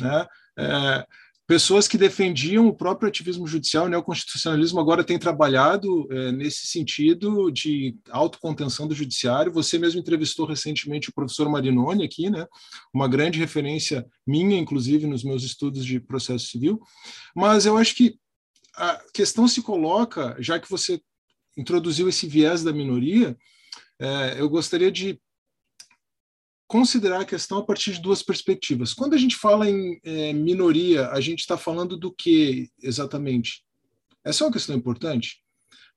[0.00, 0.26] Né?
[0.58, 1.06] É,
[1.50, 7.50] pessoas que defendiam o próprio ativismo judicial, o neoconstitucionalismo, agora têm trabalhado é, nesse sentido
[7.50, 9.50] de autocontenção do judiciário.
[9.50, 12.46] Você mesmo entrevistou recentemente o professor Marinoni aqui, né?
[12.94, 16.80] uma grande referência minha, inclusive, nos meus estudos de processo civil.
[17.34, 18.16] Mas eu acho que
[18.76, 21.00] a questão se coloca, já que você
[21.58, 23.36] introduziu esse viés da minoria,
[23.98, 25.20] é, eu gostaria de
[26.70, 28.94] considerar a questão a partir de duas perspectivas.
[28.94, 33.64] Quando a gente fala em é, minoria, a gente está falando do que exatamente?
[34.24, 35.42] Essa é uma questão importante,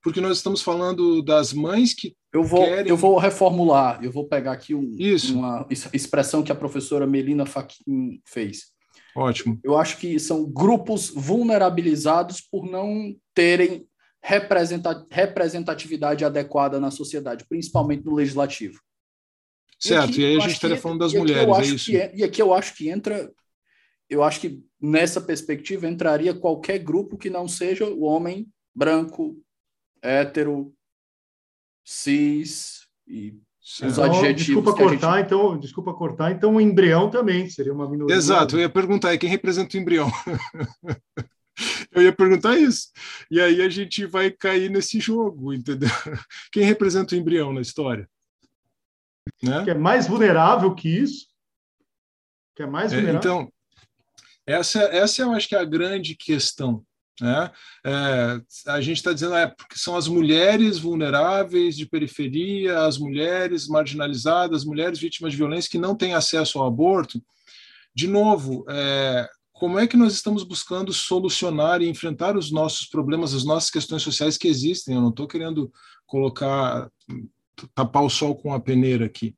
[0.02, 2.90] porque nós estamos falando das mães que eu vou querem...
[2.90, 4.98] eu vou reformular, eu vou pegar aqui um,
[5.36, 8.72] uma expressão que a professora Melina Faquin fez.
[9.16, 9.60] Ótimo.
[9.64, 13.86] Eu acho que são grupos vulnerabilizados por não terem
[14.24, 18.82] representatividade adequada na sociedade, principalmente no legislativo.
[19.84, 21.96] Certo, e, aí a gente estaria falando das mulheres, é isso.
[21.96, 23.30] É, e aqui eu acho que entra,
[24.10, 29.38] eu acho que nessa perspectiva entraria qualquer grupo que não seja o homem branco,
[30.02, 30.74] hétero,
[31.84, 34.46] cis e os então, adjetivos.
[34.46, 35.26] Desculpa cortar, gente...
[35.26, 38.16] então, desculpa cortar, então o embrião também seria uma minoria.
[38.16, 40.10] Exato, eu ia perguntar, quem representa o embrião?
[41.92, 42.88] eu ia perguntar isso.
[43.30, 45.90] E aí a gente vai cair nesse jogo, entendeu?
[46.54, 48.08] Quem representa o embrião na história?
[49.44, 49.64] Né?
[49.66, 51.28] Que é mais vulnerável que isso.
[52.56, 53.32] Que é mais é, vulnerável.
[53.32, 53.54] É, então,
[54.48, 56.84] essa, essa eu acho que é a grande questão.
[57.22, 57.52] Né?
[57.86, 63.68] É, a gente está dizendo é, porque são as mulheres vulneráveis de periferia, as mulheres
[63.68, 67.22] marginalizadas, as mulheres vítimas de violência que não têm acesso ao aborto.
[67.94, 73.34] De novo, é, como é que nós estamos buscando solucionar e enfrentar os nossos problemas,
[73.34, 74.96] as nossas questões sociais que existem?
[74.96, 75.72] Eu não estou querendo
[76.08, 76.90] colocar
[77.74, 79.36] tapar o sol com a peneira aqui.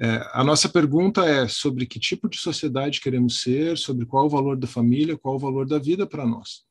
[0.00, 4.30] É, a nossa pergunta é sobre que tipo de sociedade queremos ser, sobre qual o
[4.30, 6.62] valor da família, qual o valor da vida para nós.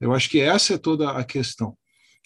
[0.00, 1.76] Eu acho que essa é toda a questão.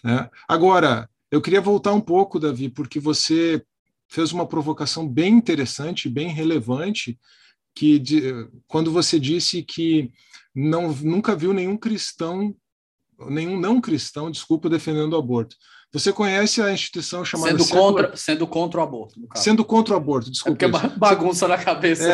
[0.02, 0.28] Né?
[0.48, 3.62] Agora, eu queria voltar um pouco, Davi, porque você
[4.08, 7.18] fez uma provocação bem interessante, bem relevante,
[7.74, 10.10] que de, quando você disse que
[10.54, 12.54] não, nunca viu nenhum cristão,
[13.28, 15.56] nenhum não cristão, desculpa, defendendo o aborto.
[15.92, 17.58] Você conhece a instituição chamada.
[17.58, 20.66] Sendo, contra, sendo contra o aborto, Sendo contra o aborto, desculpa.
[20.66, 22.04] É porque é bagunça na cabeça.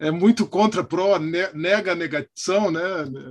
[0.00, 2.80] É, é muito contra, pró, nega, negação, né?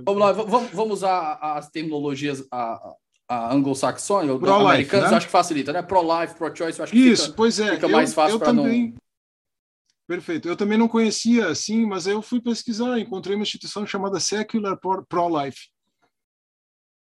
[0.06, 2.94] Vamos lá, vamos, vamos usar as terminologias a,
[3.28, 5.16] a anglo-saxônica, ou americanos, né?
[5.16, 5.82] acho que facilita, né?
[5.82, 7.74] Pro-life, pro-choice, acho que Isso, fica, pois é.
[7.74, 8.64] fica mais fácil para não.
[10.06, 10.48] Perfeito.
[10.48, 14.78] Eu também não conhecia assim, mas aí eu fui pesquisar, encontrei uma instituição chamada Secular
[15.08, 15.68] Pro-Life.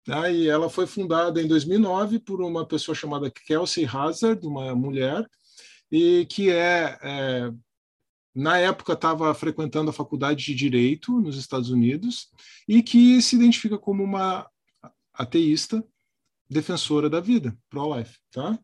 [0.07, 0.33] Né?
[0.33, 5.27] E ela foi fundada em 2009 por uma pessoa chamada Kelsey Hazard, uma mulher,
[5.91, 7.51] e que é, é
[8.33, 12.29] na época estava frequentando a faculdade de direito nos Estados Unidos
[12.67, 14.47] e que se identifica como uma
[15.11, 15.83] ateísta
[16.47, 18.17] defensora da vida, pro-life.
[18.31, 18.57] Tá?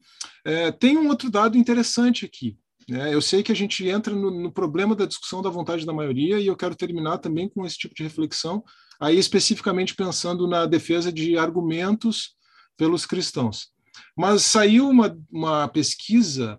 [0.45, 2.55] É, tem um outro dado interessante aqui.
[2.89, 5.93] É, eu sei que a gente entra no, no, problema da discussão da vontade da
[5.93, 8.63] maioria e eu quero terminar também com esse tipo de reflexão,
[9.04, 12.36] aí especificamente pensando na defesa de argumentos
[12.78, 13.68] pelos cristãos.
[14.16, 16.58] Mas saiu uma, uma pesquisa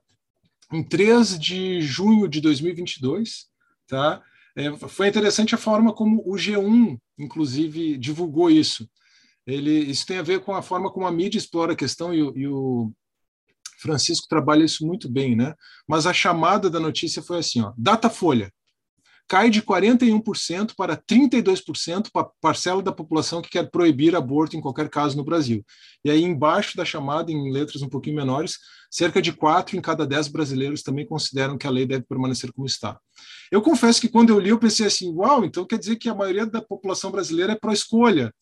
[0.70, 3.46] em 3 de junho de 2022,
[3.88, 4.22] tá?
[4.54, 8.86] É, foi interessante a forma como o G1, inclusive, divulgou isso.
[9.46, 12.18] Ele, isso tem a ver com a forma como a mídia explora a questão e,
[12.18, 12.92] e o
[13.80, 15.54] Francisco trabalha isso muito bem, né?
[15.88, 18.52] Mas a chamada da notícia foi assim, ó, Datafolha,
[19.28, 24.88] cai de 41% para 32% para parcela da população que quer proibir aborto em qualquer
[24.88, 25.64] caso no Brasil.
[26.04, 28.58] E aí, embaixo da chamada, em letras um pouquinho menores,
[28.90, 32.66] cerca de 4 em cada 10 brasileiros também consideram que a lei deve permanecer como
[32.66, 32.98] está.
[33.50, 36.14] Eu confesso que quando eu li, eu pensei assim: uau, então quer dizer que a
[36.14, 38.32] maioria da população brasileira é pró-escolha.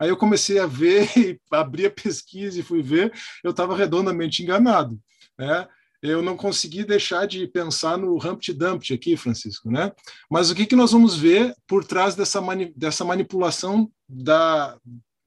[0.00, 1.08] Aí eu comecei a ver,
[1.50, 3.12] abri a pesquisa e fui ver,
[3.42, 4.98] eu estava redondamente enganado.
[5.36, 5.66] Né?
[6.02, 9.92] Eu não consegui deixar de pensar no Humpty Dumpty aqui, Francisco, né?
[10.30, 14.78] Mas o que, que nós vamos ver por trás dessa, mani dessa manipulação da,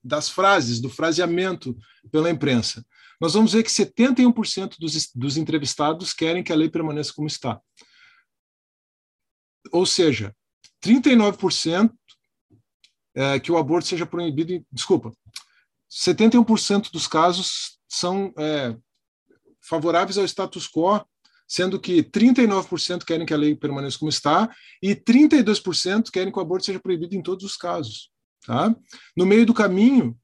[0.03, 1.77] das frases, do fraseamento
[2.09, 2.85] pela imprensa?
[3.19, 7.59] Nós vamos ver que 71% dos, dos entrevistados querem que a lei permaneça como está.
[9.71, 10.35] Ou seja,
[10.83, 11.91] 39%
[13.13, 14.65] é, que o aborto seja proibido.
[14.71, 15.11] Desculpa,
[15.91, 18.75] 71% dos casos são é,
[19.71, 21.01] favoráveis ao status quo,
[21.47, 24.53] sendo que 39% querem que a lei permaneça como está
[24.83, 28.11] e 32% querem que o aborto seja proibido em todos os casos.
[28.45, 28.75] Tá?
[29.15, 30.17] No meio do caminho,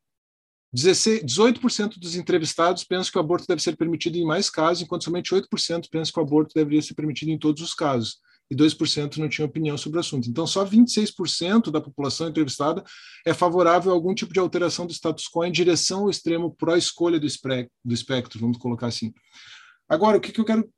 [0.74, 5.06] 16, 18% dos entrevistados pensam que o aborto deve ser permitido em mais casos, enquanto
[5.06, 8.18] somente 8% pensam que o aborto deveria ser permitido em todos os casos
[8.50, 10.30] e 2% não tinham opinião sobre o assunto.
[10.30, 12.84] Então, só 26% da população entrevistada
[13.26, 17.20] é favorável a algum tipo de alteração do status quo em direção ao extremo pró-escolha
[17.20, 17.28] do,
[17.84, 19.14] do espectro, vamos colocar assim.
[19.90, 20.70] Agora, o que, que eu quero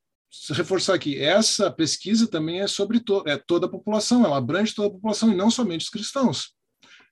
[0.51, 1.17] reforçar aqui?
[1.17, 5.32] Essa pesquisa também é sobre to é toda a população, ela abrange toda a população
[5.32, 6.53] e não somente os cristãos.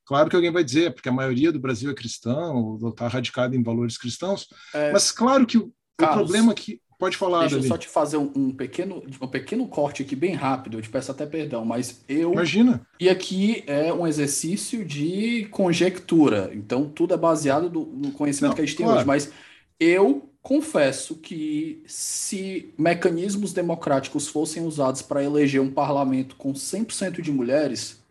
[0.05, 3.55] Claro que alguém vai dizer, porque a maioria do Brasil é cristão, ou está radicada
[3.55, 4.91] em valores cristãos, é...
[4.91, 7.87] mas claro que o, Carlos, o problema é que Pode falar, Deixa eu só te
[7.87, 11.63] fazer um, um, pequeno, um pequeno corte aqui bem rápido, eu te peço até perdão,
[11.63, 12.33] mas eu.
[12.33, 12.81] Imagina.
[12.99, 18.55] E aqui é um exercício de conjectura, então tudo é baseado do, no conhecimento Não,
[18.55, 18.91] que a gente claro.
[18.93, 19.31] tem hoje, mas
[19.79, 27.31] eu confesso que se mecanismos democráticos fossem usados para eleger um parlamento com 100% de
[27.31, 28.01] mulheres,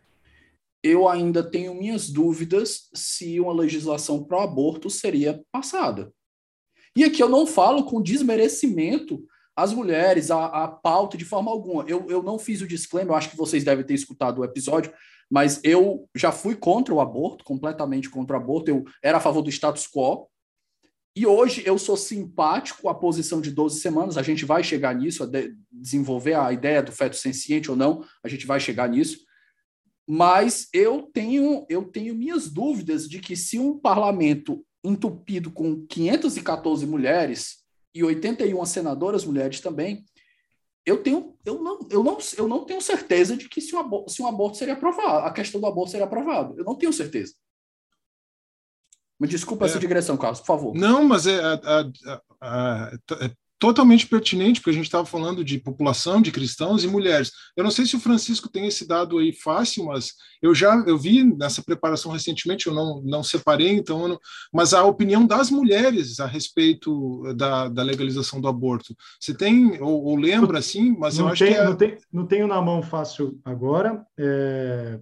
[0.81, 6.13] eu ainda tenho minhas dúvidas se uma legislação pro aborto seria passada.
[6.97, 9.23] E aqui eu não falo com desmerecimento
[9.55, 11.85] às mulheres, a, pauta de forma alguma.
[11.87, 14.93] Eu, eu não fiz o disclaimer, eu acho que vocês devem ter escutado o episódio,
[15.31, 18.71] mas eu já fui contra o aborto, completamente contra o aborto.
[18.71, 20.27] Eu era a favor do status quo.
[21.15, 24.17] E hoje eu sou simpático à posição de 12 semanas.
[24.17, 28.05] A gente vai chegar nisso, a de desenvolver a ideia do feto senciente ou não,
[28.23, 29.25] a gente vai chegar nisso.
[30.09, 36.87] Mas eu tenho, eu tenho minhas dúvidas de que se um parlamento entupido com 514
[36.87, 37.65] mulheres
[37.95, 40.05] e 81 senadoras mulheres também,
[40.85, 44.11] eu tenho eu não, eu não, eu não tenho certeza de que se um, aborto,
[44.11, 46.59] se um aborto seria aprovado, a questão do aborto seria aprovado.
[46.59, 47.35] Eu não tenho certeza.
[49.19, 50.75] Me desculpa é, essa digressão, Carlos, por favor.
[50.75, 52.91] Não, mas é, a, a, a,
[53.23, 57.33] é totalmente pertinente, porque a gente estava falando de população, de cristãos e mulheres.
[57.57, 60.99] Eu não sei se o Francisco tem esse dado aí fácil, mas eu já eu
[60.99, 64.21] vi nessa preparação recentemente, eu não, não separei, então, não,
[64.53, 68.95] mas a opinião das mulheres a respeito da, da legalização do aborto.
[69.19, 71.59] Você tem, ou, ou lembra, assim, mas não eu acho tem, que...
[71.59, 71.65] É...
[71.65, 75.01] Não, tem, não tenho na mão fácil agora, é,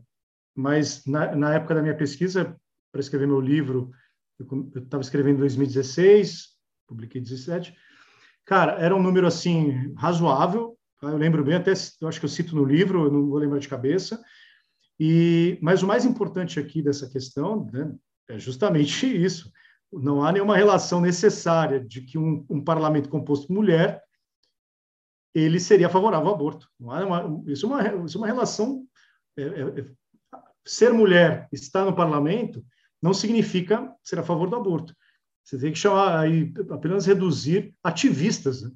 [0.54, 2.56] mas na, na época da minha pesquisa,
[2.92, 3.90] para escrever meu livro,
[4.38, 6.50] eu estava escrevendo em 2016,
[6.86, 7.74] publiquei em 2017,
[8.44, 10.76] Cara, era um número assim razoável.
[11.00, 11.08] Tá?
[11.08, 13.58] Eu lembro bem, até eu acho que eu cito no livro, eu não vou lembrar
[13.58, 14.22] de cabeça.
[14.98, 17.92] E mas o mais importante aqui dessa questão né,
[18.28, 19.50] é justamente isso.
[19.92, 24.02] Não há nenhuma relação necessária de que um, um parlamento composto por mulher
[25.34, 26.68] ele seria favorável ao aborto.
[26.78, 28.86] Uma, isso, é uma, isso é uma relação.
[29.36, 29.90] É, é, é
[30.64, 32.64] ser mulher, estar no parlamento,
[33.02, 34.94] não significa ser a favor do aborto.
[35.44, 38.70] Você tem que chamar aí, apenas reduzir ativistas, né?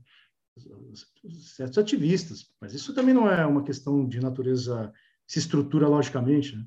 [1.56, 2.46] certos ativistas.
[2.60, 4.92] Mas isso também não é uma questão de natureza,
[5.26, 6.56] se estrutura logicamente.
[6.56, 6.64] Né?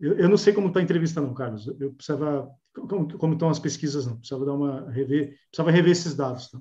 [0.00, 1.66] Eu, eu, não sei como está a entrevista, não, Carlos.
[1.78, 2.50] Eu precisava.
[2.72, 4.16] Como, como, estão as pesquisas, não?
[4.16, 6.48] Precisava dar uma rever, precisava rever esses dados.
[6.48, 6.60] Tá?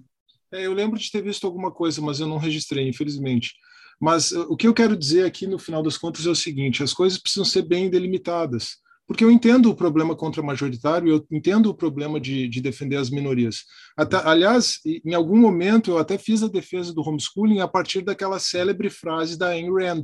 [0.52, 3.54] É, eu lembro de ter visto alguma coisa, mas eu não registrei, infelizmente.
[4.02, 6.94] Mas o que eu quero dizer aqui, no final das contas, é o seguinte: as
[6.94, 8.78] coisas precisam ser bem delimitadas
[9.10, 13.10] porque eu entendo o problema contra majoritário, eu entendo o problema de, de defender as
[13.10, 13.64] minorias.
[13.98, 18.38] Até, aliás, em algum momento eu até fiz a defesa do homeschooling a partir daquela
[18.38, 20.04] célebre frase da Ayn Rand,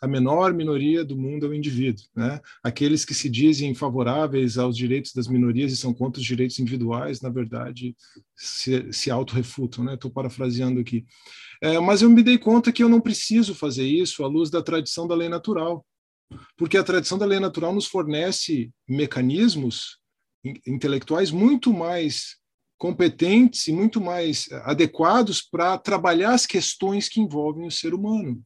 [0.00, 2.02] a menor minoria do mundo é o indivíduo.
[2.16, 2.40] Né?
[2.62, 7.20] Aqueles que se dizem favoráveis aos direitos das minorias e são contra os direitos individuais,
[7.20, 7.94] na verdade,
[8.34, 9.92] se, se auto-refutam.
[9.92, 10.14] Estou né?
[10.14, 11.04] parafraseando aqui.
[11.62, 14.62] É, mas eu me dei conta que eu não preciso fazer isso à luz da
[14.62, 15.84] tradição da lei natural
[16.56, 19.98] porque a tradição da lei natural nos fornece mecanismos
[20.66, 22.36] intelectuais muito mais
[22.76, 28.42] competentes e muito mais adequados para trabalhar as questões que envolvem o ser humano.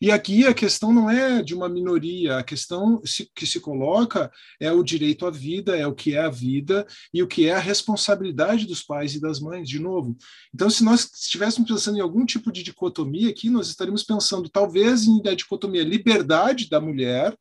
[0.00, 3.00] E aqui a questão não é de uma minoria, a questão
[3.34, 7.22] que se coloca é o direito à vida, é o que é a vida e
[7.22, 10.16] o que é a responsabilidade dos pais e das mães, de novo.
[10.54, 15.06] Então, se nós estivéssemos pensando em algum tipo de dicotomia aqui, nós estaríamos pensando talvez
[15.06, 17.36] em a dicotomia liberdade da mulher,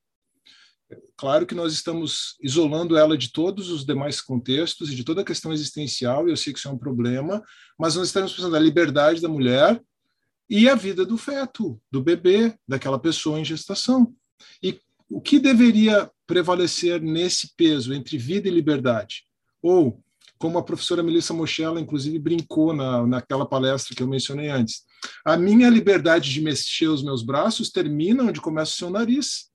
[1.17, 5.25] Claro que nós estamos isolando ela de todos os demais contextos e de toda a
[5.25, 7.41] questão existencial, e eu sei que isso é um problema,
[7.79, 9.81] mas nós estamos pensando na liberdade da mulher
[10.49, 14.13] e a vida do feto, do bebê, daquela pessoa em gestação.
[14.61, 14.79] E
[15.09, 19.23] o que deveria prevalecer nesse peso entre vida e liberdade?
[19.61, 20.01] Ou,
[20.37, 24.83] como a professora Melissa Mochella, inclusive, brincou na, naquela palestra que eu mencionei antes,
[25.23, 29.49] a minha liberdade de mexer os meus braços termina onde começa o seu nariz,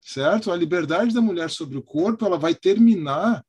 [0.00, 0.50] certo?
[0.50, 3.44] A liberdade da mulher sobre o corpo, ela vai terminar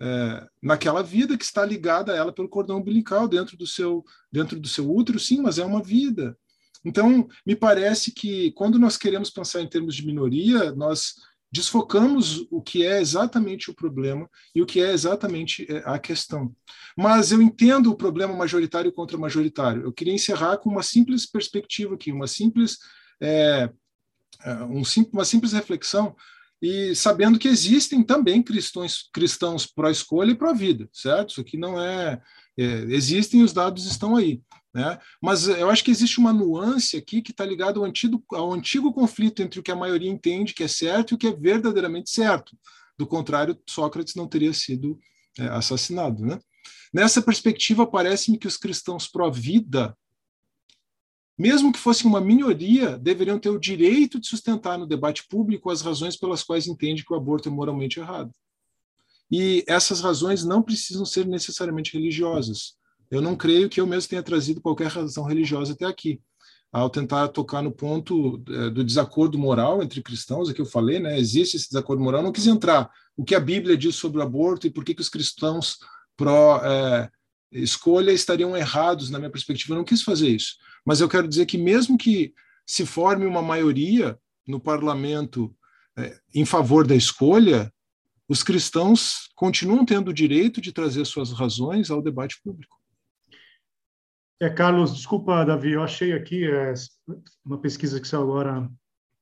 [0.00, 4.58] é, naquela vida que está ligada a ela pelo cordão umbilical dentro do seu dentro
[4.58, 6.36] do seu útero, sim, mas é uma vida.
[6.84, 11.14] Então, me parece que quando nós queremos pensar em termos de minoria, nós
[11.52, 16.54] desfocamos o que é exatamente o problema e o que é exatamente é, a questão.
[16.96, 19.82] Mas eu entendo o problema majoritário contra majoritário.
[19.82, 22.78] Eu queria encerrar com uma simples perspectiva aqui, uma simples,
[23.20, 23.68] é,
[24.44, 24.82] é um,
[25.12, 26.14] uma simples reflexão
[26.62, 31.30] e sabendo que existem também cristãos, cristãos pró-escolha e pró-vida, certo?
[31.30, 32.20] Isso aqui não é,
[32.58, 34.42] é, Existem, os dados estão aí.
[34.72, 34.98] Né?
[35.20, 38.92] Mas eu acho que existe uma nuance aqui que está ligada ao antigo, ao antigo
[38.92, 42.10] conflito entre o que a maioria entende que é certo e o que é verdadeiramente
[42.10, 42.56] certo.
[42.96, 44.98] Do contrário, Sócrates não teria sido
[45.38, 46.24] é, assassinado.
[46.24, 46.38] Né?
[46.92, 49.96] Nessa perspectiva, parece-me que os cristãos pró-vida
[51.40, 55.80] mesmo que fossem uma minoria, deveriam ter o direito de sustentar no debate público as
[55.80, 58.30] razões pelas quais entende que o aborto é moralmente errado.
[59.30, 62.74] E essas razões não precisam ser necessariamente religiosas.
[63.10, 66.20] Eu não creio que eu mesmo tenha trazido qualquer razão religiosa até aqui.
[66.70, 71.00] Ao tentar tocar no ponto é, do desacordo moral entre cristãos, é que eu falei,
[71.00, 71.18] né?
[71.18, 72.20] Existe esse desacordo moral.
[72.20, 74.94] Eu não quis entrar o que a Bíblia diz sobre o aborto e por que,
[74.94, 75.78] que os cristãos
[76.18, 77.10] pró é,
[77.52, 79.74] escolha estariam errados na minha perspectiva.
[79.74, 80.56] Eu não quis fazer isso.
[80.84, 82.32] Mas eu quero dizer que, mesmo que
[82.66, 85.54] se forme uma maioria no parlamento
[85.96, 87.72] é, em favor da escolha,
[88.28, 92.78] os cristãos continuam tendo o direito de trazer suas razões ao debate público.
[94.40, 96.72] É, Carlos, desculpa, Davi, eu achei aqui é,
[97.44, 98.70] uma pesquisa que saiu agora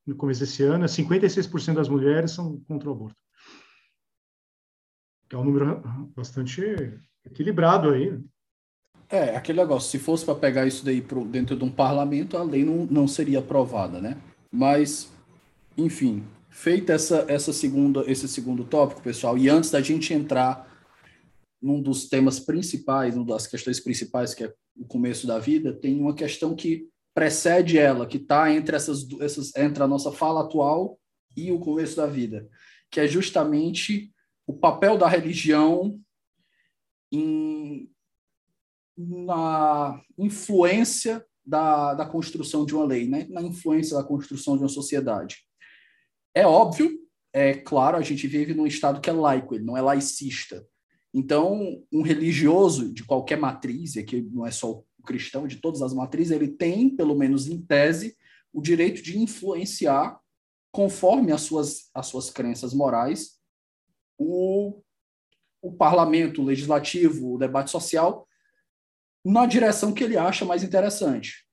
[0.06, 3.16] no começo desse ano, 56% das mulheres são contra o aborto.
[5.30, 5.82] É um número
[6.16, 6.62] bastante
[7.30, 8.10] equilibrado aí.
[8.10, 8.20] Né?
[9.10, 12.42] É, aquele negócio, se fosse para pegar isso daí pro, dentro de um parlamento, a
[12.42, 14.18] lei não, não seria aprovada, né?
[14.52, 15.10] Mas,
[15.76, 20.68] enfim, feita essa, essa segunda, esse segundo tópico, pessoal, e antes da gente entrar
[21.60, 25.98] num dos temas principais, uma das questões principais, que é o começo da vida, tem
[26.00, 30.98] uma questão que precede ela, que está entre essas, essas entre a nossa fala atual
[31.36, 32.46] e o começo da vida,
[32.90, 34.12] que é justamente
[34.46, 35.98] o papel da religião
[37.12, 37.90] em
[38.96, 43.26] na influência da, da construção de uma lei, né?
[43.30, 45.36] na influência da construção de uma sociedade.
[46.34, 46.90] É óbvio,
[47.32, 50.66] é claro, a gente vive num estado que é laico, ele não é laicista.
[51.14, 55.80] Então, um religioso de qualquer matriz, e aqui não é só o cristão, de todas
[55.80, 58.16] as matrizes, ele tem, pelo menos em tese,
[58.52, 60.20] o direito de influenciar,
[60.72, 63.38] conforme as suas, as suas crenças morais,
[64.18, 64.82] o,
[65.61, 68.26] o parlamento, o legislativo, o debate social,
[69.24, 71.44] na direção que ele acha mais interessante.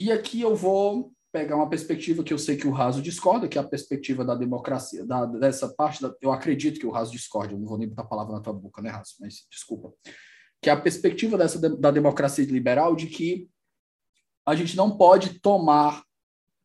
[0.00, 3.56] E aqui eu vou pegar uma perspectiva que eu sei que o Raso discorda, que
[3.56, 7.54] é a perspectiva da democracia, da, dessa parte, da, eu acredito que o Raso discorda,
[7.54, 9.92] eu não vou nem botar a palavra na tua boca, né, Raso, mas desculpa.
[10.60, 13.48] Que é a perspectiva dessa da democracia liberal de que
[14.46, 16.04] a gente não pode tomar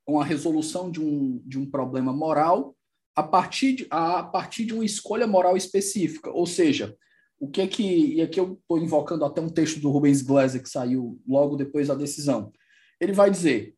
[0.05, 2.76] uma resolução de um, de um problema moral
[3.17, 6.95] a partir de, a partir de uma escolha moral específica, ou seja,
[7.39, 8.13] o que é que.
[8.13, 11.87] E aqui eu estou invocando até um texto do Rubens Gleiser que saiu logo depois
[11.87, 12.53] da decisão.
[13.01, 13.75] Ele vai dizer: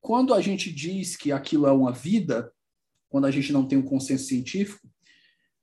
[0.00, 2.50] quando a gente diz que aquilo é uma vida,
[3.10, 4.88] quando a gente não tem um consenso científico,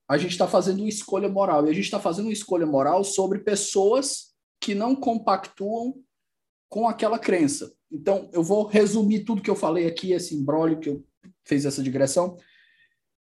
[0.08, 1.66] a gente está fazendo uma escolha moral.
[1.66, 5.96] E a gente está fazendo uma escolha moral sobre pessoas que não compactuam
[6.68, 7.74] com aquela crença.
[7.90, 11.04] Então, eu vou resumir tudo que eu falei aqui, esse embrólio que eu
[11.44, 12.36] fez essa digressão.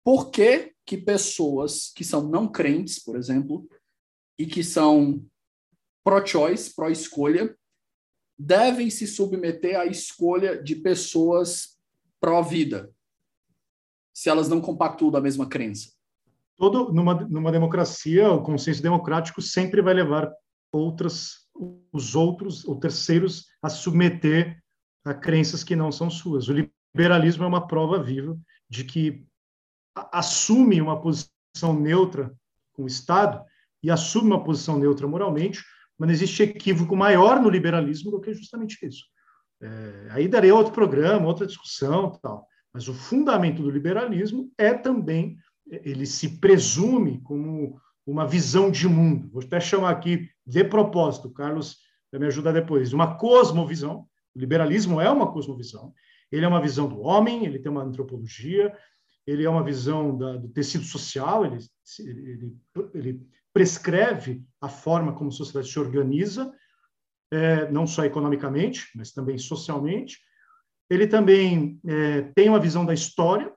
[0.05, 3.67] Por que, que pessoas que são não crentes, por exemplo,
[4.39, 5.25] e que são
[6.05, 7.57] pró-choice, pró-escolha,
[8.39, 11.79] devem se submeter à escolha de pessoas
[12.21, 12.93] pró-vida,
[14.13, 15.93] se elas não compactuam da mesma crença?
[16.57, 20.33] Todo, numa, numa democracia, o consenso democrático sempre vai levar
[20.71, 21.49] outras,
[21.93, 24.63] os outros ou terceiros a submeter
[25.05, 26.49] a crenças que não são suas.
[26.49, 28.39] O liberalismo é uma prova viva
[28.69, 29.27] de que
[29.95, 32.35] assume uma posição neutra
[32.73, 33.43] com o Estado
[33.83, 35.63] e assume uma posição neutra moralmente,
[35.99, 39.05] mas existe equívoco maior no liberalismo do que justamente isso.
[39.63, 42.47] É, aí darei outro programa, outra discussão, tal.
[42.73, 45.37] Mas o fundamento do liberalismo é também
[45.67, 49.31] ele se presume como uma visão de mundo.
[49.33, 51.79] Vou até chamar aqui de propósito, Carlos
[52.11, 54.07] vai me ajudar depois, uma cosmovisão.
[54.35, 55.93] O liberalismo é uma cosmovisão.
[56.31, 58.77] Ele é uma visão do homem, ele tem uma antropologia,
[59.27, 61.59] ele é uma visão da, do tecido social, ele,
[61.99, 62.57] ele,
[62.95, 66.53] ele, prescreve a forma como a sociedade se organiza,
[67.33, 70.19] é, não só economicamente, mas também socialmente.
[70.91, 73.53] Ele também é, tem uma visão da história,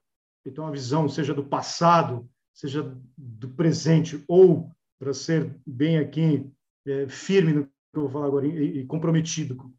[0.45, 6.47] então uma visão seja do passado, seja do presente, ou, para ser bem aqui,
[6.85, 9.73] é, firme no que eu vou falar agora, e, e comprometido com,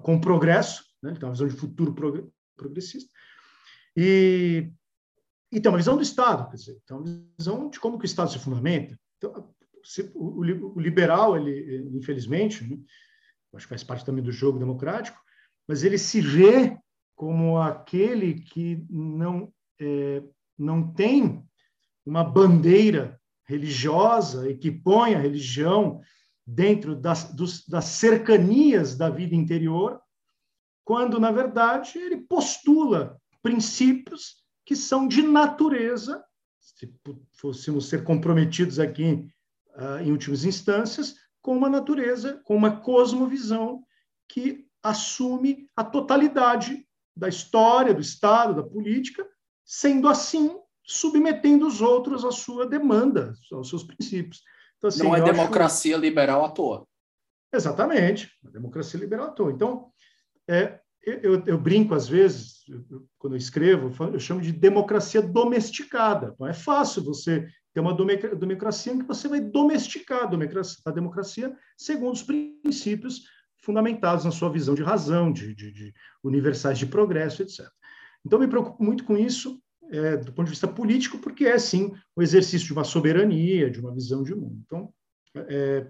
[0.00, 1.12] com o progresso, né?
[1.14, 1.94] tem uma visão de futuro
[2.56, 3.10] progressista,
[3.96, 4.70] e,
[5.50, 7.04] e tem uma visão do Estado, quer dizer, tem uma
[7.38, 8.98] visão de como que o Estado se fundamenta.
[9.16, 12.78] Então, se, o, o, liberal, ele, infelizmente, né?
[13.54, 15.18] acho que faz parte também do jogo democrático,
[15.66, 16.78] mas ele se vê
[17.14, 20.22] como aquele que não, é,
[20.58, 21.42] não tem
[22.04, 26.00] uma bandeira religiosa e que põe a religião
[26.46, 30.00] dentro das, dos, das cercanias da vida interior,
[30.84, 36.24] quando, na verdade, ele postula princípios que são de natureza,
[36.58, 36.92] se
[37.34, 39.30] fôssemos ser comprometidos aqui
[39.76, 43.84] uh, em últimas instâncias, com uma natureza, com uma cosmovisão
[44.28, 46.84] que assume a totalidade
[47.16, 49.24] da história, do Estado, da política,
[49.64, 54.42] sendo assim, submetendo os outros à sua demanda, aos seus princípios.
[54.76, 56.04] Então, assim, Não é democracia acho...
[56.04, 56.84] liberal à toa.
[57.52, 59.52] Exatamente, a democracia liberal à toa.
[59.52, 59.92] Então,
[60.48, 66.32] é, eu, eu, brinco às vezes, eu, quando eu escrevo, eu chamo de democracia domesticada.
[66.34, 70.90] Então, é fácil você ter uma democracia em que você vai domesticar a democracia, a
[70.90, 73.22] democracia segundo os princípios
[73.62, 75.94] fundamentados na sua visão de razão, de, de, de
[76.24, 77.66] universais de progresso, etc.
[78.24, 81.92] Então, me preocupo muito com isso é, do ponto de vista político, porque é, sim,
[82.16, 84.60] o exercício de uma soberania, de uma visão de mundo.
[84.66, 84.92] Então,
[85.36, 85.86] é,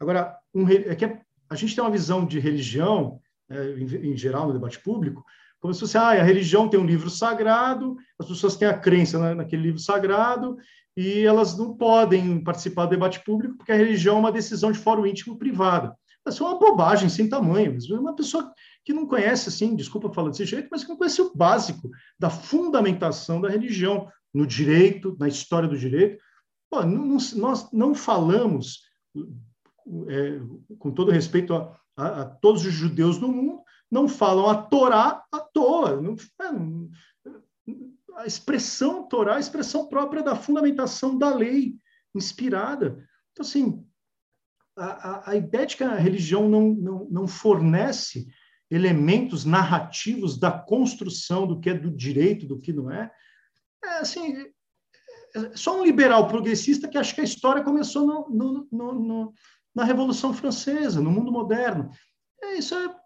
[0.00, 3.20] agora, um, é que a gente tem uma visão de religião,
[3.50, 5.24] em, em, geral, no debate público,
[5.60, 9.18] como se fosse, ah, a religião tem um livro sagrado, as pessoas têm a crença
[9.18, 10.56] na, naquele livro sagrado,
[10.96, 14.78] e elas não podem participar do debate público, porque a religião é uma decisão de
[14.78, 15.94] fórum íntimo privada.
[16.26, 17.76] Isso é uma bobagem sem tamanho.
[17.90, 18.52] Uma pessoa
[18.84, 22.30] que não conhece, assim, desculpa falar desse jeito, mas que não conhece o básico da
[22.30, 26.20] fundamentação da religião no direito, na história do direito.
[26.68, 28.80] Pô, não, não, nós não falamos,
[30.08, 30.40] é,
[30.78, 35.24] com todo respeito a, a, a, todos os judeus do mundo, não falam a Torá
[35.32, 36.00] à toa.
[36.00, 37.72] Não, é,
[38.16, 41.76] a expressão Torá, é a expressão própria da fundamentação da lei
[42.14, 43.06] inspirada.
[43.32, 43.84] Então, assim,
[44.76, 48.26] a, a, ideia de que a religião não, não, não fornece
[48.70, 53.10] elementos narrativos da construção do que é do direito, do que não é,
[53.84, 54.34] é assim,
[55.34, 59.34] é só um liberal progressista que acha que a história começou no, no, no
[59.76, 61.90] na Revolução Francesa, no mundo moderno.
[62.42, 62.96] É, isso é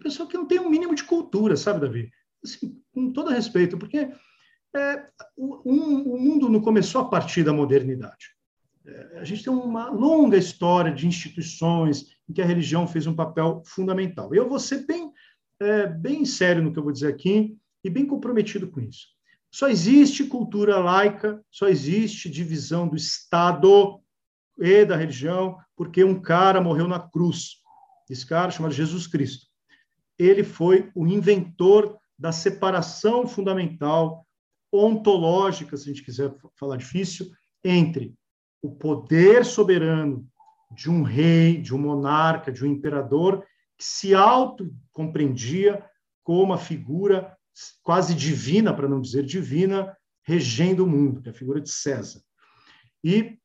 [0.00, 2.10] pessoa que não tem um mínimo de cultura, sabe, Davi?
[2.44, 4.08] Assim, com todo respeito, porque
[4.76, 5.06] é,
[5.36, 8.38] o, um, o mundo não começou a partir da modernidade
[9.16, 13.62] a gente tem uma longa história de instituições em que a religião fez um papel
[13.64, 14.34] fundamental.
[14.34, 15.12] Eu vou ser bem,
[15.60, 19.08] é, bem sério no que eu vou dizer aqui e bem comprometido com isso.
[19.50, 24.00] Só existe cultura laica, só existe divisão do Estado
[24.58, 27.56] e da religião, porque um cara morreu na cruz.
[28.10, 29.46] Esse cara, chamado Jesus Cristo.
[30.18, 34.26] Ele foi o inventor da separação fundamental,
[34.72, 37.30] ontológica, se a gente quiser falar difícil,
[37.62, 38.14] entre
[38.60, 40.26] o poder soberano
[40.70, 43.44] de um rei, de um monarca, de um imperador,
[43.76, 45.84] que se autocompreendia
[46.24, 47.36] como a figura
[47.82, 52.20] quase divina, para não dizer divina, regendo o mundo, que é a figura de César.
[53.02, 53.38] E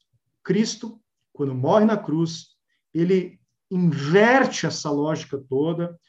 [0.44, 1.00] Cristo,
[1.34, 2.50] quando morre na cruz,
[2.94, 3.40] ele
[3.70, 6.00] inverte essa lógica toda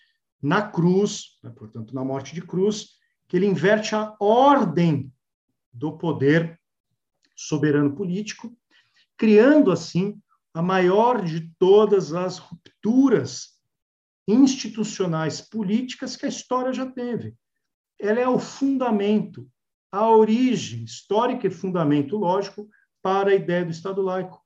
[0.40, 5.10] na cruz, né, portanto, na morte de cruz, que ele inverte a ordem
[5.72, 6.60] do poder
[7.34, 8.54] soberano político,
[9.16, 10.20] criando assim
[10.52, 13.54] a maior de todas as rupturas
[14.28, 17.34] institucionais políticas que a história já teve.
[17.98, 19.48] Ela é o fundamento,
[19.90, 22.68] a origem histórica e fundamento lógico
[23.02, 24.43] para a ideia do Estado laico.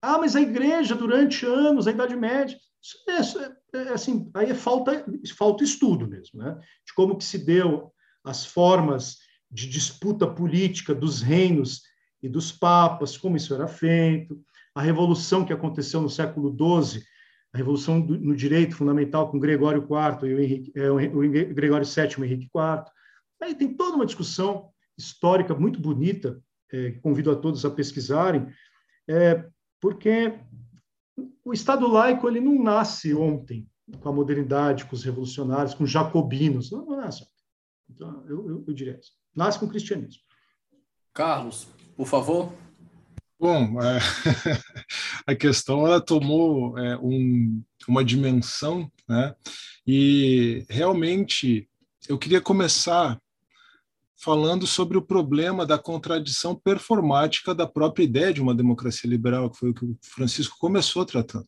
[0.00, 4.54] Ah, mas a igreja, durante anos, a Idade Média, isso é, é, é assim, aí
[4.54, 5.04] falta,
[5.36, 6.56] falta estudo mesmo, né?
[6.86, 7.92] De como que se deu
[8.24, 9.18] as formas
[9.50, 11.82] de disputa política dos reinos
[12.22, 14.40] e dos papas, como isso era feito,
[14.74, 17.02] a revolução que aconteceu no século XII,
[17.52, 21.86] a revolução do, no direito fundamental com Gregório IV e o, Henrique, é, o Gregório
[21.86, 22.84] VII e Henrique IV.
[23.42, 26.40] Aí tem toda uma discussão histórica muito bonita,
[26.72, 28.48] é, convido a todos a pesquisarem,
[29.08, 29.44] é,
[29.80, 30.38] porque
[31.44, 33.68] o Estado laico ele não nasce ontem
[34.00, 36.70] com a modernidade, com os revolucionários, com os jacobinos.
[36.70, 37.32] Não, não nasce ontem.
[37.90, 39.12] Então, eu, eu, eu diria isso.
[39.34, 40.22] Nasce com o cristianismo.
[41.14, 42.52] Carlos, por favor.
[43.40, 43.98] Bom, é,
[45.26, 49.34] a questão ela tomou é, um, uma dimensão, né?
[49.86, 51.68] E realmente
[52.08, 53.18] eu queria começar
[54.20, 59.58] falando sobre o problema da contradição performática da própria ideia de uma democracia liberal, que
[59.58, 61.46] foi o que o Francisco começou tratando.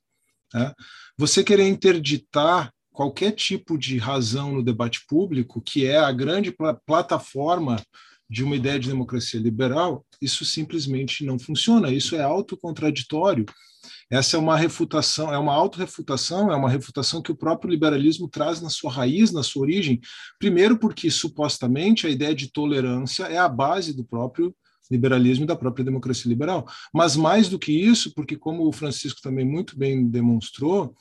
[0.54, 0.72] Né?
[1.18, 6.76] Você querer interditar qualquer tipo de razão no debate público, que é a grande pl
[6.86, 7.82] plataforma
[8.28, 13.44] de uma ideia de democracia liberal, isso simplesmente não funciona, isso é autocontraditório.
[14.10, 18.60] Essa é uma refutação, é uma autorrefutação, é uma refutação que o próprio liberalismo traz
[18.60, 20.00] na sua raiz, na sua origem.
[20.38, 24.54] Primeiro, porque supostamente a ideia de tolerância é a base do próprio
[24.90, 26.66] liberalismo e da própria democracia liberal.
[26.92, 30.92] Mas mais do que isso, porque, como o Francisco também muito bem demonstrou,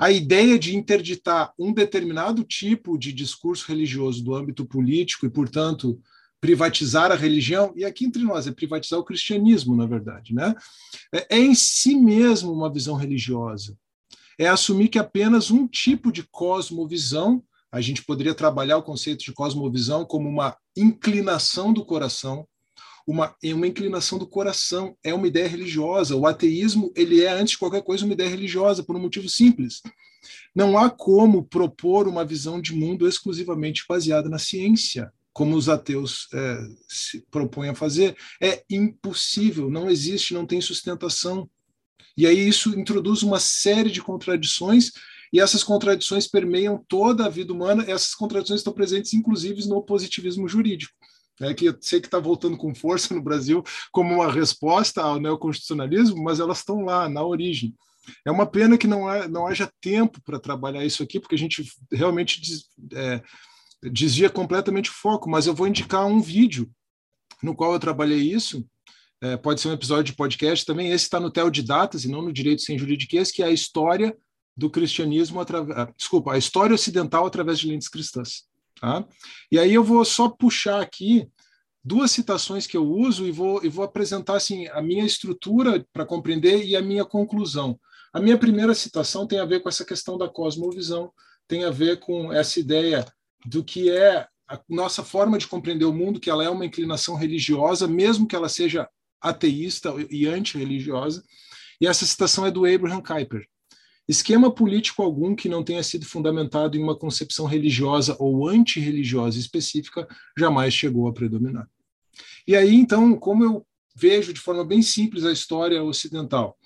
[0.00, 6.00] a ideia de interditar um determinado tipo de discurso religioso do âmbito político e, portanto,
[6.46, 10.54] privatizar a religião, e aqui entre nós é privatizar o cristianismo, na verdade, né?
[11.12, 13.76] É, é em si mesmo uma visão religiosa.
[14.38, 17.42] É assumir que apenas um tipo de cosmovisão,
[17.72, 22.46] a gente poderia trabalhar o conceito de cosmovisão como uma inclinação do coração,
[23.04, 26.14] uma, é uma inclinação do coração, é uma ideia religiosa.
[26.14, 29.82] O ateísmo, ele é, antes de qualquer coisa, uma ideia religiosa, por um motivo simples.
[30.54, 36.28] Não há como propor uma visão de mundo exclusivamente baseada na ciência como os ateus
[36.32, 41.46] é, se propõem a fazer, é impossível, não existe, não tem sustentação.
[42.16, 44.92] E aí isso introduz uma série de contradições,
[45.30, 50.48] e essas contradições permeiam toda a vida humana, essas contradições estão presentes, inclusive, no positivismo
[50.48, 50.94] jurídico.
[51.42, 55.20] É que eu sei que está voltando com força no Brasil como uma resposta ao
[55.20, 57.74] neoconstitucionalismo, mas elas estão lá, na origem.
[58.24, 61.38] É uma pena que não, há, não haja tempo para trabalhar isso aqui, porque a
[61.38, 62.40] gente realmente
[62.94, 63.22] é,
[63.82, 66.70] desvia completamente o foco, mas eu vou indicar um vídeo
[67.42, 68.66] no qual eu trabalhei isso.
[69.20, 70.90] É, pode ser um episódio de podcast também.
[70.90, 73.50] Esse está no Tel de Datas e não no Direito Sem Juridiquês, que é a
[73.50, 74.16] história
[74.56, 78.44] do cristianismo, através, ah, desculpa, a história ocidental através de lentes cristãs.
[78.80, 79.06] Tá?
[79.50, 81.28] E aí eu vou só puxar aqui
[81.84, 86.04] duas citações que eu uso e vou, e vou apresentar assim, a minha estrutura para
[86.04, 87.78] compreender e a minha conclusão.
[88.12, 91.12] A minha primeira citação tem a ver com essa questão da cosmovisão,
[91.46, 93.06] tem a ver com essa ideia
[93.46, 97.16] do que é a nossa forma de compreender o mundo, que ela é uma inclinação
[97.16, 98.88] religiosa, mesmo que ela seja
[99.20, 101.24] ateísta e antirreligiosa.
[101.80, 103.46] E essa citação é do Abraham Kuyper.
[104.08, 110.06] Esquema político algum que não tenha sido fundamentado em uma concepção religiosa ou antirreligiosa específica
[110.38, 111.68] jamais chegou a predominar.
[112.46, 113.66] E aí, então, como eu
[113.96, 116.56] vejo de forma bem simples a história ocidental?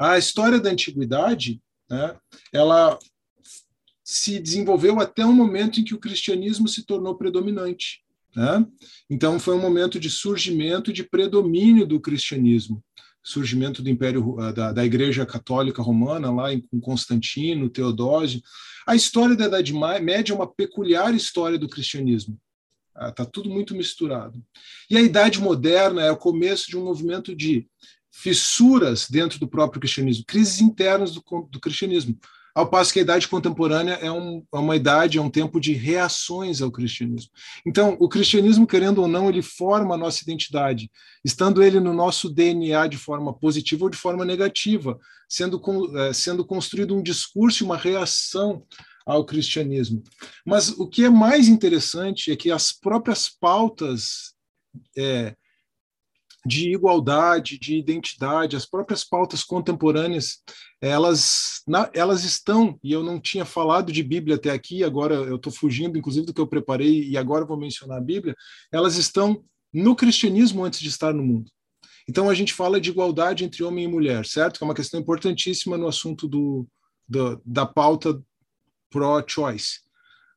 [0.00, 2.16] A história da antiguidade, né,
[2.50, 2.98] ela
[4.12, 8.02] se desenvolveu até um momento em que o cristianismo se tornou predominante.
[8.36, 8.66] Né?
[9.08, 12.84] Então, foi um momento de surgimento e de predomínio do cristianismo.
[13.24, 18.42] Surgimento do Império ah, da, da Igreja Católica Romana, lá em, com Constantino, Teodósio.
[18.86, 22.38] A história da Idade Média é uma peculiar história do cristianismo.
[22.94, 24.44] Está ah, tudo muito misturado.
[24.90, 27.66] E a Idade Moderna é o começo de um movimento de
[28.10, 32.18] fissuras dentro do próprio cristianismo, crises internas do, do cristianismo
[32.54, 35.72] ao passo que a idade contemporânea é, um, é, uma idade, é um tempo de
[35.72, 37.30] reações ao cristianismo.
[37.66, 40.90] Então, o cristianismo, querendo ou não, ele forma a nossa identidade,
[41.24, 44.98] estando ele no nosso DNA de forma positiva ou de forma negativa,
[45.28, 45.60] sendo,
[45.98, 48.64] é, sendo construído um discurso e uma reação
[49.06, 50.02] ao cristianismo.
[50.46, 54.34] Mas o que é mais interessante é que as próprias pautas
[54.96, 55.34] é,
[56.44, 60.42] de igualdade, de identidade, as próprias pautas contemporâneas,
[60.82, 65.36] elas, na, elas estão, e eu não tinha falado de Bíblia até aqui, agora eu
[65.36, 68.34] estou fugindo, inclusive, do que eu preparei, e agora vou mencionar a Bíblia,
[68.70, 71.50] elas estão no cristianismo antes de estar no mundo.
[72.08, 74.58] Então a gente fala de igualdade entre homem e mulher, certo?
[74.58, 76.66] Que é uma questão importantíssima no assunto do,
[77.08, 78.20] do da pauta
[78.90, 79.80] pro-choice.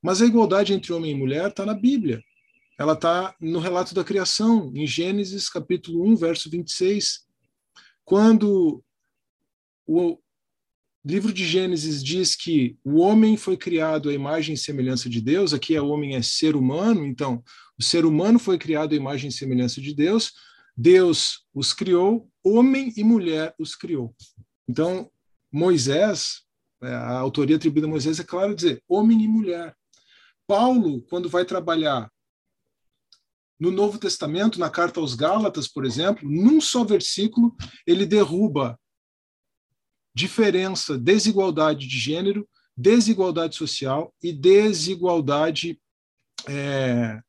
[0.02, 2.24] Mas a igualdade entre homem e mulher está na Bíblia
[2.78, 7.26] ela está no relato da criação, em Gênesis capítulo 1, verso 26,
[8.04, 8.84] quando
[9.88, 10.18] o
[11.06, 15.54] livro de Gênesis diz que o homem foi criado à imagem e semelhança de Deus,
[15.54, 17.44] aqui o homem é ser humano, então
[17.78, 20.34] o ser humano foi criado à imagem e semelhança de Deus,
[20.76, 24.16] Deus os criou, homem e mulher os criou.
[24.68, 25.12] Então,
[25.52, 26.42] Moisés,
[26.82, 29.76] é, a autoria atribuída a Moisés é claro dizer homem e mulher.
[30.48, 32.12] Paulo, quando vai trabalhar
[33.60, 37.56] no Novo Testamento, na carta aos Gálatas, por exemplo, num só versículo,
[37.86, 38.78] ele derruba
[40.16, 45.80] diferença, desigualdade de gênero, desigualdade social e desigualdade
[46.48, 47.20] é,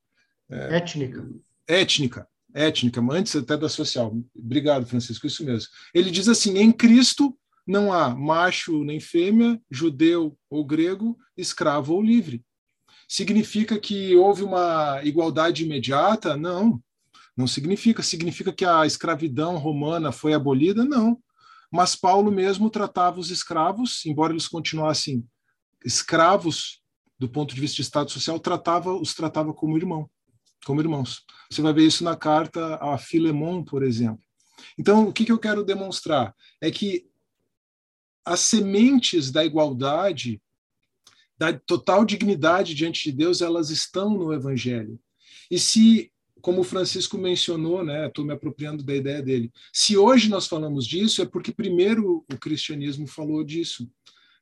[0.51, 1.29] é, étnica.
[1.67, 4.17] Étnica, étnica, antes até da social.
[4.37, 5.69] Obrigado, Francisco, isso mesmo.
[5.93, 7.37] Ele diz assim: em Cristo
[7.67, 12.45] não há macho nem fêmea, judeu ou grego, escravo ou livre.
[13.09, 16.37] Significa que houve uma igualdade imediata?
[16.37, 16.81] Não,
[17.37, 18.03] não significa.
[18.03, 20.85] Significa que a escravidão romana foi abolida?
[20.85, 21.21] Não.
[21.73, 25.25] Mas Paulo mesmo tratava os escravos, embora eles continuassem
[25.85, 26.83] escravos
[27.19, 30.09] do ponto de vista de estado social, tratava os tratava como irmão,
[30.65, 31.25] como irmãos.
[31.51, 34.23] Você vai ver isso na carta a Filemon, por exemplo.
[34.79, 37.07] Então, o que, que eu quero demonstrar é que
[38.25, 40.41] as sementes da igualdade
[41.39, 44.99] da total dignidade diante de Deus, elas estão no Evangelho.
[45.51, 46.11] E se,
[46.47, 50.87] como o Francisco mencionou, né, estou me apropriando da ideia dele, se hoje nós falamos
[50.87, 53.91] disso, é porque primeiro o cristianismo falou disso,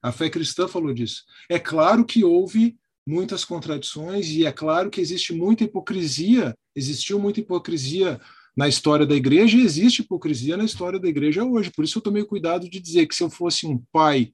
[0.03, 1.25] a fé cristã falou disso.
[1.49, 2.77] É claro que houve
[3.07, 8.21] muitas contradições e é claro que existe muita hipocrisia, existiu muita hipocrisia
[8.55, 11.73] na história da igreja e existe hipocrisia na história da igreja hoje.
[11.75, 14.31] Por isso eu tomei cuidado de dizer que se eu fosse um pai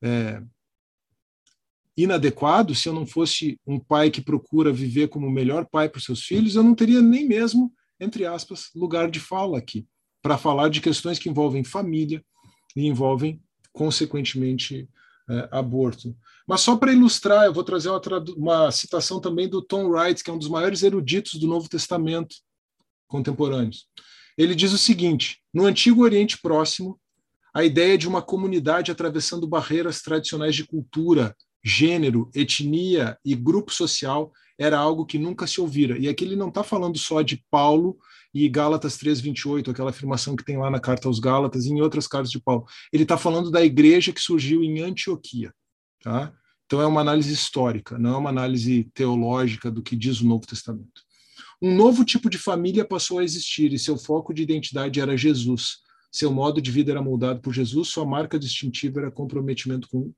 [0.00, 0.40] é,
[1.96, 5.98] inadequado, se eu não fosse um pai que procura viver como o melhor pai para
[5.98, 9.86] os seus filhos, eu não teria nem mesmo, entre aspas, lugar de fala aqui,
[10.22, 12.24] para falar de questões que envolvem família
[12.74, 13.40] e envolvem,
[13.72, 14.88] consequentemente,
[15.30, 16.14] é, aborto.
[16.46, 18.00] Mas só para ilustrar, eu vou trazer uma,
[18.36, 22.34] uma citação também do Tom Wright, que é um dos maiores eruditos do Novo Testamento
[23.06, 23.86] contemporâneos.
[24.36, 27.00] Ele diz o seguinte: no Antigo Oriente Próximo,
[27.54, 31.34] a ideia de uma comunidade atravessando barreiras tradicionais de cultura,
[31.64, 35.98] gênero, etnia e grupo social era algo que nunca se ouvira.
[35.98, 37.96] E aqui ele não está falando só de Paulo
[38.32, 42.06] e Gálatas 3:28, aquela afirmação que tem lá na carta aos Gálatas e em outras
[42.06, 42.66] cartas de Paulo.
[42.92, 45.52] Ele está falando da igreja que surgiu em Antioquia,
[46.02, 46.32] tá?
[46.66, 50.46] Então é uma análise histórica, não é uma análise teológica do que diz o Novo
[50.46, 51.02] Testamento.
[51.62, 55.78] Um novo tipo de família passou a existir e seu foco de identidade era Jesus.
[56.10, 60.12] Seu modo de vida era moldado por Jesus, sua marca distintiva era comprometimento com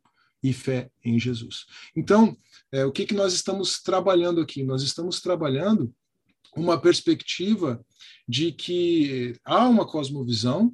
[0.48, 1.66] e fé em Jesus.
[1.94, 2.36] Então,
[2.72, 4.62] é, o que, que nós estamos trabalhando aqui?
[4.62, 5.92] Nós estamos trabalhando
[6.56, 7.84] uma perspectiva
[8.28, 10.72] de que há uma cosmovisão,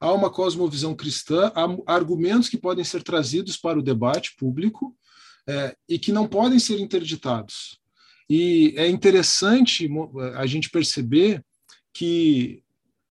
[0.00, 4.96] há uma cosmovisão cristã, há argumentos que podem ser trazidos para o debate público
[5.48, 7.80] é, e que não podem ser interditados.
[8.28, 9.88] E é interessante
[10.36, 11.44] a gente perceber
[11.92, 12.62] que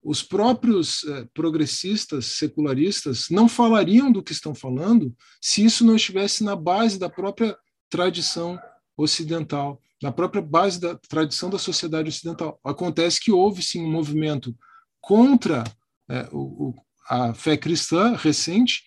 [0.07, 6.45] os próprios eh, progressistas, secularistas, não falariam do que estão falando se isso não estivesse
[6.45, 7.57] na base da própria
[7.89, 8.57] tradição
[8.95, 12.57] ocidental, na própria base da tradição da sociedade ocidental.
[12.63, 14.55] Acontece que houve sim um movimento
[15.01, 15.65] contra
[16.09, 16.73] é, o,
[17.09, 18.84] a fé cristã recente,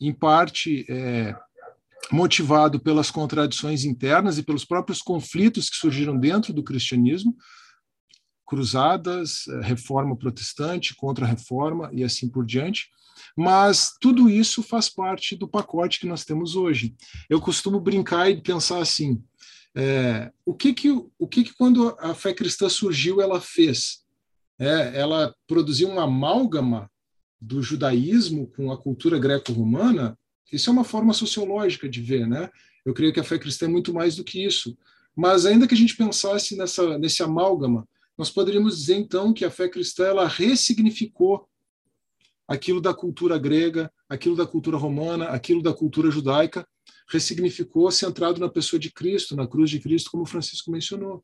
[0.00, 1.36] em parte é,
[2.10, 7.36] motivado pelas contradições internas e pelos próprios conflitos que surgiram dentro do cristianismo,
[8.48, 12.88] cruzadas, eh, reforma protestante, contra-reforma e assim por diante.
[13.36, 16.96] Mas tudo isso faz parte do pacote que nós temos hoje.
[17.28, 19.22] Eu costumo brincar e pensar assim:
[19.76, 24.02] é, o que que o que que quando a fé cristã surgiu ela fez?
[24.58, 26.90] É, ela produziu uma amálgama
[27.40, 30.18] do judaísmo com a cultura greco-romana.
[30.50, 32.50] Isso é uma forma sociológica de ver, né?
[32.84, 34.76] Eu creio que a fé cristã é muito mais do que isso.
[35.14, 37.86] Mas ainda que a gente pensasse nessa nesse amálgama,
[38.18, 41.48] nós poderíamos dizer então que a fé cristã ela ressignificou
[42.48, 46.66] aquilo da cultura grega, aquilo da cultura romana, aquilo da cultura judaica,
[47.08, 51.22] ressignificou centrado na pessoa de Cristo, na cruz de Cristo, como Francisco mencionou.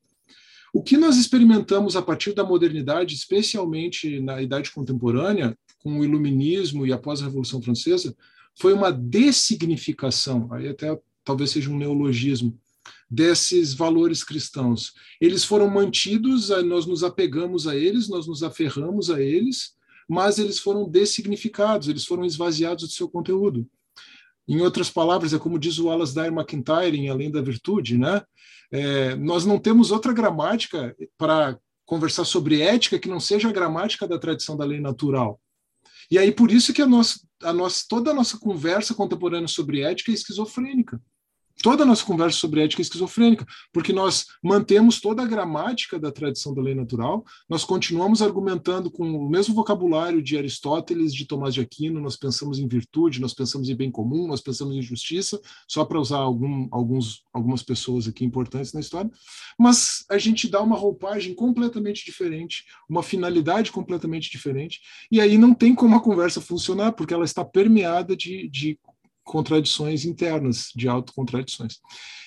[0.73, 6.87] O que nós experimentamos a partir da modernidade, especialmente na idade contemporânea, com o iluminismo
[6.87, 8.15] e após a Revolução Francesa,
[8.57, 12.59] foi uma dessignificação, aí até talvez seja um neologismo,
[13.15, 14.93] desses valores cristãos.
[15.21, 19.75] Eles foram mantidos, nós nos apegamos a eles, nós nos aferramos a eles,
[20.09, 23.67] mas eles foram dessignificados, eles foram esvaziados do seu conteúdo.
[24.47, 28.23] Em outras palavras, é como diz o Wallace Dyer McIntyre em Além da Virtude, né?
[28.71, 34.09] É, nós não temos outra gramática para conversar sobre ética que não seja a gramática
[34.09, 35.41] da tradição da lei natural.
[36.11, 39.83] E aí por isso que a nossa, a nossa, toda a nossa conversa contemporânea sobre
[39.83, 41.01] ética é esquizofrênica
[41.63, 46.55] toda a nossa conversa sobre ética esquizofrênica, porque nós mantemos toda a gramática da tradição
[46.55, 51.61] da lei natural, nós continuamos argumentando com o mesmo vocabulário de Aristóteles, de Tomás de
[51.61, 55.85] Aquino, nós pensamos em virtude, nós pensamos em bem comum, nós pensamos em justiça, só
[55.85, 59.11] para usar algum, alguns, algumas pessoas aqui importantes na história,
[59.59, 65.55] mas a gente dá uma roupagem completamente diferente, uma finalidade completamente diferente, e aí não
[65.55, 68.79] tem como a conversa funcionar, porque ela está permeada de, de
[69.25, 71.79] contradições internas, de autocontradições.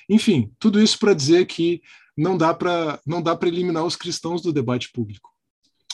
[0.10, 1.82] Enfim, tudo isso para dizer que
[2.18, 5.30] não dá para não dá para eliminar os cristãos do debate público.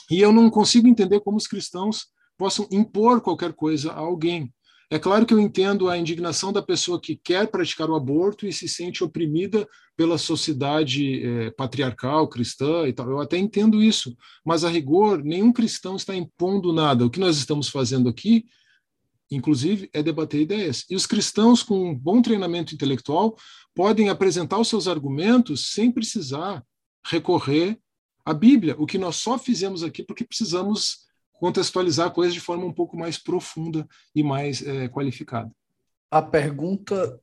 [0.09, 2.07] E eu não consigo entender como os cristãos
[2.37, 4.51] possam impor qualquer coisa a alguém.
[4.89, 8.53] É claro que eu entendo a indignação da pessoa que quer praticar o aborto e
[8.53, 9.67] se sente oprimida
[9.97, 13.09] pela sociedade é, patriarcal, cristã e tal.
[13.09, 14.15] Eu até entendo isso,
[14.45, 17.05] mas a rigor, nenhum cristão está impondo nada.
[17.05, 18.45] O que nós estamos fazendo aqui
[19.35, 20.85] inclusive, é debater ideias.
[20.89, 23.37] E os cristãos com um bom treinamento intelectual
[23.73, 26.63] podem apresentar os seus argumentos sem precisar
[27.05, 27.79] recorrer
[28.25, 32.71] à Bíblia, o que nós só fizemos aqui porque precisamos contextualizar coisas de forma um
[32.71, 35.51] pouco mais profunda e mais é, qualificada.
[36.09, 37.19] A pergunta,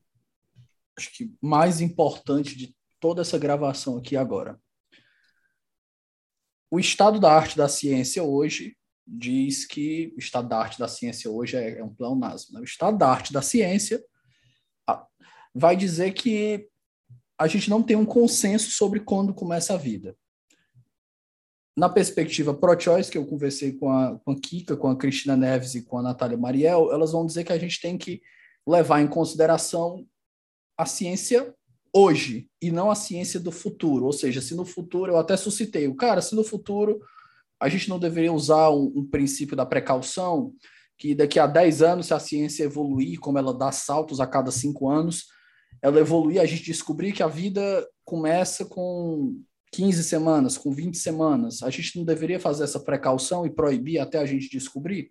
[0.97, 4.61] acho que mais importante de toda essa gravação aqui agora.
[6.71, 8.77] O estado da arte da ciência hoje
[9.11, 12.55] diz que o estado da arte da ciência hoje é, é um pleonasmo.
[12.55, 12.61] Né?
[12.61, 14.03] O estado da arte da ciência
[15.53, 16.69] vai dizer que
[17.37, 20.17] a gente não tem um consenso sobre quando começa a vida.
[21.77, 25.75] Na perspectiva pro-choice, que eu conversei com a, com a Kika, com a Cristina Neves
[25.75, 28.21] e com a Natália Mariel, elas vão dizer que a gente tem que
[28.67, 30.07] levar em consideração
[30.77, 31.53] a ciência
[31.93, 34.05] hoje e não a ciência do futuro.
[34.05, 37.01] Ou seja, se no futuro, eu até suscitei, o cara, se no futuro
[37.61, 40.55] a gente não deveria usar um, um, princípio da precaução,
[40.97, 44.51] que daqui a 10 anos, se a ciência evoluir, como ela dá saltos a cada
[44.51, 45.27] 5 anos,
[45.83, 49.41] ela evoluir, a gente descobrir que a vida começa com
[49.73, 51.63] 15 semanas, com 20 semanas.
[51.63, 55.11] A gente não deveria fazer essa precaução e proibir até a gente descobrir?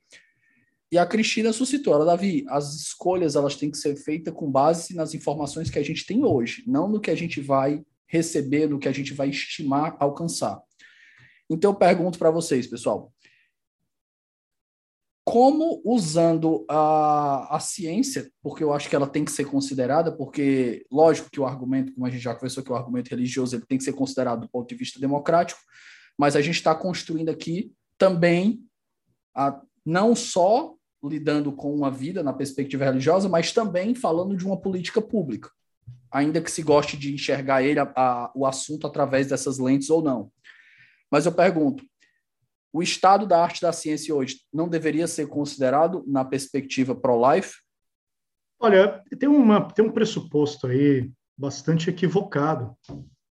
[0.92, 4.96] E a Cristina suscitou, ela, Davi, as escolhas elas têm que ser feitas com base
[4.96, 8.80] nas informações que a gente tem hoje, não no que a gente vai receber, no
[8.80, 10.60] que a gente vai estimar alcançar.
[11.50, 13.12] Então, eu pergunto para vocês, pessoal,
[15.30, 20.88] como usando a, a ciência, porque eu acho que ela tem que ser considerada, porque,
[20.92, 23.78] lógico que o argumento, como a gente já conversou, que o argumento religioso ele tem
[23.78, 25.62] que ser considerado do ponto de vista democrático,
[26.18, 28.64] mas a gente está construindo aqui também,
[29.36, 30.74] a, não só
[31.04, 35.52] lidando com uma vida na perspectiva religiosa, mas também falando de uma política pública,
[36.12, 40.02] ainda que se goste de enxergar ele, a, a, o assunto através dessas lentes ou
[40.02, 40.32] não.
[41.12, 41.84] Mas eu pergunto,
[42.72, 47.58] o estado da arte da ciência hoje não deveria ser considerado na perspectiva pro-life?
[48.60, 52.78] Olha, tem, uma, tem um pressuposto aí bastante equivocado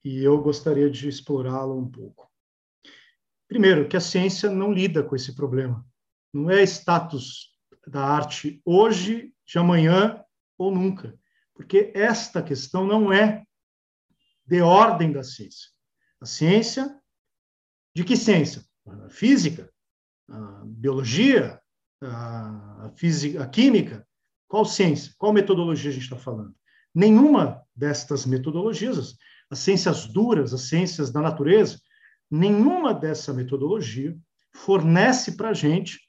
[0.05, 2.31] e eu gostaria de explorá-lo um pouco.
[3.49, 5.85] Primeiro, que a ciência não lida com esse problema.
[6.33, 7.55] Não é status
[7.87, 10.23] da arte hoje, de amanhã
[10.59, 11.19] ou nunca.
[11.55, 13.45] Porque esta questão não é
[14.47, 15.71] de ordem da ciência.
[16.21, 17.01] A ciência
[17.95, 18.65] de que ciência?
[18.87, 19.71] A física,
[20.29, 21.61] a biologia,
[22.03, 24.07] a, física, a química.
[24.49, 25.13] Qual ciência?
[25.17, 26.55] Qual metodologia a gente está falando?
[26.95, 29.17] Nenhuma destas metodologias,
[29.51, 31.81] as ciências duras, as ciências da natureza,
[32.31, 34.17] nenhuma dessa metodologia
[34.53, 36.01] fornece para a gente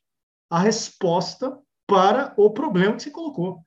[0.49, 1.57] a resposta
[1.87, 3.63] para o problema que se colocou,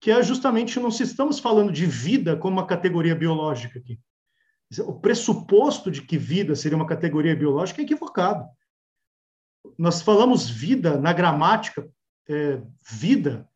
[0.00, 3.98] que é justamente não se estamos falando de vida como uma categoria biológica aqui
[4.80, 8.48] o pressuposto de que vida seria uma categoria biológica é equivocado.
[9.76, 11.88] Nós falamos vida na gramática,
[12.28, 13.48] é, vida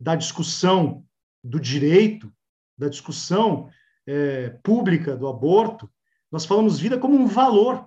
[0.00, 1.04] da discussão
[1.42, 2.32] do direito,
[2.78, 3.68] da discussão
[4.06, 5.90] é, pública do aborto,
[6.32, 7.86] nós falamos vida como um valor.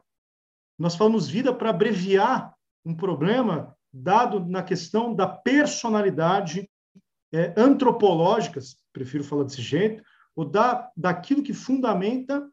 [0.78, 2.54] Nós falamos vida para abreviar
[2.86, 6.70] um problema dado na questão da personalidade
[7.34, 10.04] é, antropológicas, prefiro falar desse jeito,
[10.36, 12.48] ou da, daquilo que fundamenta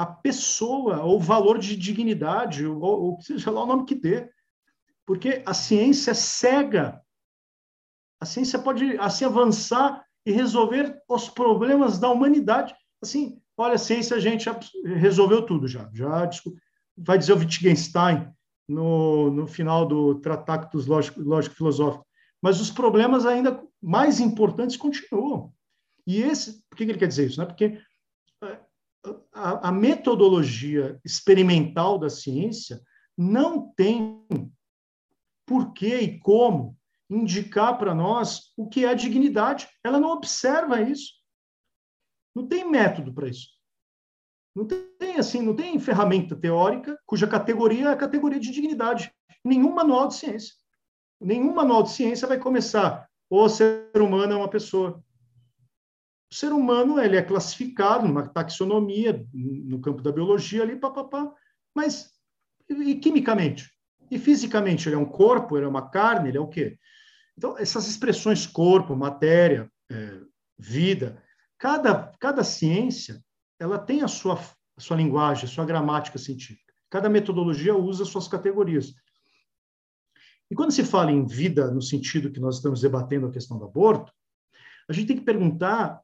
[0.00, 4.30] a pessoa, ou valor de dignidade, ou, ou seja lá o nome que dê.
[5.04, 7.02] Porque a ciência é cega.
[8.18, 12.74] A ciência pode assim avançar e resolver os problemas da humanidade.
[13.02, 14.48] Assim, olha, a ciência a gente
[14.86, 15.90] resolveu tudo já.
[15.92, 16.30] Já
[16.96, 18.26] vai dizer o Wittgenstein
[18.66, 22.06] no, no final do Tratatus Lógico, Lógico Filosófico.
[22.40, 25.52] Mas os problemas ainda mais importantes continuam.
[26.06, 27.38] E esse, por que ele quer dizer isso?
[27.38, 27.44] Né?
[27.44, 27.78] Porque
[29.32, 32.80] a, a metodologia experimental da ciência
[33.16, 34.26] não tem
[35.46, 36.76] por que e como
[37.08, 39.68] indicar para nós o que é dignidade.
[39.82, 41.14] Ela não observa isso.
[42.34, 43.48] Não tem método para isso.
[44.54, 49.12] Não tem assim, não tem ferramenta teórica cuja categoria é a categoria de dignidade.
[49.44, 50.54] Nenhum manual de ciência.
[51.20, 55.02] Nenhum manual de ciência vai começar o ser humano é uma pessoa.
[56.32, 61.32] O ser humano ele é classificado numa taxonomia no campo da biologia ali, papapá,
[61.74, 62.12] mas
[62.68, 63.68] e quimicamente?
[64.10, 66.78] E fisicamente ele é um corpo, ele é uma carne, ele é o quê?
[67.36, 70.20] Então, essas expressões corpo, matéria, é,
[70.58, 71.22] vida,
[71.58, 73.22] cada, cada ciência
[73.58, 74.38] ela tem a sua,
[74.76, 76.72] a sua linguagem, a sua gramática científica.
[76.88, 78.94] Cada metodologia usa suas categorias.
[80.50, 83.64] E quando se fala em vida, no sentido que nós estamos debatendo a questão do
[83.64, 84.12] aborto,
[84.88, 86.00] a gente tem que perguntar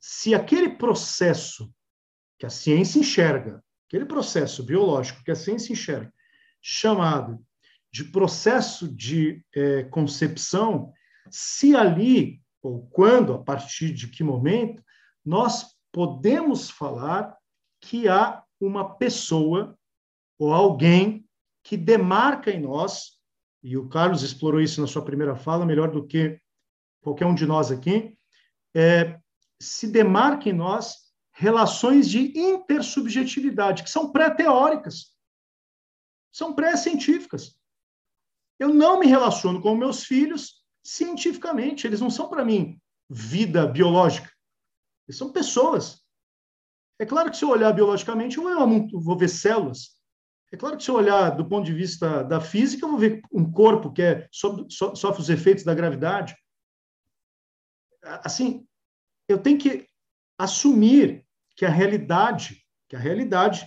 [0.00, 1.72] se aquele processo
[2.38, 6.12] que a ciência enxerga, aquele processo biológico que a ciência enxerga,
[6.60, 7.44] chamado
[7.92, 10.92] de processo de é, concepção,
[11.30, 14.82] se ali, ou quando, a partir de que momento,
[15.24, 17.36] nós podemos falar
[17.80, 19.78] que há uma pessoa
[20.38, 21.24] ou alguém
[21.62, 23.18] que demarca em nós,
[23.62, 26.38] e o Carlos explorou isso na sua primeira fala, melhor do que
[27.00, 28.16] qualquer um de nós aqui,
[28.74, 29.18] é,
[29.60, 35.14] se demarca em nós relações de intersubjetividade, que são pré-teóricas,
[36.32, 37.58] são pré-científicas.
[38.58, 44.30] Eu não me relaciono com meus filhos cientificamente, eles não são para mim vida biológica,
[45.06, 46.02] eles são pessoas.
[46.98, 49.96] É claro que se eu olhar biologicamente, eu vou ver células.
[50.50, 53.20] É claro que se eu olhar do ponto de vista da física, eu vou ver
[53.32, 56.34] um corpo que é, sofre os efeitos da gravidade.
[58.02, 58.66] Assim,
[59.28, 59.86] eu tenho que
[60.38, 61.24] assumir
[61.56, 63.66] que a realidade, que a realidade,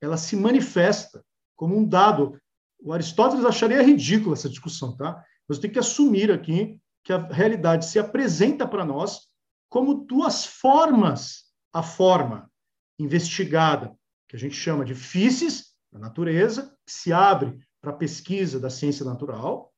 [0.00, 1.24] ela se manifesta
[1.56, 2.40] como um dado
[2.84, 5.24] o Aristóteles acharia ridícula essa discussão, tá?
[5.48, 9.28] Mas tem que assumir aqui que a realidade se apresenta para nós
[9.68, 11.50] como duas formas.
[11.74, 12.50] A forma
[12.98, 13.96] investigada,
[14.28, 18.68] que a gente chama de físis, da natureza, que se abre para a pesquisa da
[18.68, 19.72] ciência natural,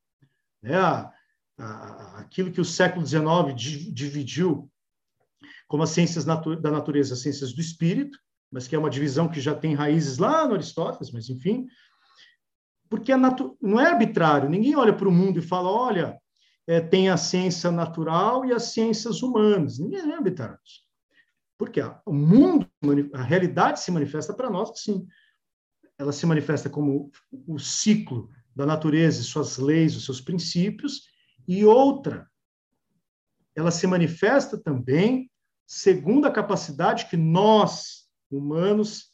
[0.60, 0.74] né?
[2.16, 3.54] Aquilo que o século XIX
[3.92, 4.68] dividiu
[5.66, 8.18] como as ciências natu da natureza, as ciências do espírito,
[8.50, 11.66] mas que é uma divisão que já tem raízes lá no Aristóteles, mas enfim,
[12.88, 13.12] porque
[13.60, 14.48] não é arbitrário.
[14.48, 16.16] Ninguém olha para o mundo e fala, olha,
[16.66, 19.78] é, tem a ciência natural e as ciências humanas.
[19.78, 20.58] Ninguém é arbitrário.
[21.58, 22.68] Porque o mundo,
[23.12, 25.06] a realidade se manifesta para nós assim.
[25.98, 31.02] Ela se manifesta como o ciclo da natureza e suas leis, os seus princípios,
[31.46, 32.28] e outra,
[33.54, 35.30] ela se manifesta também
[35.66, 39.12] segundo a capacidade que nós, humanos,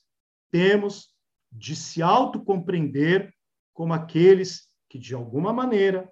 [0.50, 1.08] temos
[1.50, 3.32] de se autocompreender
[3.72, 6.10] como aqueles que, de alguma maneira,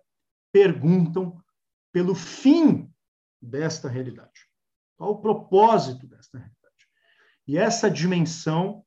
[0.52, 1.43] perguntam
[1.93, 2.90] pelo fim
[3.40, 4.48] desta realidade.
[4.97, 6.59] Qual o propósito desta realidade?
[7.47, 8.85] E essa dimensão,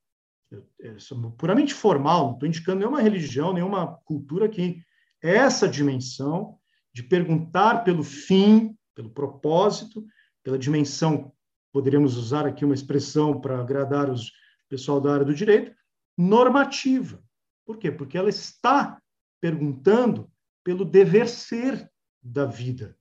[0.82, 0.96] é
[1.38, 4.84] puramente formal, não estou indicando nenhuma religião, nenhuma cultura aqui,
[5.22, 6.58] essa dimensão
[6.94, 10.06] de perguntar pelo fim, pelo propósito,
[10.44, 11.34] pela dimensão,
[11.72, 14.32] poderíamos usar aqui uma expressão para agradar os
[14.72, 15.76] pessoal da área do direito,
[16.18, 17.22] normativa.
[17.66, 17.92] Por quê?
[17.92, 19.02] Porque ela está
[19.42, 20.32] perguntando
[20.64, 21.92] pelo dever ser
[22.24, 22.98] da vida.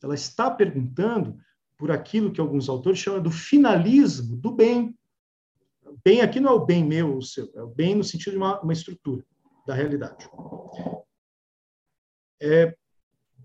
[0.00, 1.36] Ela está perguntando
[1.76, 4.96] por aquilo que alguns autores chamam do finalismo do bem.
[6.04, 8.38] Bem aqui não é o bem meu ou seu, é o bem no sentido de
[8.38, 9.24] uma, uma estrutura
[9.66, 10.28] da realidade.
[12.40, 12.76] É,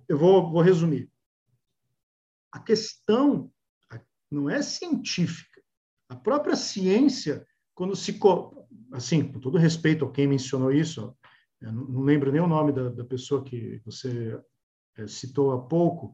[0.07, 1.09] eu vou, vou resumir.
[2.51, 3.51] A questão
[4.33, 5.61] não é científica.
[6.09, 8.19] A própria ciência, quando se
[8.91, 11.15] assim, com todo respeito a quem mencionou isso,
[11.61, 14.39] não, lembro nem o nome da, da pessoa que você
[14.97, 16.13] é, citou há pouco,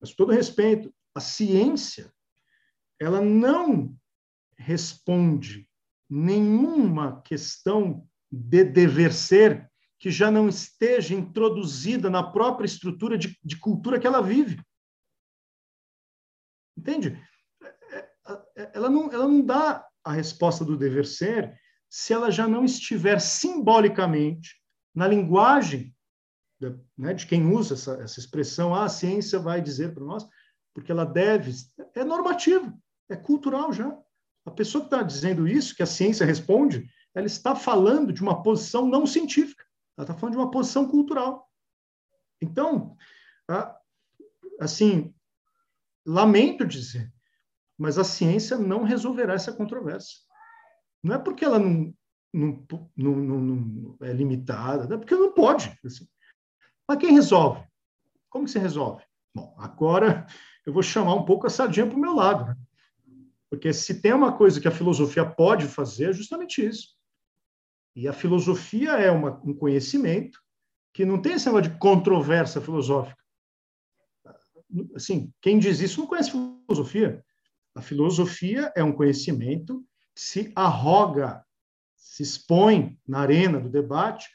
[0.00, 2.12] mas com todo respeito, a ciência,
[2.98, 3.96] ela não
[4.56, 5.68] responde
[6.08, 9.68] nenhuma questão de dever ser
[9.98, 14.62] que já não esteja introduzida na própria estrutura de, de cultura que ela vive.
[16.76, 17.22] Entende?
[18.60, 21.58] É, ela não, ela não dá a resposta do dever ser
[21.88, 24.56] se ela já não estiver simbolicamente
[24.94, 25.94] na linguagem
[26.60, 30.28] de, né, de quem usa essa, essa expressão, ah, a ciência vai dizer para nós,
[30.74, 31.52] porque ela deve,
[31.94, 32.78] é normativo,
[33.08, 33.96] é cultural já.
[34.44, 38.42] A pessoa que está dizendo isso, que a ciência responde, ela está falando de uma
[38.42, 39.64] posição não científica,
[39.96, 41.48] ela está falando de uma posição cultural.
[42.40, 42.96] Então,
[44.60, 45.14] assim,
[46.06, 47.12] lamento dizer,
[47.80, 50.18] mas a ciência não resolverá essa controvérsia.
[51.02, 51.94] Não é porque ela não,
[52.30, 55.74] não, não, não é limitada, é porque não pode.
[55.82, 56.06] Assim.
[56.86, 57.66] Mas quem resolve?
[58.28, 59.02] Como que se resolve?
[59.34, 60.26] Bom, agora
[60.66, 62.44] eu vou chamar um pouco a sardinha para o meu lado.
[62.44, 62.56] Né?
[63.48, 66.94] Porque se tem uma coisa que a filosofia pode fazer, é justamente isso.
[67.96, 70.38] E a filosofia é uma, um conhecimento
[70.92, 73.16] que não tem esse negócio de controvérsia filosófica.
[74.94, 77.24] Assim, quem diz isso não conhece filosofia.
[77.80, 79.82] A filosofia é um conhecimento
[80.14, 81.42] que se arroga,
[81.96, 84.28] se expõe na arena do debate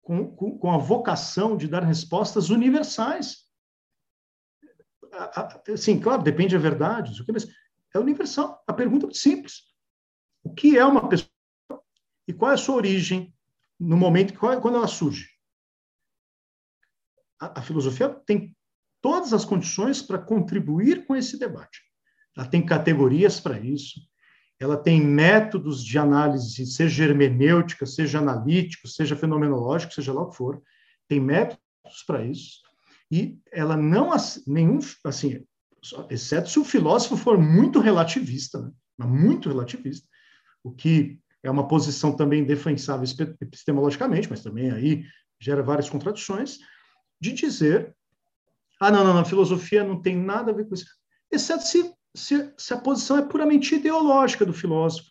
[0.00, 3.38] com, com, com a vocação de dar respostas universais.
[5.76, 7.48] Sim, claro, depende da verdade, mas
[7.92, 8.62] é universal.
[8.68, 9.64] A pergunta é simples.
[10.44, 11.28] O que é uma pessoa
[12.28, 13.34] e qual é a sua origem
[13.80, 15.28] no momento quando ela surge?
[17.40, 18.56] A filosofia tem
[19.00, 21.91] todas as condições para contribuir com esse debate.
[22.36, 24.00] Ela tem categorias para isso,
[24.58, 30.36] ela tem métodos de análise, seja hermenêutica, seja analítico, seja fenomenológico, seja lá o que
[30.36, 30.62] for,
[31.08, 31.60] tem métodos
[32.06, 32.60] para isso,
[33.10, 34.10] e ela não,
[34.46, 35.44] nenhum, assim,
[36.08, 38.70] exceto se o filósofo for muito relativista, né?
[39.04, 40.08] muito relativista,
[40.62, 43.04] o que é uma posição também defensável
[43.40, 45.04] epistemologicamente, mas também aí
[45.40, 46.58] gera várias contradições,
[47.20, 47.94] de dizer
[48.82, 50.86] ah, não, não, não, filosofia não tem nada a ver com isso.
[51.30, 55.10] Exceto se, se, se a posição é puramente ideológica do filósofo.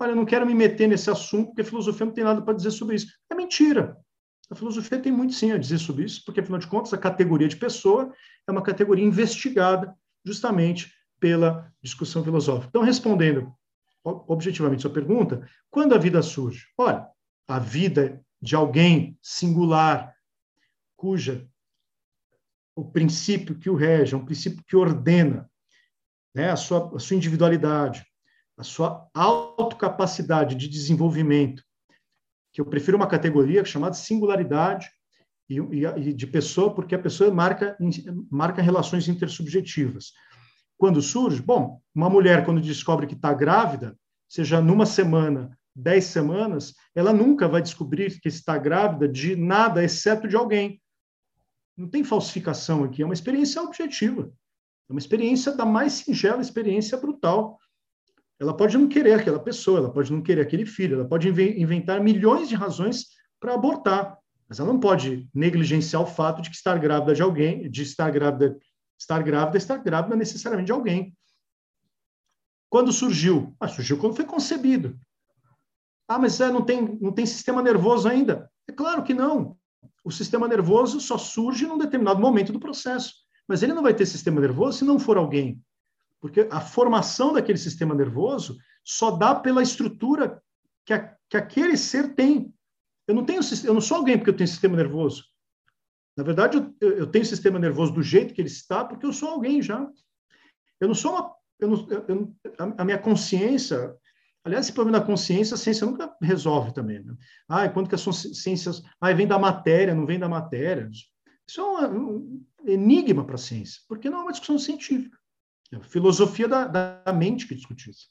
[0.00, 2.54] Olha, eu não quero me meter nesse assunto, porque a filosofia não tem nada para
[2.54, 3.12] dizer sobre isso.
[3.30, 3.96] É mentira.
[4.50, 7.46] A filosofia tem muito sim a dizer sobre isso, porque, afinal de contas, a categoria
[7.46, 8.12] de pessoa
[8.48, 9.94] é uma categoria investigada
[10.24, 12.68] justamente pela discussão filosófica.
[12.68, 13.52] Então, respondendo
[14.02, 16.66] objetivamente sua pergunta, quando a vida surge?
[16.78, 17.06] Olha,
[17.46, 20.14] a vida de alguém singular,
[20.96, 21.46] cuja
[22.80, 25.48] o princípio que o rege, é um princípio que ordena
[26.34, 28.04] né, a, sua, a sua individualidade,
[28.56, 31.62] a sua autocapacidade de desenvolvimento,
[32.52, 34.88] que eu prefiro uma categoria chamada singularidade
[35.48, 37.76] e, e, de pessoa, porque a pessoa marca,
[38.30, 40.12] marca relações intersubjetivas.
[40.78, 41.42] Quando surge?
[41.42, 43.94] Bom, uma mulher, quando descobre que está grávida,
[44.26, 50.26] seja numa semana, dez semanas, ela nunca vai descobrir que está grávida de nada, exceto
[50.26, 50.80] de alguém.
[51.80, 54.30] Não tem falsificação aqui, é uma experiência objetiva.
[54.86, 57.58] É uma experiência da mais singela experiência brutal.
[58.38, 61.98] Ela pode não querer aquela pessoa, ela pode não querer aquele filho, ela pode inventar
[62.02, 63.06] milhões de razões
[63.40, 67.70] para abortar, mas ela não pode negligenciar o fato de que estar grávida de alguém,
[67.70, 68.58] de estar grávida,
[68.98, 71.16] estar grávida, estar grávida necessariamente de alguém.
[72.68, 73.56] Quando surgiu?
[73.58, 75.00] Ah, surgiu quando foi concebido.
[76.06, 78.50] Ah, mas é, não, tem, não tem sistema nervoso ainda?
[78.68, 79.58] É claro que não
[80.02, 83.14] o sistema nervoso só surge num determinado momento do processo.
[83.46, 85.60] Mas ele não vai ter sistema nervoso se não for alguém.
[86.20, 90.42] Porque a formação daquele sistema nervoso só dá pela estrutura
[90.84, 92.52] que, a, que aquele ser tem.
[93.06, 95.24] Eu não, tenho, eu não sou alguém porque eu tenho sistema nervoso.
[96.16, 99.30] Na verdade, eu, eu tenho sistema nervoso do jeito que ele está porque eu sou
[99.30, 99.88] alguém já.
[100.80, 101.34] Eu não sou uma.
[101.58, 102.34] Eu não, eu,
[102.78, 103.94] a minha consciência,
[104.44, 107.02] Aliás, esse problema da consciência, a ciência nunca resolve também.
[107.02, 107.14] Né?
[107.48, 108.82] Ah, quando que as ciências...
[109.00, 110.88] Ah, vem da matéria, não vem da matéria.
[111.46, 115.18] Isso é um enigma para a ciência, porque não é uma discussão científica.
[115.72, 118.08] É a filosofia da, da mente que discute isso.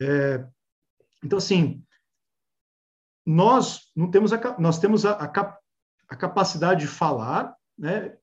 [0.00, 0.46] É,
[1.22, 1.82] então, assim,
[3.24, 5.58] nós não temos a, nós temos a, a,
[6.08, 8.16] a capacidade de falar, né?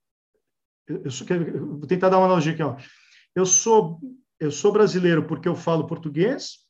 [0.88, 2.78] Eu, eu, eu, vou tentar dar uma analogia aqui, ó.
[3.36, 4.00] Eu sou
[4.40, 6.63] eu sou brasileiro porque eu falo português,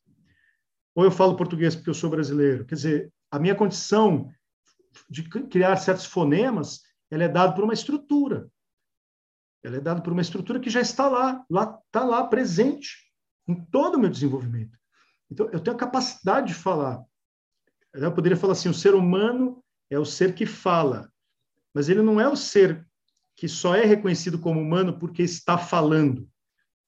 [0.96, 2.66] ou eu falo português porque eu sou brasileiro.
[2.66, 4.32] Quer dizer, a minha condição
[5.10, 8.48] de criar certos fonemas, ela é dada por uma estrutura.
[9.64, 13.12] Ela é dada por uma estrutura que já está lá, lá está lá presente
[13.48, 14.78] em todo o meu desenvolvimento.
[15.32, 17.04] Então, eu tenho a capacidade de falar.
[17.94, 21.12] Eu poderia falar assim: o ser humano é o ser que fala,
[21.74, 22.86] mas ele não é o ser
[23.36, 26.30] que só é reconhecido como humano porque está falando.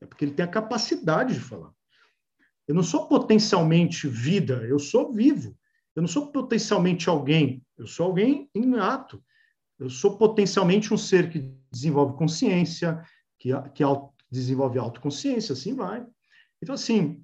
[0.01, 1.71] É porque ele tem a capacidade de falar.
[2.67, 5.57] Eu não sou potencialmente vida, eu sou vivo.
[5.95, 9.23] Eu não sou potencialmente alguém, eu sou alguém em ato.
[9.79, 11.39] Eu sou potencialmente um ser que
[11.71, 13.03] desenvolve consciência,
[13.39, 13.83] que, que,
[14.29, 16.05] desenvolve autoconsciência, assim vai.
[16.61, 17.23] Então, assim,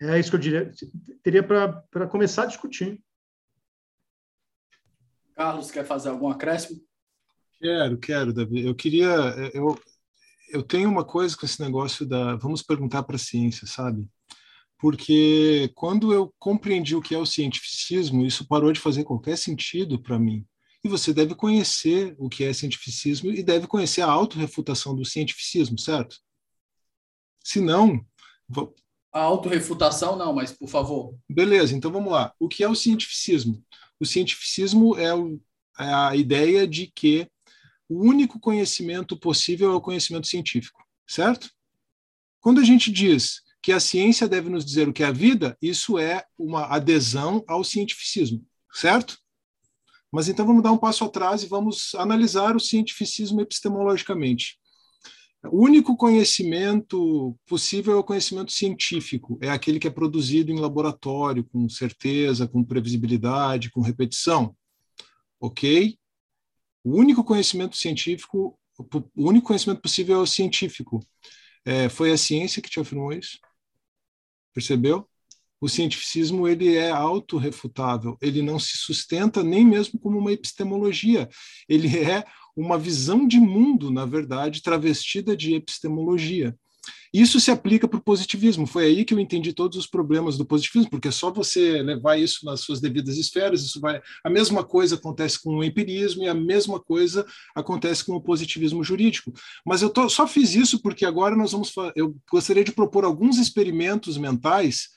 [0.00, 0.72] é isso que eu diria,
[1.22, 3.02] teria para começar a discutir.
[5.34, 6.80] Carlos, quer fazer algum acréscimo?
[7.60, 8.66] Quero, quero, Davi.
[8.66, 9.06] Eu queria.
[9.54, 9.78] Eu,
[10.50, 12.36] eu tenho uma coisa com esse negócio da.
[12.36, 14.08] Vamos perguntar para a ciência, sabe?
[14.82, 20.02] Porque quando eu compreendi o que é o cientificismo, isso parou de fazer qualquer sentido
[20.02, 20.44] para mim.
[20.82, 25.78] E você deve conhecer o que é cientificismo e deve conhecer a autorrefutação do cientificismo,
[25.78, 26.16] certo?
[27.44, 28.04] Se não.
[29.12, 31.16] A autorrefutação, não, mas por favor.
[31.30, 32.34] Beleza, então vamos lá.
[32.40, 33.64] O que é o cientificismo?
[34.00, 35.40] O cientificismo é, o,
[35.78, 37.30] é a ideia de que
[37.88, 41.48] o único conhecimento possível é o conhecimento científico, certo?
[42.40, 45.56] Quando a gente diz que a ciência deve nos dizer o que é a vida,
[45.62, 48.44] isso é uma adesão ao cientificismo,
[48.74, 49.16] certo?
[50.10, 54.58] Mas então vamos dar um passo atrás e vamos analisar o cientificismo epistemologicamente.
[55.44, 61.44] O único conhecimento possível é o conhecimento científico, é aquele que é produzido em laboratório,
[61.44, 64.56] com certeza, com previsibilidade, com repetição.
[65.40, 65.98] Ok?
[66.84, 71.00] O único conhecimento científico, o único conhecimento possível é o científico.
[71.64, 73.38] É, foi a ciência que te afirmou isso?
[74.52, 75.08] Percebeu?
[75.60, 81.28] O cientificismo ele é autorrefutável, ele não se sustenta nem mesmo como uma epistemologia,
[81.68, 82.24] ele é
[82.56, 86.56] uma visão de mundo, na verdade, travestida de epistemologia.
[87.12, 88.66] Isso se aplica para o positivismo.
[88.66, 92.16] Foi aí que eu entendi todos os problemas do positivismo, porque é só você levar
[92.16, 94.00] isso nas suas devidas esferas, isso vai.
[94.24, 98.82] A mesma coisa acontece com o empirismo e a mesma coisa acontece com o positivismo
[98.82, 99.32] jurídico.
[99.64, 101.72] Mas eu tô, só fiz isso porque agora nós vamos.
[101.94, 104.88] Eu gostaria de propor alguns experimentos mentais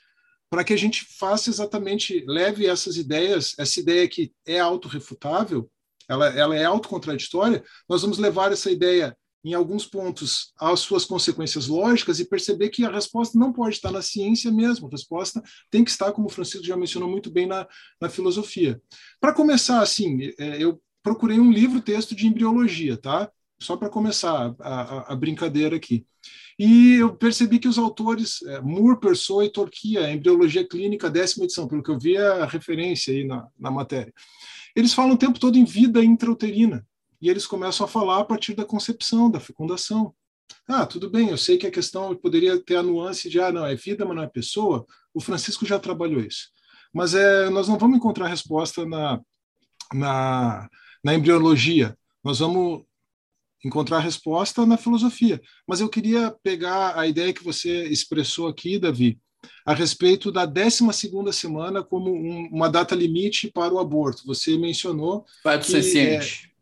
[0.49, 5.69] para que a gente faça exatamente, leve essas ideias, essa ideia que é autorrefutável,
[6.07, 11.67] ela, ela é autocontraditória, nós vamos levar essa ideia em alguns pontos às suas consequências
[11.67, 15.39] lógicas e perceber que a resposta não pode estar na ciência mesmo, a resposta
[15.69, 17.67] tem que estar, como o Francisco já mencionou muito bem, na,
[18.01, 18.81] na filosofia.
[19.21, 23.29] Para começar, assim, é, eu procurei um livro-texto de embriologia, tá?
[23.59, 26.07] Só para começar a, a, a, brincadeira aqui.
[26.57, 31.67] E eu percebi que os autores, é, Moore, Pessoa e Torquia, Embriologia Clínica, décima edição,
[31.67, 34.11] pelo que eu vi a referência aí na, na matéria,
[34.75, 36.83] eles falam o tempo todo em vida intrauterina.
[37.21, 40.13] E eles começam a falar a partir da concepção, da fecundação.
[40.67, 43.65] Ah, tudo bem, eu sei que a questão poderia ter a nuance de, ah, não,
[43.65, 44.85] é vida, mas não é pessoa.
[45.13, 46.49] O Francisco já trabalhou isso.
[46.93, 49.19] Mas é, nós não vamos encontrar resposta na,
[49.93, 50.69] na,
[51.03, 51.97] na embriologia.
[52.23, 52.83] Nós vamos
[53.63, 55.41] encontrar resposta na filosofia.
[55.67, 59.19] Mas eu queria pegar a ideia que você expressou aqui, Davi,
[59.65, 60.81] a respeito da 12
[61.33, 64.23] semana como um, uma data limite para o aborto.
[64.25, 65.25] Você mencionou.
[65.43, 66.51] Vai ser ciente.
[66.51, 66.54] É,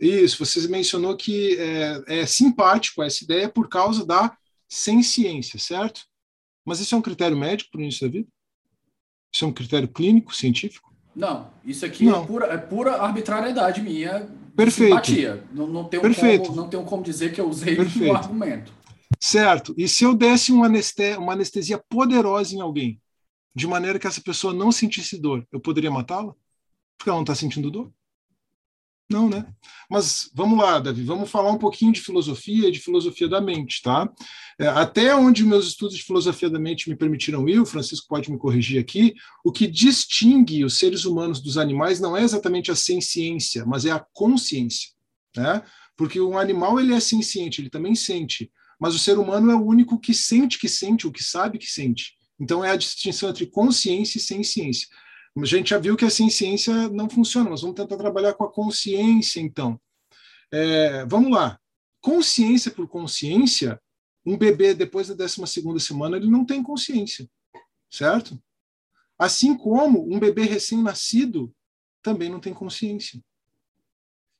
[0.00, 4.36] isso, você mencionou que é, é simpático essa ideia por causa da
[4.68, 6.02] sem ciência, certo?
[6.64, 8.28] Mas isso é um critério médico para o início da vida?
[9.32, 10.94] Isso é um critério clínico, científico?
[11.14, 14.28] Não, isso aqui é pura, é pura arbitrariedade minha.
[14.54, 14.90] Perfeito.
[14.90, 15.44] Simpatia.
[15.52, 16.46] Não, não, tenho Perfeito.
[16.46, 18.72] Como, não tenho como dizer que eu usei o argumento.
[19.18, 19.74] Certo.
[19.76, 23.00] E se eu desse uma anestesia, uma anestesia poderosa em alguém,
[23.54, 26.34] de maneira que essa pessoa não sentisse dor, eu poderia matá-la?
[26.96, 27.92] Porque ela não está sentindo dor?
[29.10, 29.46] Não, né?
[29.90, 33.80] Mas vamos lá, Davi, vamos falar um pouquinho de filosofia e de filosofia da mente,
[33.80, 34.06] tá?
[34.60, 38.30] É, até onde meus estudos de filosofia da mente me permitiram ir, o Francisco pode
[38.30, 42.76] me corrigir aqui, o que distingue os seres humanos dos animais não é exatamente a
[42.76, 44.90] ciência, mas é a consciência,
[45.34, 45.62] né?
[45.96, 49.64] Porque um animal ele é ciente, ele também sente, mas o ser humano é o
[49.64, 52.12] único que sente que sente, o que sabe que sente.
[52.38, 54.86] Então é a distinção entre consciência e sem ciência.
[55.40, 58.52] A gente já viu que a ciência não funciona, mas vamos tentar trabalhar com a
[58.52, 59.80] consciência, então.
[60.50, 61.58] É, vamos lá.
[62.00, 63.80] Consciência por consciência,
[64.24, 67.28] um bebê depois da 12 semana, ele não tem consciência,
[67.90, 68.40] certo?
[69.18, 71.54] Assim como um bebê recém-nascido
[72.02, 73.20] também não tem consciência.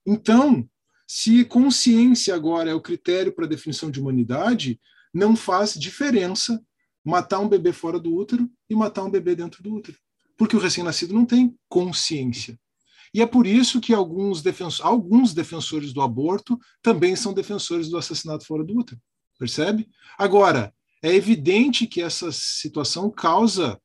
[0.07, 0.69] Então,
[1.07, 4.81] se consciência agora é o critério para a definição de humanidade,
[5.13, 6.63] não faz diferença
[7.05, 9.99] matar um bebê fora do útero e matar um bebê dentro do útero,
[10.39, 12.59] porque o recém-nascido não tem consciência.
[13.13, 17.99] E é por isso que alguns, defensores, alguns defensores do aborto também são defensores do
[17.99, 19.01] assassinato fora do útero.
[19.39, 19.89] Percebe?
[20.17, 23.81] Agora, é evidente que essa situação causa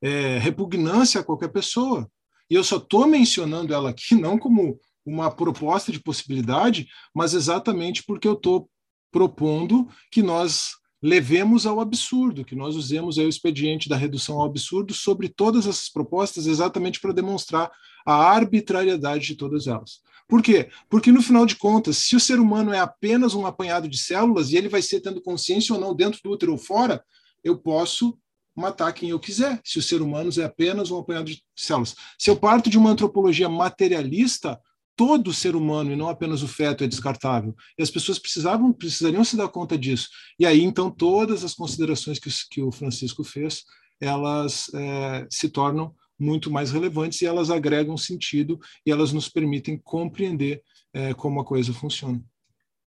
[0.00, 2.10] é, repugnância a qualquer pessoa.
[2.48, 8.02] E eu só estou mencionando ela aqui não como uma proposta de possibilidade, mas exatamente
[8.04, 8.70] porque eu estou
[9.10, 10.72] propondo que nós
[11.04, 15.90] levemos ao absurdo, que nós usemos o expediente da redução ao absurdo sobre todas essas
[15.90, 17.70] propostas, exatamente para demonstrar
[18.06, 20.00] a arbitrariedade de todas elas.
[20.26, 20.70] Por quê?
[20.88, 24.50] Porque, no final de contas, se o ser humano é apenas um apanhado de células
[24.50, 27.04] e ele vai ser tendo consciência ou não dentro do útero ou fora,
[27.44, 28.18] eu posso
[28.56, 31.94] matar quem eu quiser, se o ser humano é apenas um apanhado de células.
[32.18, 34.58] Se eu parto de uma antropologia materialista,
[34.96, 37.54] todo ser humano e não apenas o feto é descartável.
[37.78, 40.08] E as pessoas precisavam, precisariam se dar conta disso.
[40.38, 43.64] E aí, então, todas as considerações que, que o Francisco fez,
[44.00, 49.80] elas é, se tornam muito mais relevantes e elas agregam sentido e elas nos permitem
[49.82, 50.62] compreender
[50.92, 52.22] é, como a coisa funciona.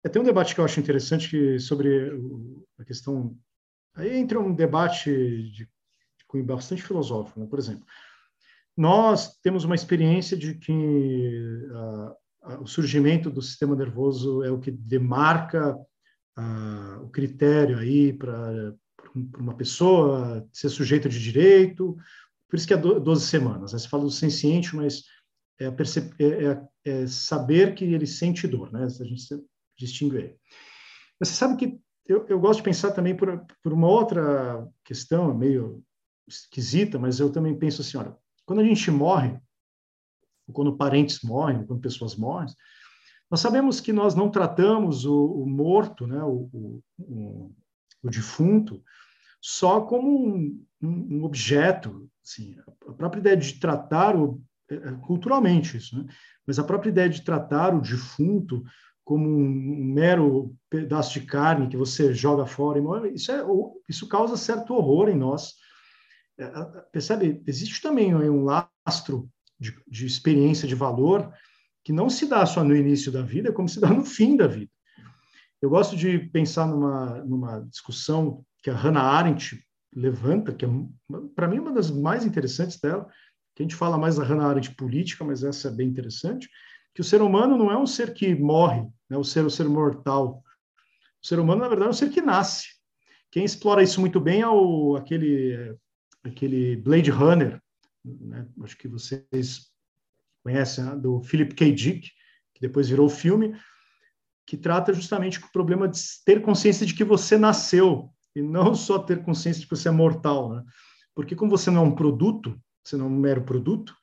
[0.04, 2.12] É, tem um debate que eu acho interessante que, sobre
[2.78, 3.36] a questão.
[3.94, 7.46] Aí entra um debate de, de bastante filosófico, né?
[7.46, 7.86] por exemplo
[8.76, 10.72] nós temos uma experiência de que
[11.70, 15.76] uh, o surgimento do sistema nervoso é o que demarca
[16.38, 18.74] uh, o critério aí para
[19.38, 21.96] uma pessoa ser sujeito de direito,
[22.48, 23.72] por isso que é 12 semanas.
[23.72, 23.78] Né?
[23.78, 25.02] Você fala do senciente, mas
[25.60, 25.70] é, é,
[26.24, 28.84] é, é, saber que ele sente dor, né?
[28.84, 29.44] A gente
[29.78, 30.36] distingue ele.
[31.18, 35.32] Mas você sabe que eu, eu gosto de pensar também por, por uma outra questão,
[35.34, 35.82] meio
[36.28, 39.38] esquisita, mas eu também penso assim, olha, quando a gente morre,
[40.52, 42.48] quando parentes morrem, quando pessoas morrem,
[43.30, 46.48] nós sabemos que nós não tratamos o, o morto, né, o,
[46.98, 47.52] o,
[48.02, 48.82] o, defunto,
[49.40, 52.08] só como um, um, objeto.
[52.22, 52.56] Assim,
[52.86, 54.40] a própria ideia de tratar, o,
[54.70, 56.06] é, é culturalmente isso, né?
[56.46, 58.62] mas a própria ideia de tratar o defunto
[59.04, 63.42] como um mero pedaço de carne que você joga fora, isso, é,
[63.88, 65.54] isso causa certo horror em nós,
[66.92, 67.42] percebe?
[67.46, 69.28] Existe também um lastro
[69.58, 71.32] de, de, experiência de valor
[71.84, 74.46] que não se dá só no início da vida, como se dá no fim da
[74.46, 74.70] vida.
[75.60, 79.62] Eu gosto de pensar numa, numa discussão que a Hannah Arendt
[79.94, 80.68] levanta, que é,
[81.34, 83.08] para mim, uma das mais interessantes dela,
[83.54, 86.48] que a gente fala mais da Hannah Arendt política, mas essa é bem interessante,
[86.94, 89.68] que o ser humano não é um ser que morre, né, o ser o ser
[89.68, 90.42] mortal.
[91.22, 92.66] O ser humano, na verdade, é um ser que nasce.
[93.30, 95.76] Quem explora isso muito bem é o, aquele
[96.24, 97.60] aquele Blade Runner,
[98.04, 98.46] né?
[98.62, 99.70] acho que vocês
[100.42, 100.96] conhecem, né?
[100.96, 101.72] do Philip K.
[101.72, 102.10] Dick,
[102.54, 103.54] que depois virou filme,
[104.46, 108.98] que trata justamente o problema de ter consciência de que você nasceu e não só
[108.98, 110.64] ter consciência de que você é mortal, né?
[111.14, 113.94] Porque como você não é um produto, você não é um mero produto,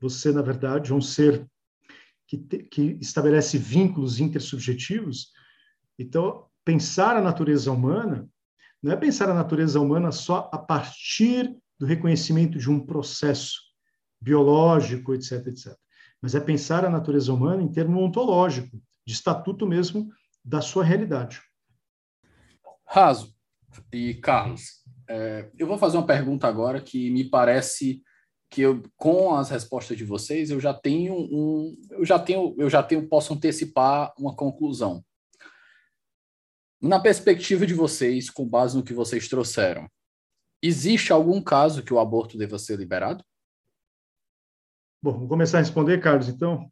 [0.00, 1.46] você na verdade é um ser
[2.26, 5.32] que, te, que estabelece vínculos intersubjetivos.
[5.98, 8.28] Então, pensar a natureza humana
[8.84, 13.54] não é pensar a natureza humana só a partir do reconhecimento de um processo
[14.20, 15.74] biológico, etc, etc.
[16.20, 20.10] Mas é pensar a natureza humana em termo ontológico, de estatuto mesmo
[20.44, 21.40] da sua realidade.
[22.86, 23.34] Raso
[23.90, 28.02] e Carlos, é, eu vou fazer uma pergunta agora que me parece
[28.50, 32.68] que eu, com as respostas de vocês eu já tenho um, eu já tenho, eu
[32.68, 35.02] já tenho, posso antecipar uma conclusão.
[36.84, 39.90] Na perspectiva de vocês, com base no que vocês trouxeram,
[40.62, 43.24] existe algum caso que o aborto deva ser liberado?
[45.02, 46.28] Bom, vou começar a responder, Carlos.
[46.28, 46.70] Então,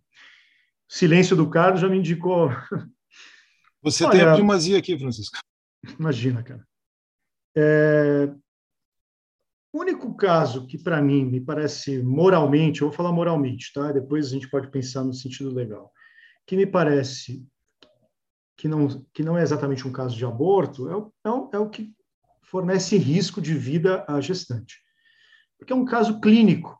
[0.86, 2.51] silêncio do Carlos já me indicou.
[3.80, 5.39] Você Olha, tem a primazia aqui, Francisco.
[5.98, 6.68] Imagina, cara.
[7.56, 8.26] É...
[9.72, 13.90] O único caso que, para mim, me parece moralmente, eu vou falar moralmente, tá?
[13.90, 15.90] Depois a gente pode pensar no sentido legal,
[16.47, 17.43] que me parece
[18.56, 21.58] que não, que não é exatamente um caso de aborto, é o, é o, é
[21.58, 21.92] o que
[22.42, 24.80] fornece risco de vida à gestante.
[25.58, 26.78] Porque é um caso clínico.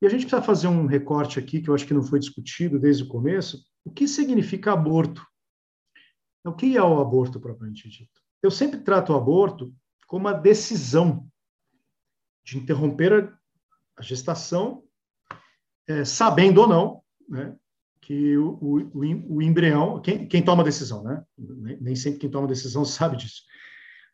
[0.00, 2.78] E a gente precisa fazer um recorte aqui, que eu acho que não foi discutido
[2.78, 3.64] desde o começo.
[3.84, 5.26] O que significa aborto?
[6.44, 8.20] O que é o aborto propriamente dito?
[8.42, 9.74] Eu sempre trato o aborto
[10.06, 11.28] como uma decisão
[12.44, 13.38] de interromper a,
[13.98, 14.84] a gestação,
[15.86, 17.56] é, sabendo ou não, né,
[18.08, 21.22] que o, o, o embrião, quem, quem, toma a decisão, né?
[21.36, 23.42] Nem sempre quem toma a decisão sabe disso.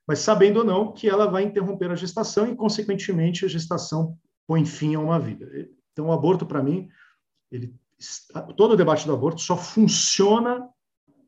[0.04, 4.18] Mas sabendo ou não que ela vai interromper a gestação e, consequentemente, a gestação
[4.48, 5.46] põe fim a uma vida.
[5.92, 6.88] Então, o aborto, para mim,
[7.52, 7.72] ele,
[8.56, 10.68] todo o debate do aborto só funciona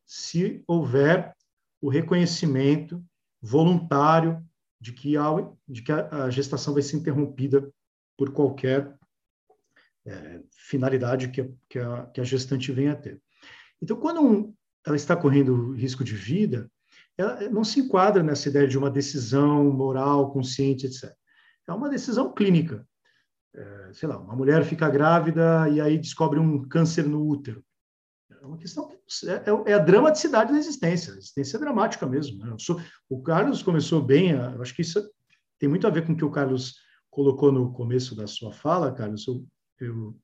[0.05, 1.36] se houver
[1.80, 3.01] o reconhecimento
[3.40, 4.44] voluntário
[4.80, 5.28] de que, a,
[5.68, 7.72] de que a gestação vai ser interrompida
[8.18, 8.93] por qualquer
[10.06, 13.20] é, finalidade que que, a, que a gestante venha a ter.
[13.82, 14.54] Então, quando um,
[14.86, 16.70] ela está correndo risco de vida,
[17.18, 21.12] ela não se enquadra nessa ideia de uma decisão moral, consciente, etc.
[21.68, 22.86] É uma decisão clínica.
[23.54, 27.64] É, sei lá, uma mulher fica grávida e aí descobre um câncer no útero.
[28.30, 28.96] É uma questão que
[29.28, 31.14] é, é, é a dramaticidade da existência.
[31.14, 32.44] A existência é dramática mesmo.
[32.44, 32.54] Né?
[32.58, 35.02] Sou, o Carlos começou bem, eu acho que isso
[35.58, 36.74] tem muito a ver com o que o Carlos
[37.10, 39.26] colocou no começo da sua fala, Carlos.
[39.26, 39.46] Eu,
[39.81, 40.16] eu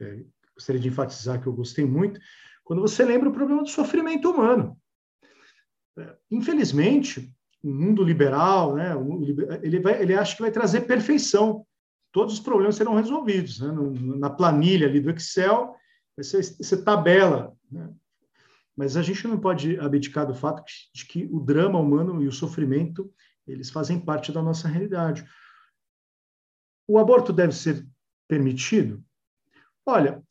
[0.00, 0.24] é,
[0.54, 2.20] gostaria de enfatizar que eu gostei muito,
[2.64, 4.78] quando você lembra o problema do sofrimento humano.
[5.98, 8.92] É, infelizmente, o mundo liberal, né,
[9.62, 11.66] ele, vai, ele acha que vai trazer perfeição.
[12.10, 13.60] Todos os problemas serão resolvidos.
[13.60, 13.72] Né?
[14.18, 15.74] Na planilha ali do Excel,
[16.16, 17.56] você, você tabela.
[17.70, 17.90] Né?
[18.76, 20.62] Mas a gente não pode abdicar do fato
[20.94, 23.12] de que o drama humano e o sofrimento
[23.46, 25.24] eles fazem parte da nossa realidade.
[26.86, 27.86] O aborto deve ser
[28.32, 29.04] permitido?
[29.84, 30.22] Olha,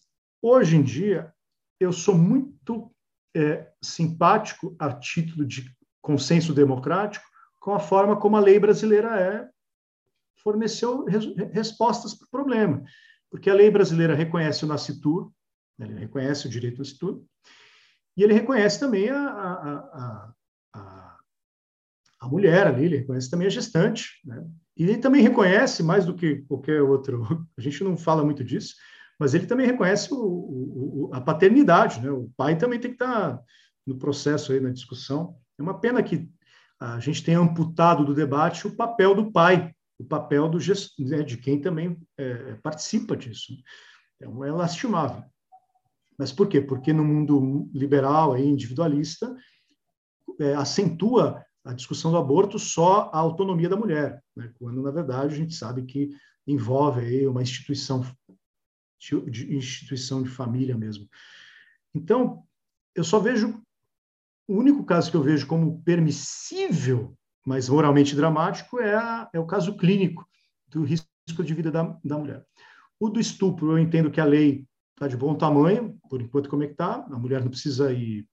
[0.42, 1.32] hoje em dia,
[1.80, 2.92] eu sou muito
[3.36, 5.72] é, simpático a título de
[6.02, 7.24] consenso democrático
[7.60, 9.48] com a forma como a lei brasileira é
[10.42, 12.84] forneceu res, respostas para o problema.
[13.30, 15.32] Porque a lei brasileira reconhece o nascituro,
[15.78, 17.24] né, ele reconhece o direito ao nascituro,
[18.18, 20.34] e ele reconhece também a, a, a,
[20.74, 21.20] a,
[22.22, 24.44] a mulher ali, ele reconhece também a gestante, né?
[24.82, 27.24] E ele também reconhece, mais do que qualquer outro,
[27.56, 28.74] a gente não fala muito disso,
[29.20, 32.10] mas ele também reconhece o, o, a paternidade, né?
[32.10, 33.40] O pai também tem que estar
[33.86, 35.38] no processo aí, na discussão.
[35.60, 36.28] É uma pena que
[36.80, 41.38] a gente tenha amputado do debate o papel do pai, o papel do né, de
[41.38, 43.54] quem também é, participa disso.
[44.20, 45.24] É, é lastimável.
[46.18, 46.60] Mas por quê?
[46.60, 49.32] Porque no mundo liberal, aí, individualista,
[50.40, 54.52] é, acentua a discussão do aborto só a autonomia da mulher, né?
[54.58, 56.10] quando, na verdade, a gente sabe que
[56.48, 58.06] envolve aí uma instituição
[59.00, 61.08] de instituição de família mesmo.
[61.94, 62.44] Então,
[62.96, 63.62] eu só vejo
[64.48, 69.46] o único caso que eu vejo como permissível, mas moralmente dramático, é, a, é o
[69.46, 70.28] caso clínico
[70.68, 72.46] do risco de vida da, da mulher.
[73.00, 76.64] O do estupro, eu entendo que a lei está de bom tamanho, por enquanto como
[76.64, 78.28] é que está, a mulher não precisa ir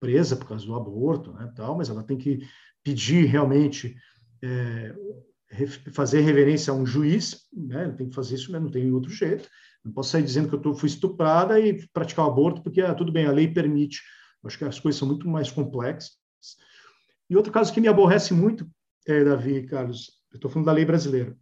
[0.00, 2.46] presa por causa do aborto, né, tal, mas ela tem que
[2.82, 3.96] pedir realmente
[4.42, 4.94] é,
[5.92, 9.48] fazer reverência a um juiz, né, tem que fazer isso, mas não tem outro jeito.
[9.84, 12.94] Não posso sair dizendo que eu tô, fui estuprada e praticar o aborto, porque ah,
[12.94, 14.00] tudo bem, a lei permite.
[14.44, 16.12] Acho que as coisas são muito mais complexas.
[17.28, 18.68] E outro caso que me aborrece muito,
[19.06, 21.36] é, Davi Carlos, eu estou falando da lei brasileira.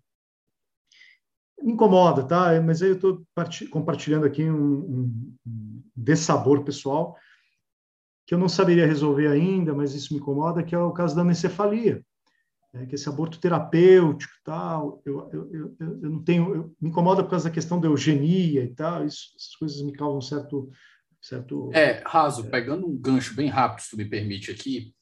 [1.61, 2.61] Me incomoda, tá?
[2.61, 3.24] Mas aí eu estou
[3.70, 7.16] compartilhando aqui um, um, um dessabor pessoal
[8.27, 11.23] que eu não saberia resolver ainda, mas isso me incomoda, que é o caso da
[11.23, 12.03] anencefalia
[12.73, 17.23] né, que esse aborto terapêutico tal, eu, eu, eu, eu não tenho, eu, me incomoda
[17.23, 20.70] por causa da questão da eugenia e tal, isso, essas coisas me causam certo,
[21.20, 21.70] certo...
[21.74, 24.94] É, Raso, pegando um gancho bem rápido, se tu me permite aqui,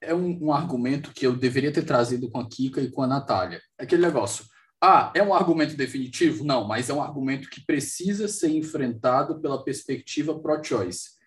[0.00, 3.06] é um, um argumento que eu deveria ter trazido com a Kika e com a
[3.06, 3.60] Natália.
[3.78, 4.46] Aquele negócio,
[4.82, 6.42] ah, é um argumento definitivo?
[6.42, 11.19] Não, mas é um argumento que precisa ser enfrentado pela perspectiva pro-choice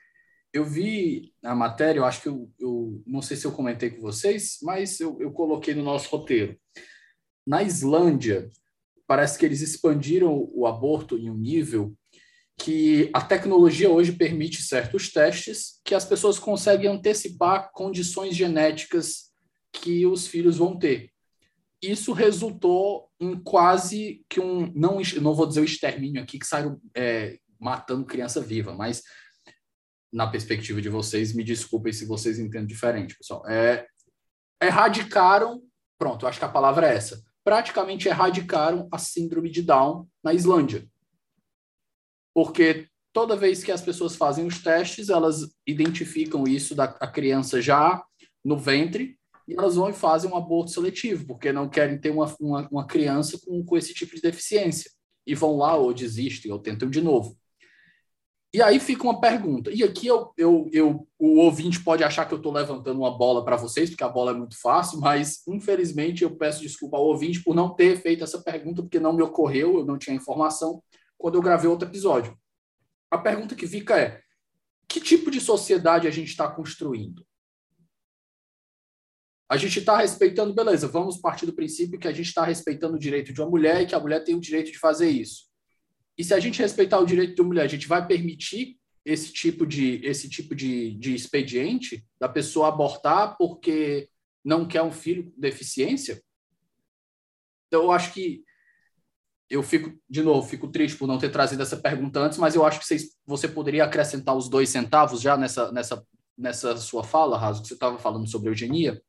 [0.54, 4.02] eu vi a matéria, eu acho que eu, eu, não sei se eu comentei com
[4.02, 6.56] vocês, mas eu, eu coloquei no nosso roteiro.
[7.46, 8.52] Na Islândia,
[9.08, 11.98] parece que eles expandiram o aborto em um nível
[12.56, 19.32] que a tecnologia hoje permite certos testes que as pessoas conseguem antecipar condições genéticas
[19.72, 21.10] que os filhos vão ter.
[21.82, 26.80] Isso resultou em quase que um, não, não vou dizer o extermínio aqui, que saiu
[26.96, 29.02] é, matando criança viva, mas
[30.14, 33.44] na perspectiva de vocês, me desculpem se vocês entendem diferente, pessoal.
[33.50, 33.88] É,
[34.62, 35.64] erradicaram,
[35.98, 37.22] pronto, acho que a palavra é essa.
[37.44, 40.88] Praticamente erradicaram a síndrome de Down na Islândia.
[42.34, 48.02] Porque toda vez que as pessoas fazem os testes, elas identificam isso da criança já
[48.46, 49.18] no ventre
[49.48, 52.88] e elas vão e fazem um aborto seletivo, porque não querem ter uma, uma, uma
[52.88, 54.90] criança com, com esse tipo de deficiência.
[55.26, 57.38] E vão lá ou desistem ou tentam de novo.
[58.54, 59.72] E aí fica uma pergunta.
[59.72, 63.44] E aqui eu, eu, eu o ouvinte pode achar que eu estou levantando uma bola
[63.44, 67.42] para vocês, porque a bola é muito fácil, mas infelizmente eu peço desculpa ao ouvinte
[67.42, 70.84] por não ter feito essa pergunta, porque não me ocorreu, eu não tinha informação
[71.18, 72.38] quando eu gravei outro episódio.
[73.10, 74.22] A pergunta que fica é:
[74.88, 77.26] que tipo de sociedade a gente está construindo?
[79.50, 83.00] A gente está respeitando, beleza, vamos partir do princípio que a gente está respeitando o
[83.00, 85.53] direito de uma mulher e que a mulher tem o direito de fazer isso.
[86.18, 89.66] E se a gente respeitar o direito da mulher, a gente vai permitir esse tipo
[89.66, 94.10] de, esse tipo de, de expediente da pessoa abortar porque
[94.44, 96.22] não quer um filho com deficiência?
[97.68, 98.44] Então, eu acho que
[99.50, 102.66] eu fico, de novo, fico triste por não ter trazido essa pergunta antes, mas eu
[102.66, 106.04] acho que vocês, você poderia acrescentar os dois centavos já nessa, nessa,
[106.38, 109.02] nessa sua fala, Raso, que você estava falando sobre eugenia?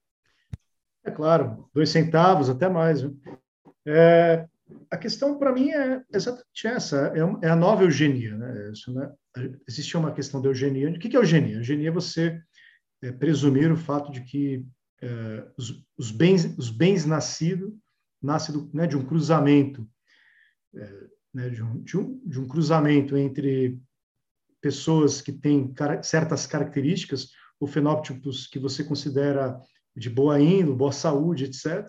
[1.04, 3.00] É claro, dois centavos, até mais.
[3.86, 4.46] É,
[4.90, 8.36] a questão para mim é exatamente essa, é, é, a nova eugenia.
[8.36, 8.70] Né?
[8.72, 9.12] Isso, né?
[9.68, 10.88] Existe uma questão da eugenia.
[10.90, 11.56] O que é eugenia?
[11.56, 12.40] Eugenia é você
[13.02, 14.64] é, presumir o fato de que
[15.02, 17.72] é, os, os, bens, os bens nascidos
[18.22, 19.86] nascem né, de um cruzamento
[20.74, 23.78] é, né, de, um, de, um, de um cruzamento entre
[24.60, 27.30] pessoas que têm certas características
[27.60, 29.60] ou fenótipos que você considera
[29.94, 31.86] de boa índole, boa saúde, etc.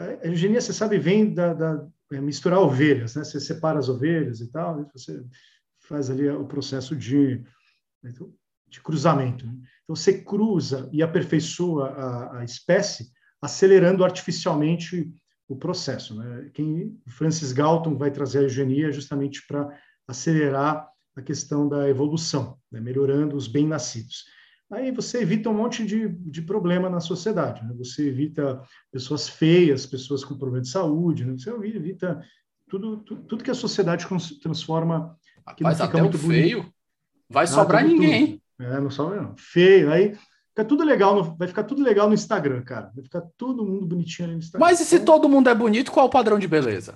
[0.00, 3.22] a eugenia, você sabe, vem da, da é misturar ovelhas, né?
[3.22, 5.22] Você separa as ovelhas e tal, você
[5.78, 7.42] faz ali o processo de,
[8.68, 9.46] de cruzamento.
[9.46, 9.52] Né?
[9.84, 15.12] Então, você cruza e aperfeiçoa a, a espécie, acelerando artificialmente
[15.48, 16.14] o processo.
[16.16, 16.50] Né?
[16.52, 19.68] Quem Francis Galton vai trazer a eugenia justamente para
[20.06, 22.80] acelerar a questão da evolução, né?
[22.80, 24.24] melhorando os bem-nascidos.
[24.70, 27.64] Aí você evita um monte de, de problema na sociedade.
[27.64, 27.74] Né?
[27.78, 31.24] Você evita pessoas feias, pessoas com problema de saúde.
[31.24, 31.34] Né?
[31.36, 32.22] Você evita
[32.68, 34.06] tudo, tudo, tudo, que a sociedade
[34.40, 35.18] transforma.
[35.56, 36.72] Que Mas até o feio
[37.28, 38.40] vai ah, sobrar ninguém.
[38.58, 38.72] Tudo.
[38.72, 39.34] É, não sobra não.
[39.36, 39.90] Feio.
[39.90, 40.14] Aí
[40.50, 42.92] fica tudo legal, no, vai ficar tudo legal no Instagram, cara.
[42.94, 44.64] Vai ficar todo mundo bonitinho no Instagram.
[44.64, 46.94] Mas e se todo mundo é bonito, qual é o padrão de beleza?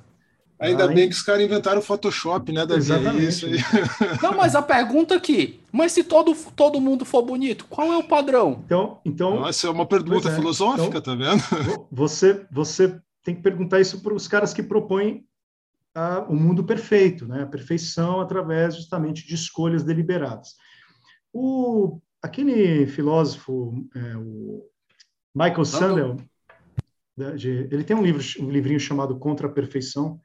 [0.59, 2.81] Ainda bem que os caras inventaram o Photoshop, né, Davi?
[2.81, 3.27] Exatamente.
[3.27, 3.59] Isso aí.
[4.23, 8.05] Não, mas a pergunta aqui, mas se todo, todo mundo for bonito, qual é o
[8.05, 8.63] padrão?
[8.65, 10.35] Então, então Nossa, é uma pergunta é.
[10.35, 11.87] filosófica, então, tá vendo?
[11.91, 15.27] Você, você tem que perguntar isso para os caras que propõem
[15.95, 17.43] a, o mundo perfeito, né?
[17.43, 20.55] A perfeição através justamente de escolhas deliberadas.
[21.33, 24.65] O, aquele filósofo, é, o
[25.35, 26.17] Michael Sandel,
[27.19, 30.21] ele tem um livro, um livrinho chamado Contra a Perfeição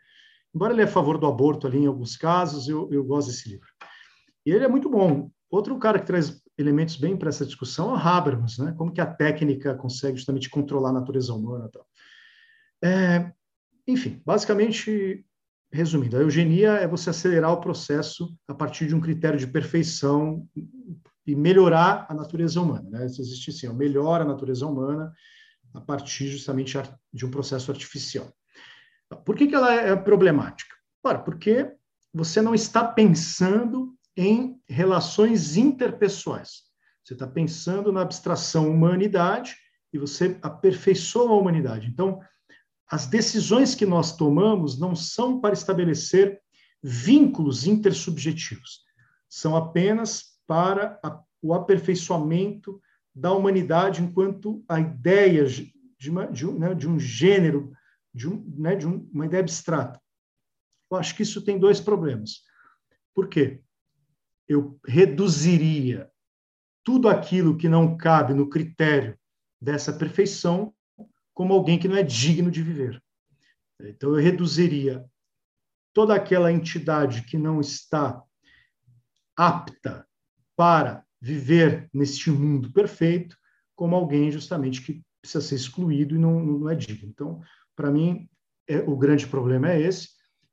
[0.54, 3.50] Embora ele é a favor do aborto ali em alguns casos, eu, eu gosto desse
[3.50, 3.68] livro.
[4.46, 5.30] E ele é muito bom.
[5.50, 8.74] Outro cara que traz elementos bem para essa discussão é o Habermas, né?
[8.78, 11.86] Como que a técnica consegue justamente controlar a natureza humana, tal.
[12.84, 13.32] É,
[13.88, 15.26] enfim, basicamente,
[15.72, 20.48] resumindo, a eugenia é você acelerar o processo a partir de um critério de perfeição
[21.26, 23.08] e melhorar a natureza humana, né?
[23.08, 25.14] Se existe sim, melhora a natureza humana
[25.74, 26.78] a partir justamente
[27.14, 28.34] de um processo artificial.
[29.16, 30.76] Por que, que ela é problemática?
[31.04, 31.72] Ora, porque
[32.14, 36.64] você não está pensando em relações interpessoais.
[37.04, 39.56] Você está pensando na abstração humanidade
[39.92, 41.88] e você aperfeiçoa a humanidade.
[41.88, 42.22] Então,
[42.90, 46.40] as decisões que nós tomamos não são para estabelecer
[46.82, 48.82] vínculos intersubjetivos,
[49.28, 52.82] são apenas para a, o aperfeiçoamento
[53.14, 57.72] da humanidade enquanto a ideia de, uma, de, um, né, de um gênero
[58.14, 60.00] de, um, né, de um, uma ideia abstrata.
[60.92, 62.44] Eu acho que isso tem dois problemas.
[63.14, 63.62] Por quê?
[64.48, 66.10] Eu reduziria
[66.84, 69.18] tudo aquilo que não cabe no critério
[69.62, 70.74] dessa perfeição
[71.34, 73.02] como alguém que não é digno de viver.
[73.80, 75.06] Então, eu reduziria
[75.94, 78.22] toda aquela entidade que não está
[79.36, 80.06] apta
[80.56, 83.38] para viver neste mundo perfeito
[83.76, 87.08] como alguém justamente que precisa ser excluído e não, não é digno.
[87.10, 87.42] Então,
[87.80, 88.28] para mim,
[88.68, 90.10] é, o grande problema é esse.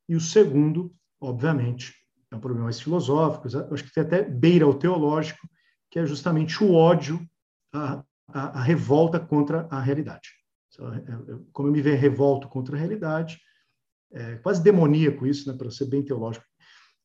[0.07, 1.93] E o segundo, obviamente,
[2.31, 5.45] é um problema mais filosófico, acho que até beira o teológico,
[5.91, 7.19] que é justamente o ódio,
[7.73, 10.29] a, a, a revolta contra a realidade.
[10.79, 13.37] É, é, como eu me vejo revolto contra a realidade,
[14.13, 16.45] é quase demoníaco isso, né, para ser bem teológico.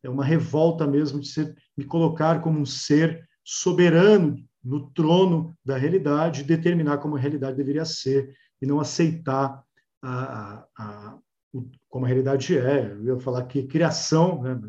[0.05, 5.77] É uma revolta mesmo de ser, me colocar como um ser soberano no trono da
[5.77, 9.61] realidade, determinar como a realidade deveria ser e não aceitar
[10.02, 11.18] a, a,
[11.52, 12.92] o, como a realidade é.
[12.92, 14.60] Eu ia falar que criação, né,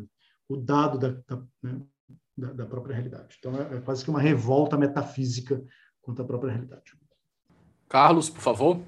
[0.48, 1.80] o dado da, da, né,
[2.36, 3.36] da, da própria realidade.
[3.38, 5.62] Então, é, é quase que uma revolta metafísica
[6.00, 6.92] contra a própria realidade.
[7.88, 8.80] Carlos, por favor.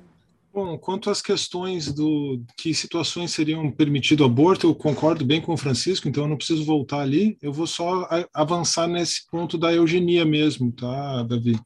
[0.53, 5.57] Bom, quanto às questões do que situações seriam permitido aborto, eu concordo bem com o
[5.57, 7.37] Francisco, então eu não preciso voltar ali.
[7.43, 11.61] Eu vou só avançar nesse ponto da eugenia mesmo, tá, Davi?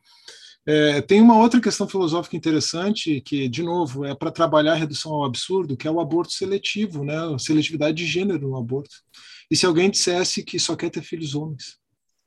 [0.67, 5.13] É, tem uma outra questão filosófica interessante, que, de novo, é para trabalhar a redução
[5.15, 7.17] ao absurdo, que é o aborto seletivo, né?
[7.17, 8.95] a seletividade de gênero no aborto.
[9.51, 11.79] E se alguém dissesse que só quer ter filhos homens,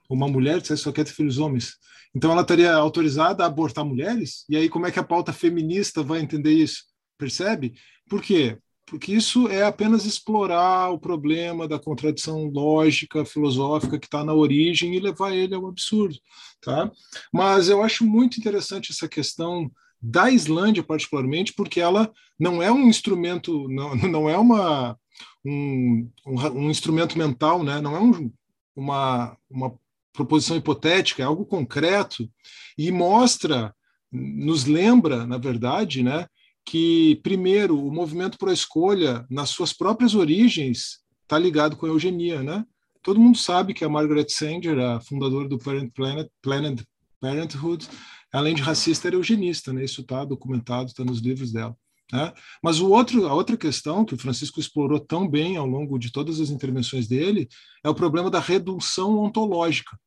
[0.10, 1.76] uma mulher dissesse que só quer ter filhos homens,
[2.15, 4.45] então ela estaria autorizada a abortar mulheres?
[4.49, 6.84] E aí como é que a pauta feminista vai entender isso?
[7.18, 7.73] Percebe?
[8.10, 8.57] Por quê?
[8.94, 14.94] Porque isso é apenas explorar o problema da contradição lógica, filosófica que está na origem
[14.94, 16.15] e levar ele ao absurdo,
[16.61, 16.91] tá?
[17.34, 22.88] Mas eu acho muito interessante essa questão da Islândia particularmente, porque ela não é um
[22.88, 24.95] instrumento, não, não é uma
[25.44, 27.82] um, um, instrumento mental, né?
[27.82, 28.32] Não é um,
[28.76, 29.74] uma uma
[30.14, 32.30] proposição hipotética, é algo concreto
[32.78, 33.74] e mostra,
[34.11, 36.28] nos lembra, na verdade, né?
[36.65, 42.41] Que, primeiro, o movimento a escolha, nas suas próprias origens, está ligado com a eugenia,
[42.41, 42.65] né?
[43.02, 46.81] Todo mundo sabe que a Margaret Sanger, a fundadora do Parent Planet, Planet
[47.19, 47.88] Parenthood,
[48.31, 49.84] além de racista, era eugenista, né?
[49.84, 51.76] Isso está documentado, está nos livros dela.
[52.11, 52.34] Né?
[52.61, 56.11] Mas o outro, a outra questão que o Francisco explorou tão bem ao longo de
[56.11, 57.48] todas as intervenções dele
[57.84, 59.98] é o problema da redução ontológica.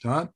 [0.00, 0.30] Tá?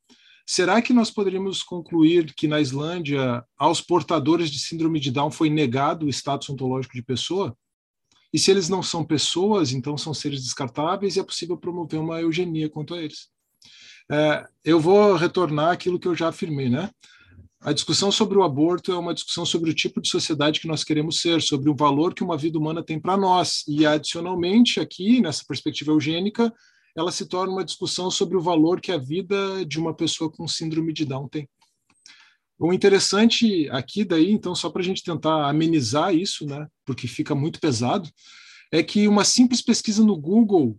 [0.47, 5.49] Será que nós poderíamos concluir que na Islândia, aos portadores de síndrome de Down foi
[5.49, 7.57] negado o status ontológico de pessoa?
[8.33, 12.21] E se eles não são pessoas, então são seres descartáveis e é possível promover uma
[12.21, 13.29] eugenia quanto a eles.
[14.11, 16.91] É, eu vou retornar aquilo que eu já afirmei, né?
[17.61, 20.83] A discussão sobre o aborto é uma discussão sobre o tipo de sociedade que nós
[20.83, 23.63] queremos ser, sobre o valor que uma vida humana tem para nós.
[23.69, 26.53] E, adicionalmente, aqui, nessa perspectiva eugênica,
[26.97, 30.47] ela se torna uma discussão sobre o valor que a vida de uma pessoa com
[30.47, 31.49] síndrome de Down tem.
[32.59, 37.35] O interessante aqui, daí, então, só para a gente tentar amenizar isso, né, porque fica
[37.35, 38.09] muito pesado,
[38.71, 40.79] é que uma simples pesquisa no Google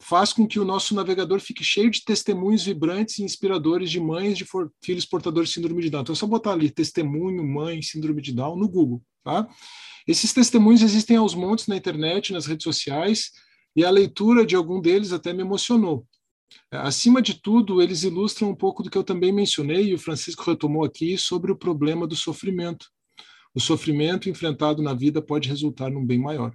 [0.00, 4.36] faz com que o nosso navegador fique cheio de testemunhos vibrantes e inspiradores de mães
[4.36, 6.02] de for, filhos portadores de síndrome de Down.
[6.02, 9.48] Então é só botar ali testemunho, mãe, síndrome de Down no Google, tá?
[10.06, 13.30] Esses testemunhos existem aos montes na internet, nas redes sociais,
[13.74, 16.06] e a leitura de algum deles até me emocionou.
[16.70, 20.44] Acima de tudo, eles ilustram um pouco do que eu também mencionei, e o Francisco
[20.44, 22.86] retomou aqui, sobre o problema do sofrimento.
[23.54, 26.54] O sofrimento enfrentado na vida pode resultar num bem maior.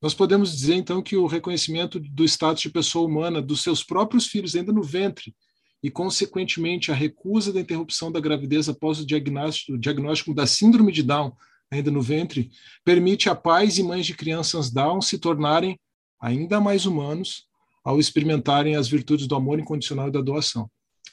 [0.00, 4.26] Nós podemos dizer, então, que o reconhecimento do status de pessoa humana dos seus próprios
[4.26, 5.34] filhos, ainda no ventre,
[5.82, 10.92] e, consequentemente, a recusa da interrupção da gravidez após o diagnóstico, o diagnóstico da síndrome
[10.92, 11.32] de Down,
[11.70, 12.50] ainda no ventre,
[12.84, 15.78] permite a pais e mães de crianças Down se tornarem
[16.20, 17.46] ainda mais humanos
[17.84, 20.70] ao experimentarem as virtudes do amor incondicional e da doação.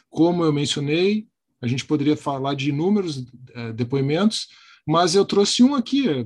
[0.09, 1.27] Como eu mencionei,
[1.61, 4.49] a gente poderia falar de inúmeros é, depoimentos,
[4.85, 6.25] mas eu trouxe um aqui, é,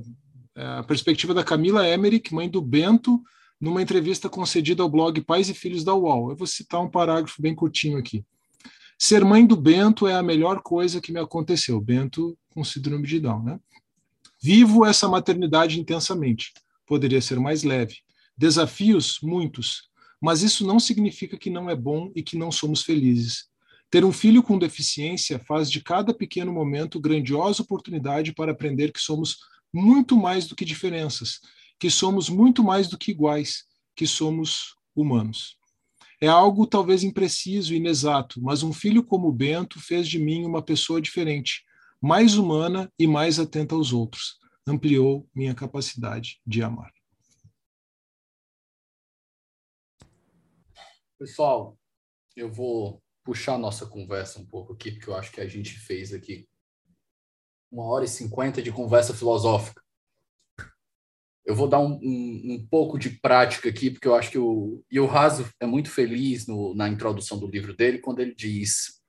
[0.78, 3.22] a perspectiva da Camila Emmerich, mãe do Bento,
[3.60, 6.30] numa entrevista concedida ao blog Pais e Filhos da UOL.
[6.30, 8.24] Eu vou citar um parágrafo bem curtinho aqui.
[8.98, 11.80] Ser mãe do Bento é a melhor coisa que me aconteceu.
[11.80, 13.60] Bento com síndrome de Down, né?
[14.42, 16.52] Vivo essa maternidade intensamente.
[16.86, 17.98] Poderia ser mais leve.
[18.40, 19.90] Desafios, muitos.
[20.18, 23.50] Mas isso não significa que não é bom e que não somos felizes.
[23.90, 29.00] Ter um filho com deficiência faz de cada pequeno momento grandiosa oportunidade para aprender que
[29.00, 29.36] somos
[29.70, 31.40] muito mais do que diferenças,
[31.78, 33.64] que somos muito mais do que iguais,
[33.94, 35.58] que somos humanos.
[36.18, 40.46] É algo talvez impreciso e inexato, mas um filho como o Bento fez de mim
[40.46, 41.62] uma pessoa diferente,
[42.00, 44.38] mais humana e mais atenta aos outros.
[44.66, 46.90] Ampliou minha capacidade de amar.
[51.20, 51.78] Pessoal,
[52.34, 55.78] eu vou puxar a nossa conversa um pouco aqui, porque eu acho que a gente
[55.78, 56.48] fez aqui
[57.70, 59.82] uma hora e cinquenta de conversa filosófica.
[61.44, 64.82] Eu vou dar um, um, um, pouco de prática aqui, porque eu acho que o,
[64.90, 69.02] e o Raso é muito feliz no, na introdução do livro dele, quando ele diz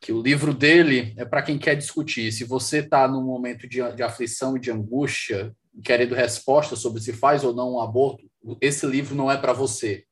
[0.00, 2.32] que o livro dele é para quem quer discutir.
[2.32, 5.54] Se você está num momento de, de aflição e de angústia,
[5.84, 8.28] querendo resposta sobre se faz ou não um aborto,
[8.60, 10.04] esse livro não é para você.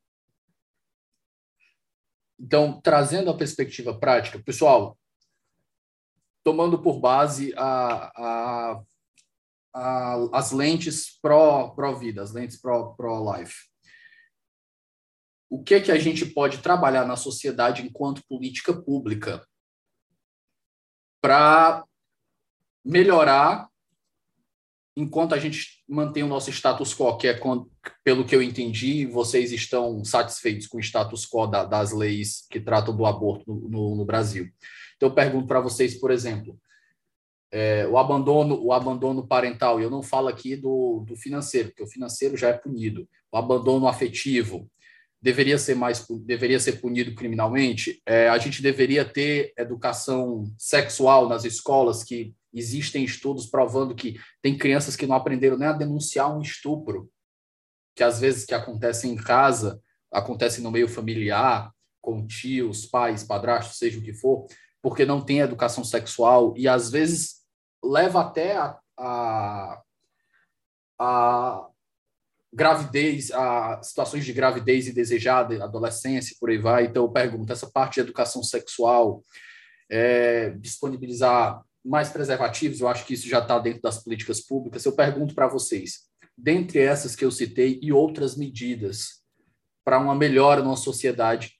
[2.43, 4.99] Então, trazendo a perspectiva prática, pessoal,
[6.43, 8.83] tomando por base a, a,
[9.73, 13.69] a, as lentes pró-vida, as lentes pró-life.
[15.49, 19.47] o que, que a gente pode trabalhar na sociedade enquanto política pública
[21.21, 21.85] para
[22.83, 23.69] melhorar
[24.95, 27.39] enquanto a gente mantém o nosso status quo, que é,
[28.03, 32.59] pelo que eu entendi, vocês estão satisfeitos com o status quo da, das leis que
[32.59, 34.49] tratam do aborto no, no, no Brasil.
[34.95, 36.57] Então, eu pergunto para vocês, por exemplo,
[37.51, 41.83] é, o abandono o abandono parental, e eu não falo aqui do, do financeiro, porque
[41.83, 43.07] o financeiro já é punido.
[43.31, 44.69] O abandono afetivo
[45.23, 48.01] deveria ser mais deveria ser punido criminalmente.
[48.05, 54.57] É, a gente deveria ter educação sexual nas escolas, que existem estudos provando que tem
[54.57, 57.09] crianças que não aprenderam nem a denunciar um estupro,
[57.95, 59.81] que às vezes que acontece em casa,
[60.11, 61.71] acontece no meio familiar,
[62.01, 64.45] com tios, pais, padrastos, seja o que for,
[64.81, 67.43] porque não tem educação sexual e às vezes
[67.81, 69.81] leva até a, a,
[70.99, 71.69] a
[72.53, 76.85] gravidez, a situações de gravidez indesejada, adolescência, por aí vai.
[76.85, 79.23] Então, eu pergunto, essa parte de educação sexual,
[79.89, 84.85] é, disponibilizar mais preservativos, eu acho que isso já está dentro das políticas públicas.
[84.85, 86.03] Eu pergunto para vocês,
[86.37, 89.21] dentre essas que eu citei e outras medidas
[89.83, 91.53] para uma melhora na sociedade,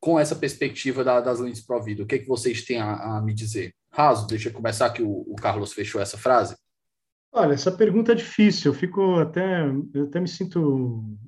[0.00, 2.02] com essa perspectiva da, das lentes pró-vida?
[2.02, 3.74] O que, é que vocês têm a, a, me dizer?
[3.92, 6.56] Raso, deixa eu começar que o, o, Carlos fechou essa frase.
[7.32, 8.72] Olha, essa pergunta é difícil.
[8.72, 9.62] Eu fico até,
[9.94, 11.18] eu até me sinto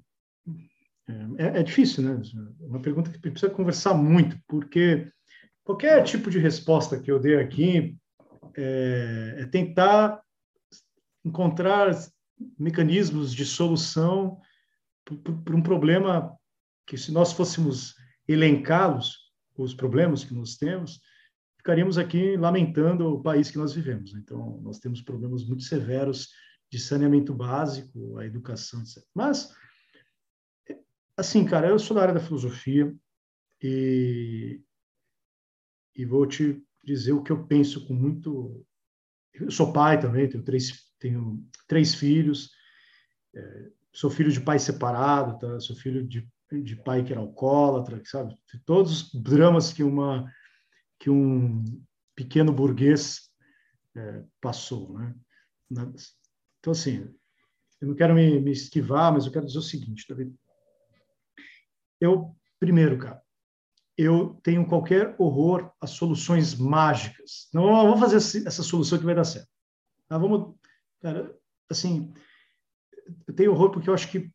[1.39, 2.21] é, é difícil, né?
[2.61, 5.11] Uma pergunta que precisa conversar muito, porque
[5.65, 7.97] qualquer tipo de resposta que eu dê aqui
[8.57, 10.21] é, é tentar
[11.25, 11.95] encontrar
[12.59, 14.41] mecanismos de solução
[15.45, 16.37] para um problema
[16.87, 17.95] que, se nós fôssemos
[18.27, 21.01] elencá-los, os problemas que nós temos,
[21.63, 24.15] ficaríamos aqui lamentando o país que nós vivemos.
[24.15, 26.29] Então, nós temos problemas muito severos
[26.69, 29.05] de saneamento básico, a educação, etc.
[29.15, 29.55] Mas,
[31.17, 32.93] assim, cara, eu sou da área da filosofia
[33.63, 34.61] e,
[35.95, 38.67] e vou te dizer o que eu penso com muito.
[39.33, 42.51] Eu sou pai também, tenho três, tenho três filhos,
[43.37, 45.61] é, sou filho de pai separado, tá?
[45.61, 48.37] sou filho de, de pai que era alcoólatra, sabe?
[48.67, 50.29] Todos os dramas que uma
[51.03, 51.65] que um
[52.15, 53.29] pequeno burguês
[53.97, 55.13] é, passou, né?
[56.61, 57.13] Então assim,
[57.81, 60.39] eu não quero me, me, esquivar, mas eu quero dizer o seguinte, vendo?
[62.01, 63.21] Eu primeiro, cara,
[63.99, 67.49] eu tenho qualquer horror a soluções mágicas.
[67.53, 69.49] Não vamos fazer essa solução que vai dar certo.
[70.09, 70.17] Tá?
[70.17, 70.55] Vamos,
[71.01, 71.37] cara,
[71.69, 72.15] assim,
[73.27, 74.31] eu tenho horror porque eu acho que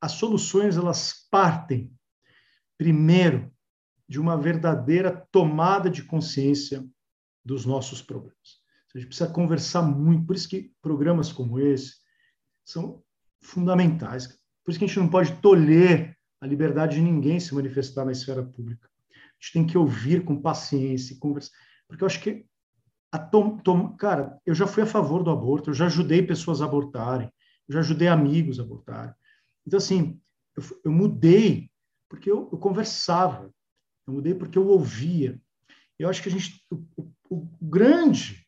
[0.00, 1.92] as soluções elas partem
[2.78, 3.52] primeiro
[4.08, 6.84] de uma verdadeira tomada de consciência
[7.44, 8.60] dos nossos problemas.
[8.94, 11.96] A gente precisa conversar muito, por isso que programas como esse
[12.64, 13.02] são
[13.40, 14.26] fundamentais.
[14.64, 18.12] Por isso que a gente não pode tolher a liberdade de ninguém se manifestar na
[18.12, 18.88] esfera pública.
[19.12, 21.52] A gente tem que ouvir com paciência, conversar,
[21.86, 22.46] porque eu acho que
[23.12, 26.60] a tom, tom, cara, eu já fui a favor do aborto, eu já ajudei pessoas
[26.60, 27.32] a abortarem,
[27.68, 29.14] eu já ajudei amigos a abortarem.
[29.66, 30.20] Então assim,
[30.56, 31.70] eu, eu mudei
[32.08, 33.52] porque eu, eu, conversava,
[34.08, 35.38] eu mudei porque eu ouvia.
[35.98, 36.64] Eu acho que a gente,
[36.96, 38.46] o, o, grande,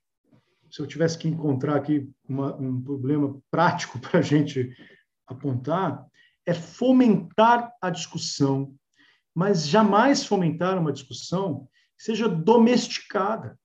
[0.70, 4.74] se eu tivesse que encontrar aqui uma, um problema prático para a gente
[5.26, 6.06] apontar,
[6.46, 8.74] é fomentar a discussão,
[9.34, 11.68] mas jamais fomentar uma discussão
[11.98, 13.58] que seja domesticada.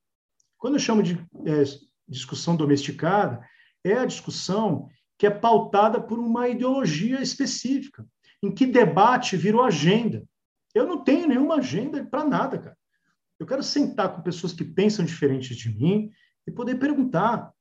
[0.57, 1.13] Quando eu chamo de
[1.45, 1.63] é,
[2.07, 3.47] discussão domesticada,
[3.84, 8.05] é a discussão que é pautada por uma ideologia específica,
[8.43, 10.26] em que debate virou agenda.
[10.76, 12.77] Eu não tenho nenhuma agenda para nada, cara.
[13.39, 16.11] Eu quero sentar com pessoas que pensam diferente de mim
[16.45, 17.52] e poder perguntar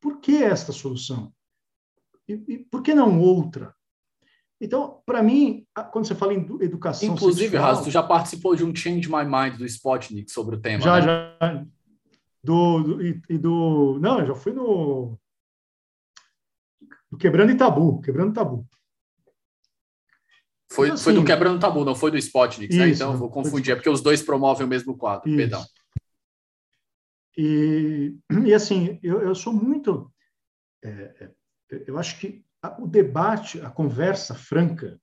[0.00, 1.32] por que esta solução?
[2.26, 3.74] E, e por que não outra?
[4.60, 8.74] Então, para mim, quando você fala em educação Inclusive, Raso, tu já participou de um
[8.74, 11.36] Change My Mind do Spotnik sobre o tema, Já, né?
[11.40, 11.66] já.
[12.42, 13.98] Do, do, e, e, do...
[14.00, 15.18] Não, eu já fui no...
[17.10, 18.66] Do Quebrando Tabu, Quebrando Tabu.
[20.70, 22.90] Foi, assim, foi do Quebrando Tabu, não foi do Spotnik, né?
[22.90, 25.36] Então, vou confundir, é porque os dois promovem o mesmo quadro, isso.
[25.36, 25.64] perdão.
[27.36, 28.14] E,
[28.44, 30.12] e assim, eu, eu sou muito...
[30.82, 30.90] É,
[31.20, 31.30] é
[31.86, 32.44] eu acho que
[32.78, 35.00] o debate, a conversa franca,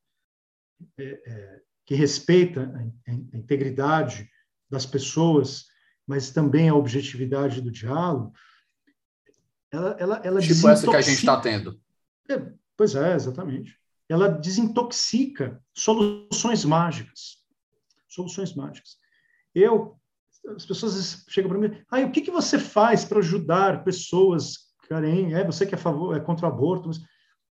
[0.98, 2.72] é, é, que respeita
[3.08, 4.30] a, a, integridade
[4.70, 5.66] das pessoas,
[6.06, 8.34] mas também a objetividade do diálogo,
[9.72, 11.80] ela, ela, ela tipo essa que a gente está tendo.
[12.30, 13.80] É, pois é, exatamente.
[14.10, 17.44] Ela desintoxica soluções mágicas.
[18.08, 18.98] Soluções mágicas.
[19.54, 20.00] Eu,
[20.56, 25.34] as pessoas chegam para mim, ah, o que, que você faz para ajudar pessoas carentes?
[25.34, 27.00] É, você que é, favor, é contra o aborto, mas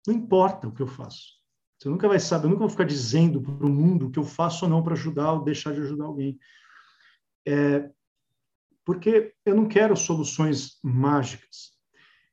[0.07, 1.37] não importa o que eu faço.
[1.77, 4.23] Você nunca vai saber, eu nunca vou ficar dizendo para o mundo o que eu
[4.23, 6.39] faço ou não para ajudar ou deixar de ajudar alguém.
[7.45, 7.89] É,
[8.85, 11.73] porque eu não quero soluções mágicas.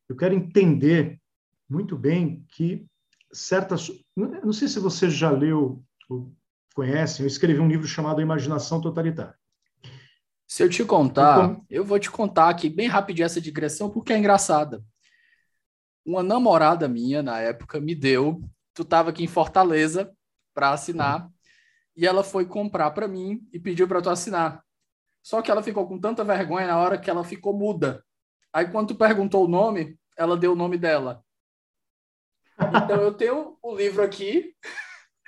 [0.09, 1.20] Eu quero entender
[1.69, 2.86] muito bem que
[3.35, 3.90] certas.
[4.16, 6.32] Não sei se você já leu ou
[6.74, 9.35] conhece, eu escrevi um livro chamado Imaginação Totalitária.
[10.47, 14.12] Se eu te contar, então, eu vou te contar aqui bem rapidinho essa digressão, porque
[14.12, 14.82] é engraçada
[16.05, 18.43] uma namorada minha na época me deu,
[18.74, 20.12] tu estava aqui em Fortaleza
[20.52, 21.31] para assinar,
[21.97, 24.62] e ela foi comprar para mim e pediu para tu assinar.
[25.23, 28.05] Só que ela ficou com tanta vergonha na hora que ela ficou muda.
[28.52, 31.23] Aí quando tu perguntou o nome, ela deu o nome dela.
[32.59, 34.55] Então eu tenho o livro aqui.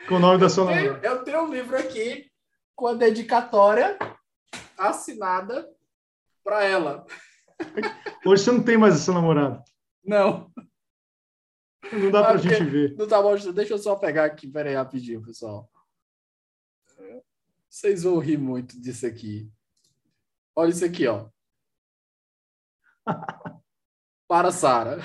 [0.09, 1.07] Com o nome da sua namorada.
[1.07, 2.31] Eu tenho o livro aqui
[2.74, 3.98] com a dedicatória
[4.78, 5.69] assinada
[6.44, 7.07] para ela.
[8.24, 9.65] Hoje você não tem mais essa namorada.
[10.05, 10.53] Não.
[11.93, 12.94] Não dá para a gente ver.
[12.97, 15.70] Não tá bom, deixa eu só pegar aqui, peraí, rapidinho, pessoal.
[17.69, 19.51] Vocês vão rir muito disso aqui.
[20.55, 21.28] Olha isso aqui, ó.
[24.28, 25.01] Para Sara.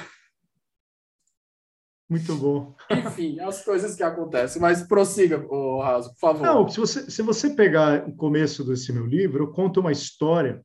[2.12, 2.76] Muito bom.
[2.92, 4.62] Enfim, as coisas que acontecem.
[4.62, 6.46] Mas prossiga, oh, Raso, por favor.
[6.46, 10.62] Não, se você, se você pegar o começo desse meu livro, eu conto uma história,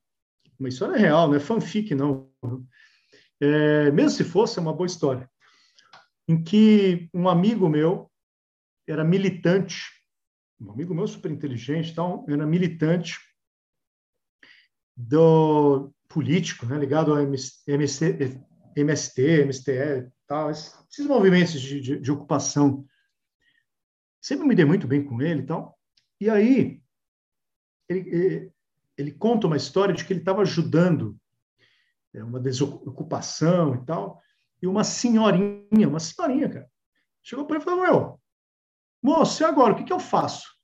[0.59, 2.29] uma história real, não é fanfic, não.
[3.41, 5.31] É, mesmo se fosse, é uma boa história
[6.29, 8.11] em que um amigo meu
[8.87, 9.85] era militante,
[10.61, 13.19] um amigo meu super inteligente, então, era militante
[14.97, 22.87] do político, né, ligado ao MC, MST, MSTE, tal, esses movimentos de, de, de ocupação.
[24.21, 25.79] Sempre me dei muito bem com ele e tal.
[26.21, 26.83] E aí,
[27.89, 28.53] ele,
[28.97, 31.17] ele conta uma história de que ele estava ajudando
[32.15, 34.23] é, uma desocupação e tal,
[34.61, 36.71] e uma senhorinha, uma senhorinha, cara,
[37.23, 38.21] chegou para ele e falou: Meu,
[39.03, 39.75] moço, e agora?
[39.75, 40.57] O que, que eu faço?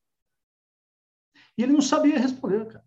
[1.57, 2.85] E ele não sabia responder, cara.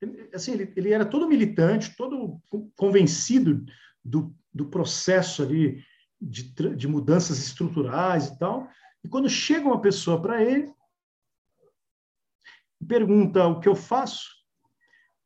[0.00, 2.40] Ele, assim, ele, ele era todo militante, todo
[2.76, 3.66] convencido
[4.04, 5.84] do, do processo ali
[6.20, 8.68] de, de mudanças estruturais e tal.
[9.04, 10.74] E quando chega uma pessoa para ele,
[12.86, 14.28] pergunta o que eu faço,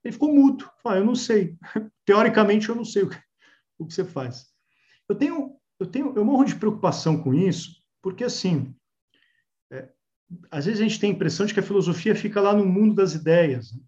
[0.04, 0.70] ele ficou mudo.
[0.82, 1.56] Fala, eu não sei.
[2.04, 3.18] Teoricamente, eu não sei o que,
[3.78, 4.52] o que você faz.
[5.08, 7.70] Eu tenho, eu tenho, eu morro de preocupação com isso,
[8.02, 8.76] porque assim,
[9.70, 9.90] é,
[10.50, 12.94] às vezes a gente tem a impressão de que a filosofia fica lá no mundo
[12.94, 13.80] das ideias, né?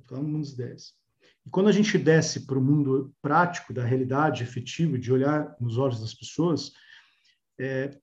[0.00, 1.03] fica lá no mundo das ideias.
[1.46, 5.76] E quando a gente desce para o mundo prático da realidade efetiva, de olhar nos
[5.76, 6.72] olhos das pessoas,
[7.58, 7.98] é,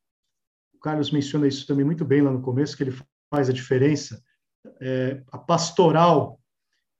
[0.73, 2.97] o Carlos menciona isso também muito bem lá no começo, que ele
[3.29, 4.23] faz a diferença,
[4.79, 6.39] é, a pastoral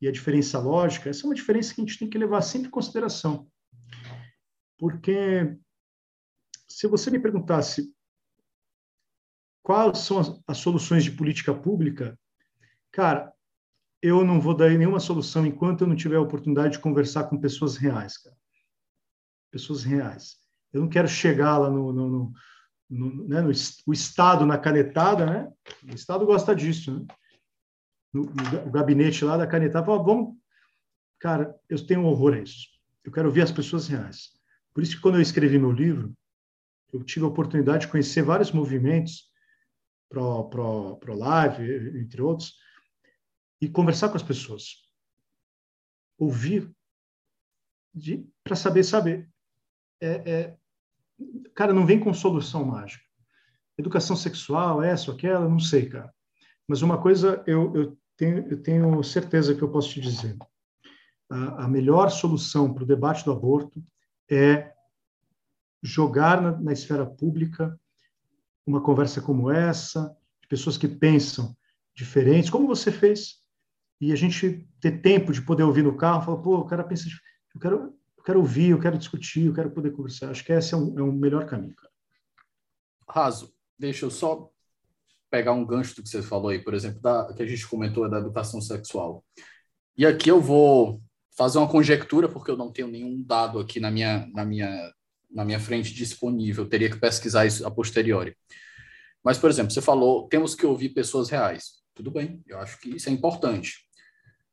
[0.02, 2.68] e a diferença lógica, essa é uma diferença que a gente tem que levar sempre
[2.68, 3.48] em consideração.
[4.80, 5.56] Porque
[6.68, 7.94] se você me perguntasse
[9.62, 12.20] quais são as, as soluções de política pública,
[12.92, 13.31] cara,
[14.02, 17.40] eu não vou dar nenhuma solução enquanto eu não tiver a oportunidade de conversar com
[17.40, 18.36] pessoas reais, cara.
[19.52, 20.38] Pessoas reais.
[20.74, 22.34] Eu não quero chegar lá no, no, no,
[22.90, 23.52] no, né, no
[23.86, 25.52] o Estado na canetada, né?
[25.84, 27.06] O Estado gosta disso, né?
[28.14, 30.36] No, no gabinete lá da canetada, fala, vamos...
[31.20, 32.68] Cara, eu tenho horror a isso.
[33.04, 34.32] Eu quero ver as pessoas reais.
[34.74, 36.14] Por isso que quando eu escrevi meu livro,
[36.92, 39.30] eu tive a oportunidade de conhecer vários movimentos
[40.10, 42.56] pro, pro, pro live, entre outros,
[43.62, 44.82] e conversar com as pessoas.
[46.18, 46.74] Ouvir
[48.44, 49.30] para saber saber.
[50.02, 50.58] É, é,
[51.54, 53.04] cara, não vem com solução mágica.
[53.78, 56.14] Educação sexual, essa ou aquela, não sei, cara.
[56.68, 60.38] Mas uma coisa eu, eu, tenho, eu tenho certeza que eu posso te dizer.
[61.30, 63.84] A, a melhor solução para o debate do aborto
[64.30, 64.74] é
[65.84, 67.80] jogar na, na esfera pública
[68.66, 71.56] uma conversa como essa, de pessoas que pensam
[71.96, 73.41] diferentes, como você fez,
[74.02, 77.08] e a gente ter tempo de poder ouvir no carro, falar, pô, o cara pensa,
[77.54, 80.32] eu quero, eu quero ouvir, eu quero discutir, eu quero poder conversar.
[80.32, 81.92] Acho que esse é um, é um melhor caminho, cara.
[83.08, 84.50] Raso, deixa eu só
[85.30, 88.10] pegar um gancho do que você falou aí, por exemplo, da, que a gente comentou
[88.10, 89.24] da educação sexual.
[89.96, 91.00] E aqui eu vou
[91.38, 94.92] fazer uma conjectura, porque eu não tenho nenhum dado aqui na minha, na minha,
[95.30, 98.36] na minha frente disponível, eu teria que pesquisar isso a posteriori.
[99.24, 101.82] Mas, por exemplo, você falou, temos que ouvir pessoas reais.
[101.94, 103.91] Tudo bem, eu acho que isso é importante.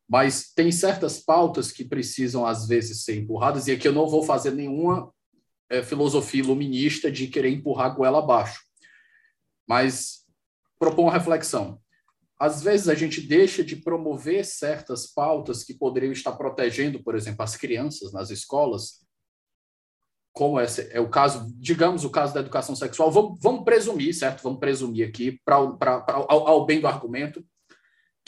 [0.09, 4.23] Mas tem certas pautas que precisam, às vezes, ser empurradas, e aqui eu não vou
[4.23, 5.13] fazer nenhuma
[5.69, 8.63] é, filosofia iluminista de querer empurrar a goela abaixo.
[9.69, 10.25] Mas
[10.79, 11.81] propor uma reflexão.
[12.39, 17.43] Às vezes a gente deixa de promover certas pautas que poderiam estar protegendo, por exemplo,
[17.43, 19.05] as crianças nas escolas,
[20.33, 24.41] como esse é o caso, digamos, o caso da educação sexual, vamos, vamos presumir, certo?
[24.41, 27.45] Vamos presumir aqui, pra, pra, pra ao, ao bem do argumento,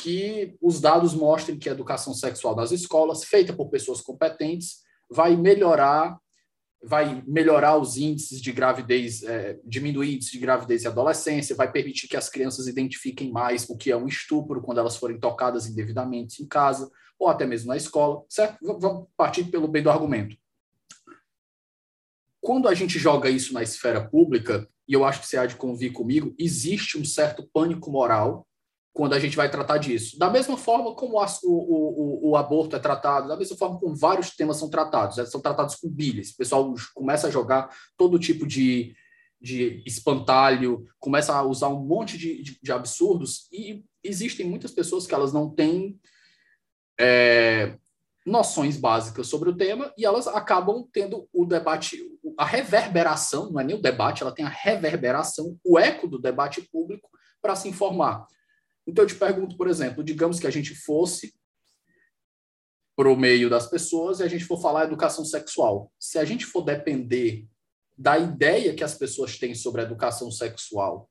[0.00, 4.78] que os dados mostrem que a educação sexual nas escolas, feita por pessoas competentes,
[5.10, 6.18] vai melhorar
[6.82, 12.08] vai melhorar os índices de gravidez, é, diminuir índices de gravidez e adolescência, vai permitir
[12.08, 16.42] que as crianças identifiquem mais o que é um estupro quando elas forem tocadas indevidamente
[16.42, 18.56] em casa ou até mesmo na escola, certo?
[18.62, 20.34] Vamos partir pelo bem do argumento.
[22.40, 25.56] Quando a gente joga isso na esfera pública, e eu acho que você há de
[25.56, 28.46] convir comigo, existe um certo pânico moral
[28.92, 30.18] quando a gente vai tratar disso.
[30.18, 34.34] Da mesma forma como o, o, o, aborto é tratado, da mesma forma como vários
[34.34, 35.24] temas são tratados, né?
[35.26, 36.30] são tratados com bilhas.
[36.30, 38.94] O pessoal começa a jogar todo tipo de,
[39.40, 45.06] de espantalho, começa a usar um monte de, de, de absurdos, e existem muitas pessoas
[45.06, 45.98] que elas não têm
[46.98, 47.76] é,
[48.26, 51.96] noções básicas sobre o tema, e elas acabam tendo o debate,
[52.36, 56.60] a reverberação, não é nem o debate, ela tem a reverberação, o eco do debate
[56.62, 57.08] público
[57.40, 58.26] para se informar.
[58.90, 61.32] Então, eu te pergunto, por exemplo, digamos que a gente fosse
[62.96, 65.92] para o meio das pessoas e a gente for falar educação sexual.
[65.96, 67.46] Se a gente for depender
[67.96, 71.08] da ideia que as pessoas têm sobre a educação sexual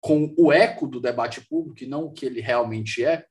[0.00, 3.26] com o eco do debate público e não o que ele realmente é,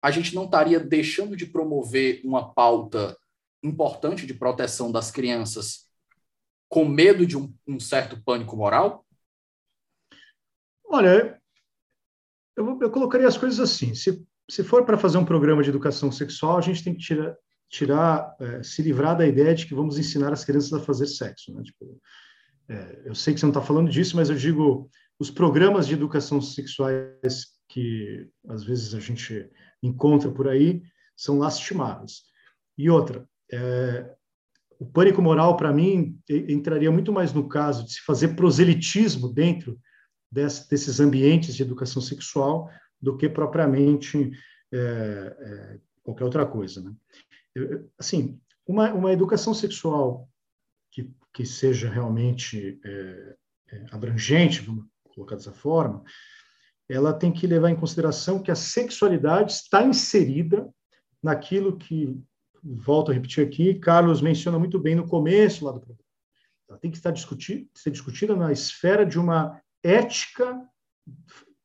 [0.00, 3.14] a gente não estaria deixando de promover uma pauta
[3.62, 5.90] importante de proteção das crianças
[6.70, 9.04] com medo de um, um certo pânico moral?
[10.86, 11.38] Olha,
[12.56, 13.94] eu, eu colocaria as coisas assim.
[13.94, 17.36] Se, se for para fazer um programa de educação sexual, a gente tem que tirar,
[17.68, 21.52] tirar, é, se livrar da ideia de que vamos ensinar as crianças a fazer sexo.
[21.54, 21.62] Né?
[21.62, 22.00] Tipo,
[22.68, 25.94] é, eu sei que você não está falando disso, mas eu digo os programas de
[25.94, 29.48] educação sexuais que às vezes a gente
[29.82, 30.82] encontra por aí
[31.16, 32.22] são lastimáveis.
[32.76, 34.14] E outra, é,
[34.78, 39.78] o pânico moral, para mim, entraria muito mais no caso de se fazer proselitismo dentro
[40.34, 42.68] desse, desses ambientes de educação sexual
[43.00, 44.32] do que propriamente
[44.72, 46.82] é, é, qualquer outra coisa.
[46.82, 46.92] Né?
[47.96, 50.28] Assim, uma, uma educação sexual
[50.90, 53.36] que, que seja realmente é,
[53.70, 56.02] é, abrangente, vamos colocar dessa forma,
[56.88, 60.68] ela tem que levar em consideração que a sexualidade está inserida
[61.22, 62.20] naquilo que,
[62.62, 66.04] volto a repetir aqui, Carlos menciona muito bem no começo lá do programa.
[66.68, 70.60] Ela tem que estar discutir, ser discutida na esfera de uma ética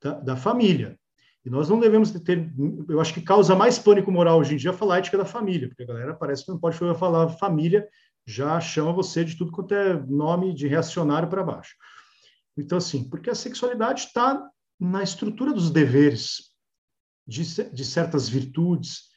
[0.01, 0.99] da, da família.
[1.45, 2.53] E nós não devemos ter,
[2.87, 5.83] eu acho que causa mais pânico moral hoje em dia falar ética da família, porque
[5.83, 7.87] a galera parece que não pode falar família,
[8.27, 11.75] já chama você de tudo quanto é nome de reacionário para baixo.
[12.57, 14.45] Então, assim, porque a sexualidade está
[14.79, 16.49] na estrutura dos deveres,
[17.25, 19.09] de, de certas virtudes,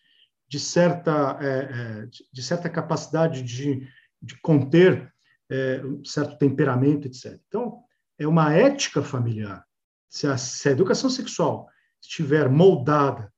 [0.49, 3.89] de certa, é, é, de certa capacidade de,
[4.21, 5.13] de conter
[5.51, 7.41] é, um certo temperamento, etc.
[7.49, 7.83] Então,
[8.23, 9.65] é uma ética familiar.
[10.09, 11.69] Se a, se a educação sexual
[12.01, 13.33] estiver moldada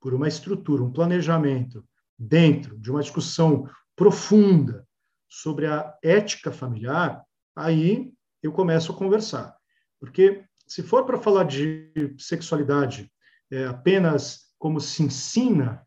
[0.00, 1.84] por uma estrutura, um planejamento
[2.18, 4.86] dentro de uma discussão profunda
[5.28, 7.22] sobre a ética familiar,
[7.54, 8.12] aí
[8.42, 9.56] eu começo a conversar.
[10.00, 13.10] Porque se for para falar de sexualidade
[13.50, 15.86] é, apenas como se ensina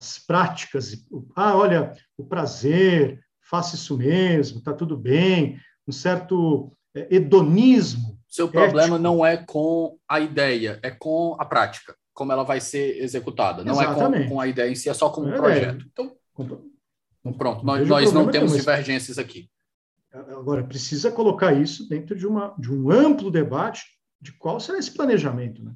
[0.00, 8.18] as práticas, ah, olha, o prazer, faça isso mesmo, está tudo bem, um certo hedonismo.
[8.28, 8.98] Seu problema ético.
[8.98, 13.62] não é com a ideia, é com a prática, como ela vai ser executada.
[13.62, 14.24] Não Exatamente.
[14.24, 15.86] é com, com, a ideia em si, é só como um é projeto.
[15.92, 16.16] Então,
[17.38, 19.48] pronto, nós, nós não temos divergências aqui.
[20.12, 23.82] Agora, precisa colocar isso dentro de, uma, de um amplo debate
[24.20, 25.62] de qual será esse planejamento.
[25.62, 25.72] Né?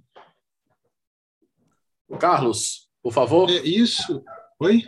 [2.20, 3.50] Carlos, por favor.
[3.50, 4.24] É isso.
[4.60, 4.84] Oi?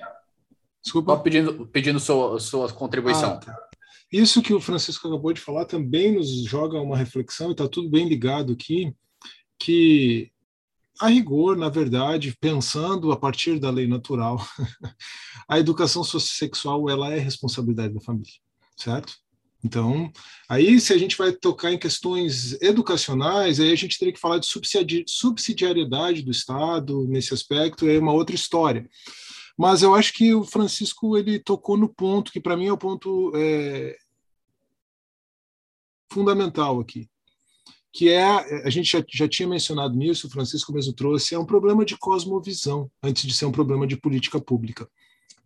[0.83, 1.13] Desculpa.
[1.13, 3.35] Estou pedindo, pedindo sua, sua contribuição.
[3.35, 3.70] Ah, tá.
[4.13, 7.89] Isso que o Francisco acabou de falar também nos joga uma reflexão, e está tudo
[7.89, 8.93] bem ligado aqui,
[9.59, 10.31] que
[11.01, 14.45] a rigor, na verdade, pensando a partir da lei natural,
[15.49, 18.33] a educação sexual ela é responsabilidade da família,
[18.77, 19.15] certo?
[19.63, 20.11] Então,
[20.49, 24.39] aí se a gente vai tocar em questões educacionais, aí a gente teria que falar
[24.39, 28.89] de subsidiariedade do Estado nesse aspecto, é uma outra história.
[29.61, 32.79] Mas eu acho que o Francisco ele tocou no ponto que para mim é o
[32.79, 33.95] ponto é,
[36.11, 37.07] fundamental aqui,
[37.93, 38.25] que é
[38.65, 41.95] a gente já, já tinha mencionado nisso, o Francisco mesmo trouxe, é um problema de
[41.99, 44.89] cosmovisão antes de ser um problema de política pública.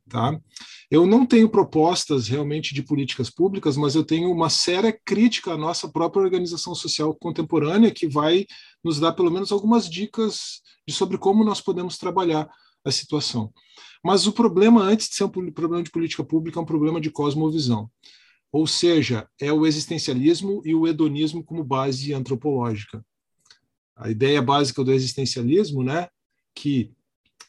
[0.08, 0.40] Tá?
[0.88, 5.56] Eu não tenho propostas realmente de políticas públicas, mas eu tenho uma séria crítica à
[5.56, 8.46] nossa própria organização social contemporânea, que vai
[8.84, 12.48] nos dar pelo menos algumas dicas sobre como nós podemos trabalhar
[12.84, 13.52] a situação.
[14.04, 17.10] Mas o problema, antes de ser um problema de política pública, é um problema de
[17.10, 17.90] cosmovisão.
[18.52, 23.04] Ou seja, é o existencialismo e o hedonismo como base antropológica.
[23.96, 26.08] A ideia básica do existencialismo, né,
[26.54, 26.92] que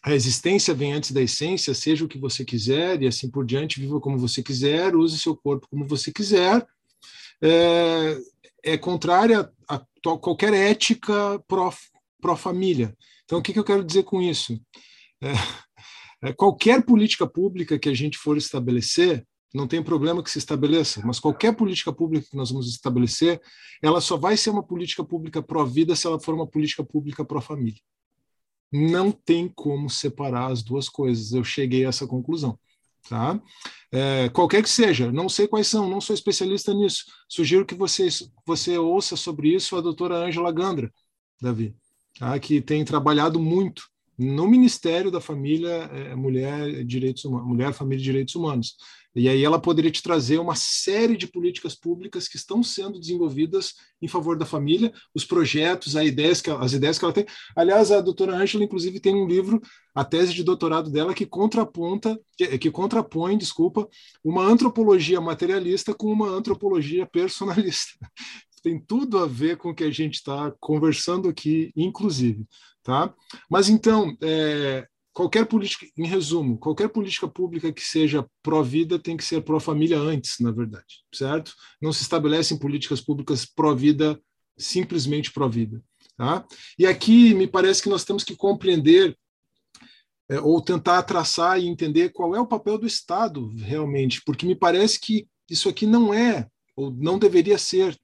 [0.02, 3.80] a existência vem antes da essência, seja o que você quiser e assim por diante,
[3.80, 6.66] viva como você quiser, use seu corpo como você quiser,
[7.42, 8.18] é,
[8.64, 11.44] é contrária a, a, qualquer ética
[12.22, 12.88] pró-família.
[12.88, 12.96] Pró
[13.26, 14.60] então, o que, que, eu quero dizer com isso?
[15.22, 15.34] É,
[16.34, 21.20] qualquer política pública que a gente for estabelecer, não tem problema que se estabeleça, mas
[21.20, 23.40] qualquer política pública que nós vamos estabelecer,
[23.82, 27.80] ela só vai ser uma política pública pró-vida se ela for uma política pública pró-família
[28.72, 31.34] não tem como separar as duas coisas.
[31.34, 32.60] Eu cheguei a essa conclusão.
[33.08, 33.40] Tá?
[33.92, 37.06] É, qualquer que seja, não sei quais são, não sou especialista nisso.
[37.30, 38.08] Sugiro que você,
[38.46, 40.92] você ouça sobre isso a doutora Ângela Gandra,
[41.40, 41.76] Davi,
[42.18, 42.38] tá?
[42.40, 43.84] que tem trabalhado muito
[44.18, 48.76] no Ministério da Família, é, Mulher, Direitos Humanos, Mulher, Família e Direitos Humanos.
[49.16, 53.74] E aí ela poderia te trazer uma série de políticas públicas que estão sendo desenvolvidas
[54.02, 57.26] em favor da família, os projetos, as ideias que, as ideias que ela tem.
[57.56, 59.62] Aliás, a doutora Angela, inclusive, tem um livro,
[59.94, 63.88] a tese de doutorado dela, que contraponta, que, que contrapõe, desculpa,
[64.22, 67.94] uma antropologia materialista com uma antropologia personalista.
[68.62, 72.46] tem tudo a ver com o que a gente está conversando aqui, inclusive.
[72.86, 73.12] Tá?
[73.50, 79.24] Mas então, é, qualquer política, em resumo, qualquer política pública que seja pró-vida tem que
[79.26, 81.52] ser pró-família antes, na verdade, certo?
[81.82, 84.22] Não se estabelecem políticas públicas pró-vida
[84.56, 85.84] simplesmente pró-vida.
[86.16, 86.46] Tá?
[86.78, 89.18] E aqui me parece que nós temos que compreender
[90.30, 94.56] é, ou tentar traçar e entender qual é o papel do Estado realmente, porque me
[94.56, 97.98] parece que isso aqui não é, ou não deveria ser,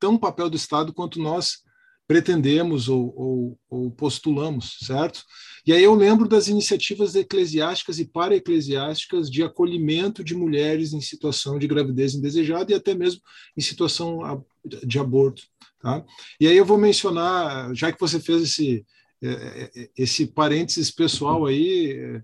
[0.00, 1.62] tão papel do Estado quanto nós
[2.10, 5.22] pretendemos ou, ou, ou, postulamos, certo?
[5.64, 11.56] E aí eu lembro das iniciativas eclesiásticas e para-eclesiásticas de acolhimento de mulheres em situação
[11.56, 13.20] de gravidez indesejada e até mesmo
[13.56, 14.44] em situação
[14.84, 15.44] de aborto,
[15.80, 16.04] tá?
[16.40, 18.84] E aí eu vou mencionar, já que você fez esse,
[19.22, 22.20] é, é, esse parênteses pessoal aí,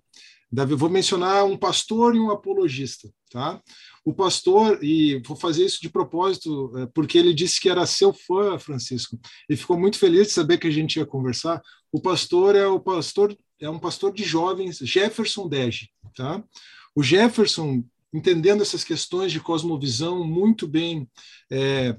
[0.51, 3.63] Davi, vou mencionar um pastor e um apologista, tá?
[4.07, 8.57] O pastor, e vou fazer isso de propósito, porque ele disse que era seu fã,
[8.57, 9.19] Francisco,
[9.51, 11.61] e ficou muito feliz de saber que a gente ia conversar.
[11.91, 16.41] O pastor é o pastor é um pastor de jovens, Jefferson Dege, tá?
[16.95, 17.83] O Jefferson,
[18.15, 21.09] entendendo essas questões de cosmovisão muito bem
[21.51, 21.97] é,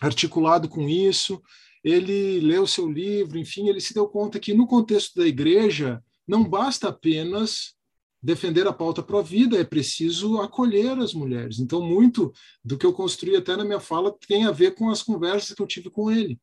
[0.00, 1.42] articulado com isso,
[1.82, 6.44] ele leu seu livro, enfim, ele se deu conta que no contexto da igreja não
[6.44, 7.74] basta apenas
[8.22, 11.58] defender a pauta pró-vida, é preciso acolher as mulheres.
[11.58, 12.32] Então, muito
[12.64, 15.62] do que eu construí até na minha fala tem a ver com as conversas que
[15.62, 16.38] eu tive com ele.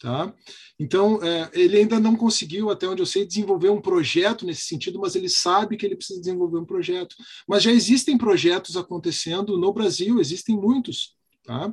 [0.00, 0.32] Tá?
[0.78, 5.00] Então, é, ele ainda não conseguiu, até onde eu sei, desenvolver um projeto nesse sentido,
[5.00, 7.16] mas ele sabe que ele precisa desenvolver um projeto.
[7.48, 11.16] Mas já existem projetos acontecendo no Brasil, existem muitos.
[11.44, 11.72] Tá?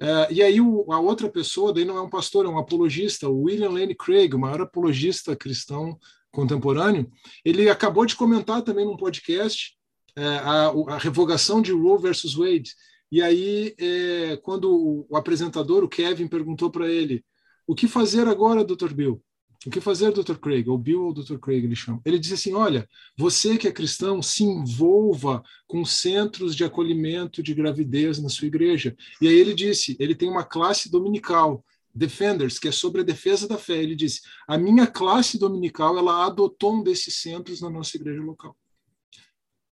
[0.00, 3.28] É, e aí o, a outra pessoa, daí não é um pastor, é um apologista,
[3.28, 5.98] o William Lane Craig, o maior apologista cristão
[6.32, 7.10] contemporâneo,
[7.44, 9.76] ele acabou de comentar também num podcast
[10.16, 12.74] é, a, a, revogação de Roe versus Wade.
[13.10, 17.24] E aí, é, quando o, o apresentador, o Kevin, perguntou para ele,
[17.66, 18.92] o que fazer agora, Dr.
[18.92, 19.22] Bill?
[19.64, 20.34] O que fazer, Dr.
[20.34, 20.68] Craig?
[20.68, 21.38] Ou Bill ou Dr.
[21.38, 22.00] Craig, ele chama.
[22.04, 27.54] Ele disse assim: olha, você que é cristão, se envolva com centros de acolhimento de
[27.54, 28.96] gravidez na sua igreja.
[29.20, 33.46] E aí ele disse: ele tem uma classe dominical, Defenders, que é sobre a defesa
[33.46, 33.82] da fé.
[33.82, 38.56] Ele disse: a minha classe dominical ela adotou um desses centros na nossa igreja local.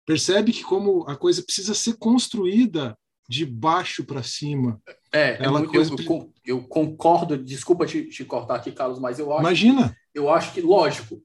[0.06, 2.98] Percebe que como a coisa precisa ser construída
[3.30, 4.81] de baixo para cima.
[5.11, 5.94] É, Ela muito, coisa...
[5.94, 9.41] eu, eu, concordo, desculpa te, te, cortar aqui, Carlos, mas eu acho.
[9.41, 9.95] Imagina!
[10.14, 11.22] Eu acho que, lógico,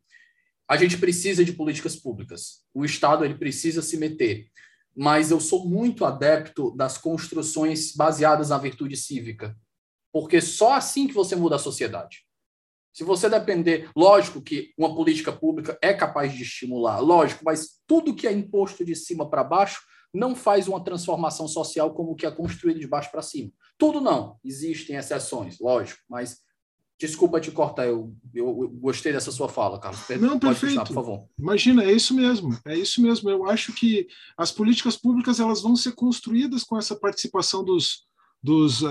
[0.68, 2.64] a gente precisa de políticas públicas.
[2.74, 4.48] O Estado ele precisa se meter.
[4.94, 9.56] Mas eu sou muito adepto das construções baseadas na virtude cívica.
[10.12, 12.24] Porque só assim que você muda a sociedade.
[12.92, 18.14] Se você depender, lógico que uma política pública é capaz de estimular, lógico, mas tudo
[18.14, 19.80] que é imposto de cima para baixo
[20.12, 23.50] não faz uma transformação social como que é construído de baixo para cima.
[23.78, 24.38] Tudo não.
[24.44, 26.40] Existem exceções, lógico, mas
[26.98, 30.00] desculpa te cortar, eu, eu, eu gostei dessa sua fala, Carlos.
[30.20, 30.80] Não, Pode perfeito.
[30.80, 31.28] Puxar, por favor.
[31.38, 33.30] Imagina, é isso mesmo, é isso mesmo.
[33.30, 38.06] Eu acho que as políticas públicas elas vão ser construídas com essa participação dos,
[38.42, 38.88] dos uh,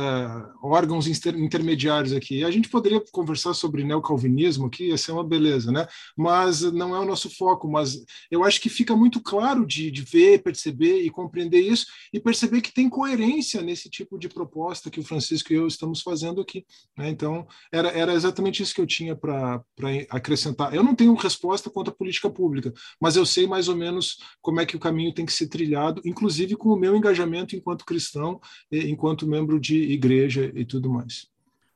[0.64, 2.44] órgãos inter intermediários aqui.
[2.44, 5.86] A gente poderia conversar sobre neocalvinismo aqui, ia ser uma beleza, né?
[6.16, 7.70] Mas não é o nosso foco.
[7.70, 12.20] Mas eu acho que fica muito claro de, de ver, perceber e compreender isso e
[12.20, 16.40] perceber que tem coerência nesse tipo de proposta que o Francisco e eu estamos fazendo
[16.40, 16.66] aqui.
[16.98, 17.10] Né?
[17.10, 19.62] Então, era, era exatamente isso que eu tinha para
[20.10, 20.74] acrescentar.
[20.74, 24.62] Eu não tenho resposta quanto à política pública, mas eu sei mais ou menos como
[24.62, 28.40] é que o caminho tem que ser trilhado, inclusive com o meu engajamento enquanto cristão,
[28.72, 31.28] enquanto meu membro de igreja e tudo mais.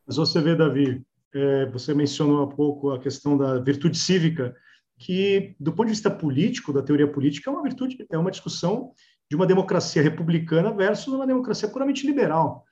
[0.06, 1.02] Mas você vê, Davi,
[1.34, 4.56] é, você mencionou há pouco a questão da virtude cívica,
[4.98, 8.94] que, do ponto de vista político, da teoria política, é uma virtude, é uma discussão
[9.30, 12.64] de uma democracia republicana versus uma democracia puramente liberal.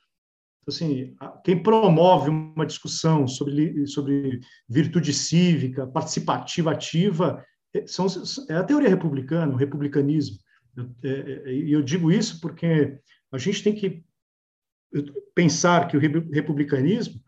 [0.62, 1.14] Então, assim,
[1.44, 4.40] quem promove uma discussão sobre, sobre
[4.70, 8.06] virtude cívica, participativa, ativa, é, são,
[8.50, 10.38] é a teoria republicana, o republicanismo.
[10.78, 12.98] E eu, é, eu digo isso porque
[13.32, 14.04] a gente tem que
[15.34, 17.22] pensar que o republicanismo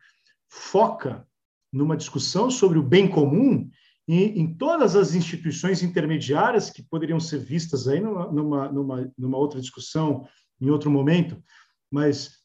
[0.47, 1.27] foca
[1.71, 3.69] numa discussão sobre o bem comum
[4.07, 9.59] e em todas as instituições intermediárias que poderiam ser vistas aí numa, numa, numa, outra
[9.59, 10.27] discussão
[10.61, 11.41] em outro momento,
[11.91, 12.37] mas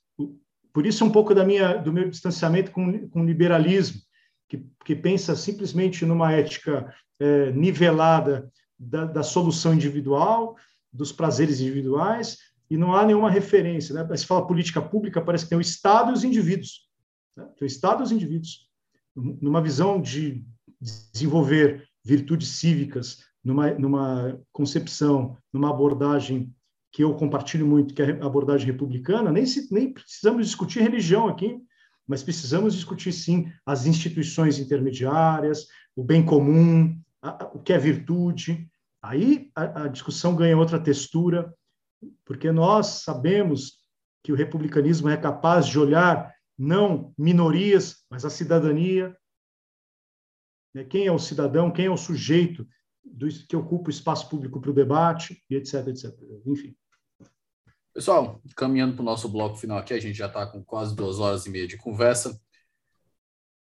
[0.72, 4.00] por isso é um pouco da minha do meu distanciamento com, com o liberalismo
[4.48, 10.56] que, que pensa simplesmente numa ética é, nivelada da, da solução individual,
[10.92, 12.38] dos prazeres individuais,
[12.70, 13.94] e não há nenhuma referência.
[13.94, 14.16] Né?
[14.16, 16.88] Se fala política pública, parece que tem o Estado e os indivíduos.
[17.36, 17.44] Né?
[17.58, 18.68] Tem o Estado e os indivíduos.
[19.16, 20.44] Numa visão de
[20.80, 26.54] desenvolver virtudes cívicas, numa, numa concepção, numa abordagem
[26.92, 31.28] que eu compartilho muito, que é a abordagem republicana, nem, se, nem precisamos discutir religião
[31.28, 31.60] aqui,
[32.06, 37.78] mas precisamos discutir, sim, as instituições intermediárias, o bem comum, a, a, o que é
[37.78, 38.68] virtude.
[39.02, 41.54] Aí a, a discussão ganha outra textura,
[42.24, 43.80] porque nós sabemos
[44.22, 49.16] que o republicanismo é capaz de olhar não minorias, mas a cidadania.
[50.74, 50.84] Né?
[50.84, 52.66] Quem é o cidadão, quem é o sujeito
[53.02, 56.14] do, que ocupa o espaço público para o debate, e etc, etc.
[56.46, 56.76] Enfim.
[57.94, 61.18] Pessoal, caminhando para o nosso bloco final aqui, a gente já está com quase duas
[61.18, 62.38] horas e meia de conversa.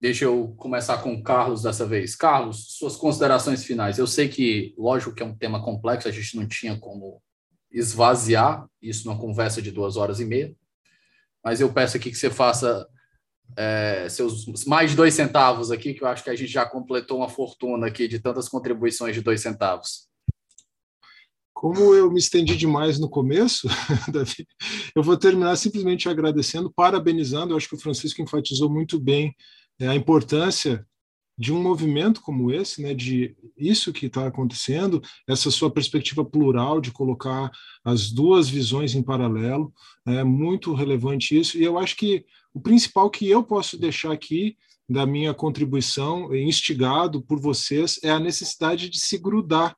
[0.01, 2.17] Deixa eu começar com o Carlos dessa vez.
[2.17, 3.99] Carlos, suas considerações finais.
[3.99, 7.23] Eu sei que, lógico que é um tema complexo, a gente não tinha como
[7.73, 10.55] esvaziar isso numa conversa de duas horas e meia,
[11.45, 12.87] mas eu peço aqui que você faça
[13.57, 17.19] é, seus mais de dois centavos aqui, que eu acho que a gente já completou
[17.19, 20.09] uma fortuna aqui de tantas contribuições de dois centavos.
[21.53, 23.69] Como eu me estendi demais no começo,
[24.13, 24.47] Davi,
[24.97, 27.53] eu vou terminar simplesmente agradecendo, parabenizando.
[27.53, 29.35] Eu acho que o Francisco enfatizou muito bem
[29.79, 30.85] é, a importância
[31.37, 36.81] de um movimento como esse, né, de isso que está acontecendo, essa sua perspectiva plural
[36.81, 37.51] de colocar
[37.85, 39.73] as duas visões em paralelo,
[40.07, 41.59] é muito relevante isso.
[41.59, 44.57] E eu acho que o principal que eu posso deixar aqui
[44.89, 49.75] da minha contribuição, instigado por vocês, é a necessidade de se grudar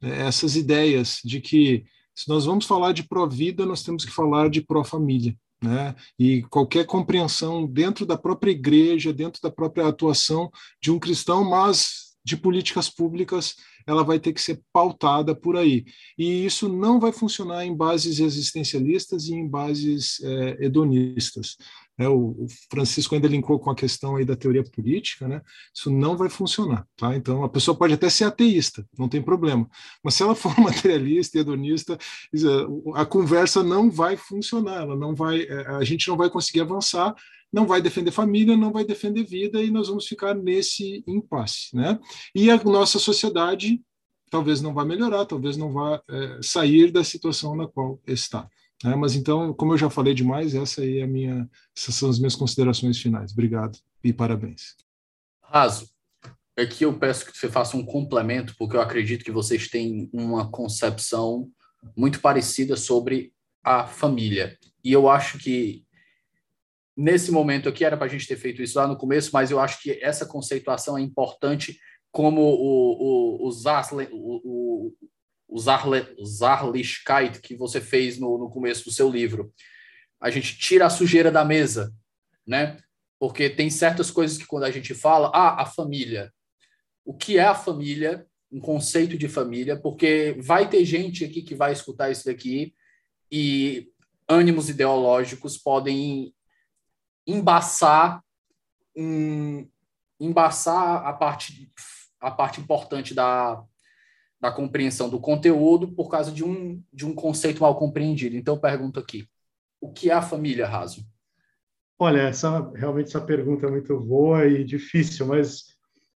[0.00, 1.84] né, essas ideias de que
[2.14, 5.36] se nós vamos falar de pró-vida, nós temos que falar de pró-família.
[5.62, 5.94] Né?
[6.18, 10.50] E qualquer compreensão dentro da própria igreja, dentro da própria atuação
[10.82, 13.54] de um cristão, mas de políticas públicas,
[13.86, 15.84] ela vai ter que ser pautada por aí.
[16.18, 21.56] E isso não vai funcionar em bases existencialistas e em bases é, hedonistas.
[21.98, 25.40] É, o, Francisco ainda linkou com a questão aí da teoria política, né?
[25.74, 27.16] Isso não vai funcionar, tá?
[27.16, 29.68] Então a pessoa pode até ser ateísta, não tem problema.
[30.04, 31.98] Mas se ela for materialista hedonista,
[32.94, 37.14] a conversa não vai funcionar, ela não vai, é, a gente não vai conseguir avançar,
[37.52, 41.98] não vai defender família, não vai defender vida e nós vamos ficar nesse impasse, né?
[42.34, 43.80] E a nossa sociedade
[44.30, 48.48] talvez não vá melhorar, talvez não vá é, sair da situação na qual está.
[48.84, 52.10] É, mas então, como eu já falei demais, essa aí é a minha, essas são
[52.10, 53.32] as minhas considerações finais.
[53.32, 54.76] Obrigado e parabéns.
[55.42, 55.88] Raso,
[56.56, 60.50] aqui eu peço que você faça um complemento, porque eu acredito que vocês têm uma
[60.50, 61.48] concepção
[61.96, 63.32] muito parecida sobre
[63.64, 64.58] a família.
[64.84, 65.84] E eu acho que
[66.96, 69.58] nesse momento aqui era para a gente ter feito isso lá no começo, mas eu
[69.58, 71.78] acho que essa conceituação é importante,
[72.12, 74.92] como o, o, o, Zasle, o, o o
[76.24, 79.52] Zarlichkeit que você fez no, no começo do seu livro.
[80.20, 81.92] A gente tira a sujeira da mesa,
[82.46, 82.78] né?
[83.18, 86.32] Porque tem certas coisas que quando a gente fala, ah, a família.
[87.04, 88.26] O que é a família?
[88.50, 92.74] Um conceito de família, porque vai ter gente aqui que vai escutar isso daqui
[93.30, 93.88] e
[94.28, 96.34] ânimos ideológicos podem
[97.26, 98.22] embaçar
[98.96, 99.68] um,
[100.18, 101.70] embaçar a parte
[102.20, 103.62] a parte importante da,
[104.40, 108.36] da compreensão do conteúdo por causa de um, de um conceito mal compreendido.
[108.36, 109.26] Então, eu pergunto aqui,
[109.80, 111.06] o que é a família, Raso?
[111.98, 115.76] Olha, essa, realmente essa pergunta é muito boa e difícil, mas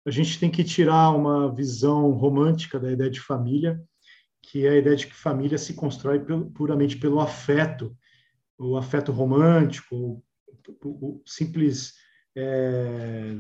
[0.06, 3.80] a gente tem que tirar uma visão romântica da ideia de família,
[4.40, 7.94] que é a ideia de que família se constrói puramente pelo afeto,
[8.56, 10.22] o afeto romântico,
[10.82, 11.94] o simples
[12.34, 13.34] é,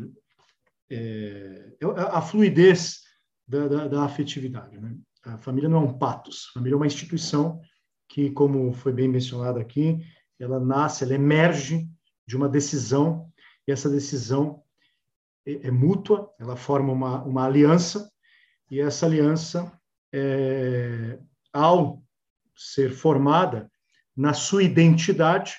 [0.90, 1.72] é,
[2.10, 3.05] a fluidez
[3.46, 4.78] da, da, da afetividade.
[4.78, 4.96] Né?
[5.24, 7.60] A família não é um patos, a família é uma instituição
[8.08, 10.00] que, como foi bem mencionado aqui,
[10.38, 11.88] ela nasce, ela emerge
[12.26, 13.30] de uma decisão,
[13.66, 14.62] e essa decisão
[15.44, 18.10] é, é mútua, ela forma uma, uma aliança,
[18.70, 19.72] e essa aliança,
[20.12, 21.18] é,
[21.52, 22.02] ao
[22.54, 23.70] ser formada
[24.16, 25.56] na sua identidade,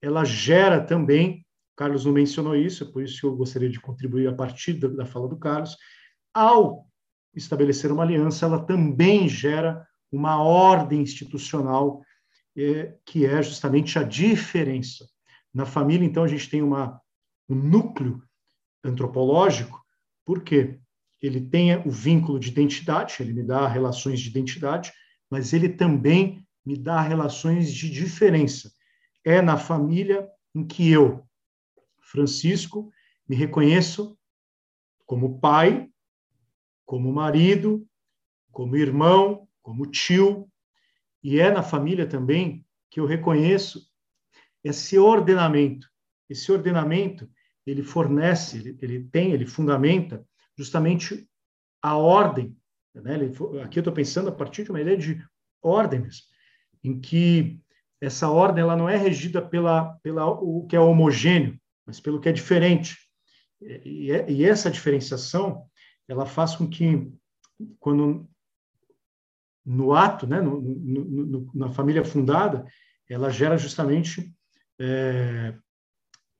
[0.00, 1.44] ela gera também,
[1.76, 4.88] Carlos não mencionou isso, é por isso que eu gostaria de contribuir a partir da,
[4.88, 5.76] da fala do Carlos,
[6.32, 6.86] ao
[7.34, 12.02] estabelecer uma aliança, ela também gera uma ordem institucional
[12.56, 15.06] é, que é justamente a diferença.
[15.52, 17.00] Na família, então, a gente tem uma,
[17.48, 18.22] um núcleo
[18.82, 19.82] antropológico,
[20.24, 20.78] porque
[21.20, 24.92] ele tem o vínculo de identidade, ele me dá relações de identidade,
[25.30, 28.70] mas ele também me dá relações de diferença.
[29.24, 31.24] É na família em que eu,
[32.00, 32.90] Francisco,
[33.28, 34.18] me reconheço
[35.06, 35.90] como pai,
[36.84, 37.86] como marido,
[38.52, 40.48] como irmão, como tio,
[41.22, 43.90] e é na família também que eu reconheço
[44.62, 45.88] esse ordenamento.
[46.28, 47.28] Esse ordenamento,
[47.66, 50.24] ele fornece, ele, ele tem, ele fundamenta
[50.56, 51.28] justamente
[51.82, 52.56] a ordem.
[52.94, 53.14] Né?
[53.14, 55.22] Ele, aqui eu estou pensando a partir de uma ideia de
[55.62, 56.24] ordens,
[56.82, 57.60] em que
[58.00, 62.28] essa ordem ela não é regida pela, pela o que é homogêneo, mas pelo que
[62.28, 62.96] é diferente.
[63.60, 65.66] E, e, e essa diferenciação
[66.08, 67.12] ela faz com que,
[67.78, 68.28] quando
[69.64, 72.66] no ato, né, no, no, no, na família fundada,
[73.08, 74.34] ela gera justamente
[74.78, 75.54] é,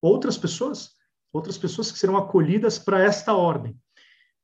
[0.01, 0.91] outras pessoas,
[1.33, 3.76] outras pessoas que serão acolhidas para esta ordem.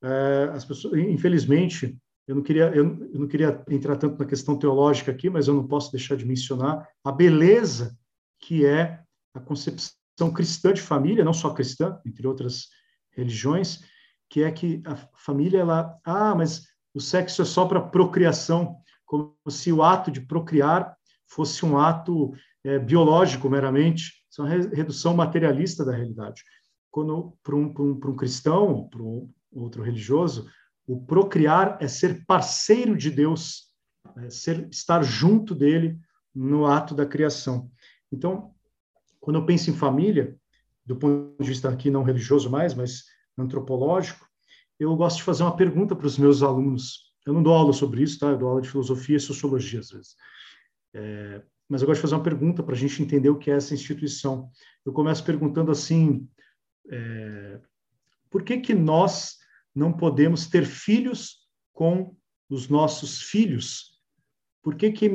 [0.02, 4.56] É, as pessoas, infelizmente, eu não queria eu, eu não queria entrar tanto na questão
[4.56, 7.98] teológica aqui, mas eu não posso deixar de mencionar a beleza
[8.38, 9.02] que é
[9.34, 12.68] a concepção cristã de família, não só cristã, entre outras
[13.12, 13.80] religiões,
[14.30, 19.36] que é que a família ela ah, mas o sexo é só para procriação, como
[19.48, 22.32] se o ato de procriar fosse um ato
[22.64, 26.42] é, biológico meramente, isso é uma redução materialista da realidade.
[26.90, 30.48] Quando para um, um, um cristão, para um outro religioso,
[30.86, 33.68] o procriar é ser parceiro de Deus,
[34.18, 35.98] é ser, estar junto dele
[36.34, 37.70] no ato da criação.
[38.12, 38.52] Então,
[39.20, 40.36] quando eu penso em família,
[40.84, 43.04] do ponto de vista aqui não religioso mais, mas
[43.40, 44.26] antropológico,
[44.78, 47.12] eu gosto de fazer uma pergunta para os meus alunos.
[47.26, 48.28] Eu não dou aula sobre isso, tá?
[48.28, 50.16] Eu dou aula de filosofia e sociologia às vezes.
[50.94, 53.54] É, mas eu gosto de fazer uma pergunta para a gente entender o que é
[53.54, 54.50] essa instituição.
[54.84, 56.26] Eu começo perguntando assim:
[56.90, 57.60] é,
[58.30, 59.36] por que que nós
[59.74, 62.16] não podemos ter filhos com
[62.48, 64.00] os nossos filhos?
[64.62, 65.08] Por que, que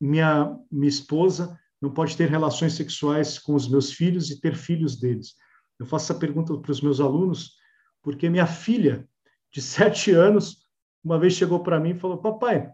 [0.00, 4.98] minha, minha esposa não pode ter relações sexuais com os meus filhos e ter filhos
[4.98, 5.34] deles?
[5.78, 7.59] Eu faço essa pergunta para os meus alunos
[8.02, 9.08] porque minha filha,
[9.52, 10.68] de sete anos,
[11.02, 12.70] uma vez chegou para mim e falou: Papai,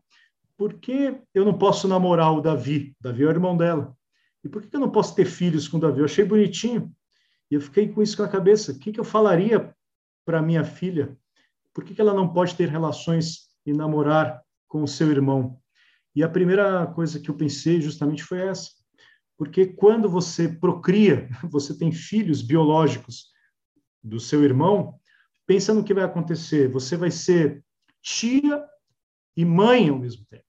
[0.57, 2.97] por que eu não posso namorar o Davi?
[3.01, 3.97] Davi é o irmão dela.
[4.43, 5.99] E por que eu não posso ter filhos com o Davi?
[5.99, 6.93] Eu achei bonitinho.
[7.51, 8.73] E eu fiquei com isso na cabeça.
[8.73, 9.75] O que, eu falaria
[10.25, 11.17] para minha filha
[11.77, 15.61] por que ela não pode ter relações e namorar com o seu irmão?
[16.15, 18.71] E a primeira coisa que eu pensei justamente foi essa.
[19.37, 23.27] Porque quando você procria, você tem filhos biológicos
[24.03, 24.99] do seu irmão,
[25.47, 26.69] pensa no que vai acontecer.
[26.69, 27.65] Você vai ser
[28.03, 28.65] tia
[29.37, 30.45] e mãe ao mesmo tempo.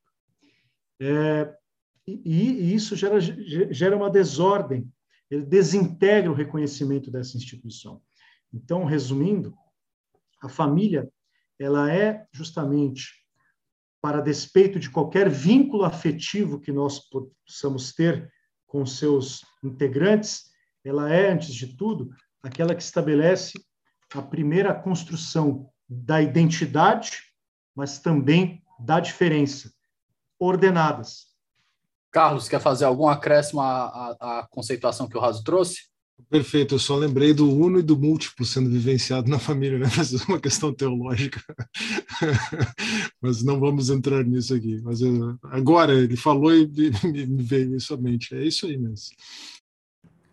[0.99, 1.55] É,
[2.07, 4.91] e, e, isso gera, gera uma desordem,
[5.29, 8.01] ele desintegra o reconhecimento dessa instituição.
[8.53, 9.53] Então, resumindo,
[10.41, 11.09] a família
[11.59, 13.25] ela é justamente
[14.01, 18.31] para despeito de qualquer vínculo afetivo que nós possamos ter
[18.65, 20.51] com seus integrantes,
[20.83, 22.09] ela é, antes de tudo,
[22.41, 23.59] aquela que estabelece
[24.13, 27.19] a primeira construção da identidade,
[27.75, 29.71] mas também da diferença,
[30.39, 31.27] ordenadas.
[32.11, 35.87] Carlos, quer fazer algum acréscimo à, à, à conceituação que o Raso trouxe?
[36.29, 39.85] Perfeito, eu só lembrei do uno e do múltiplo sendo vivenciado na família, né?
[39.95, 41.39] Mas é uma questão teológica.
[43.21, 44.81] Mas não vamos entrar nisso aqui.
[44.83, 48.35] Mas eu, agora ele falou e me, me veio isso à mente.
[48.35, 49.15] É isso aí mesmo.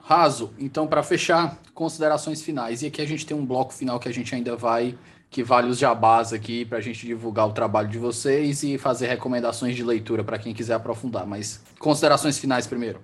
[0.07, 2.83] Raso, então para fechar, considerações finais.
[2.83, 4.99] E aqui a gente tem um bloco final que a gente ainda vai,
[5.31, 9.07] que vale os jabás aqui para a gente divulgar o trabalho de vocês e fazer
[9.07, 11.27] recomendações de leitura para quem quiser aprofundar.
[11.27, 13.01] Mas considerações finais primeiro.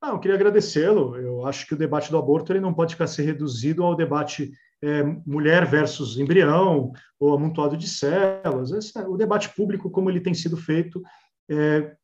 [0.00, 1.16] Ah, eu queria agradecê-lo.
[1.16, 4.52] Eu acho que o debate do aborto ele não pode ficar ser reduzido ao debate
[4.80, 8.70] é, mulher versus embrião ou amontoado de células.
[8.70, 11.02] Esse é o debate público, como ele tem sido feito,
[11.50, 11.96] é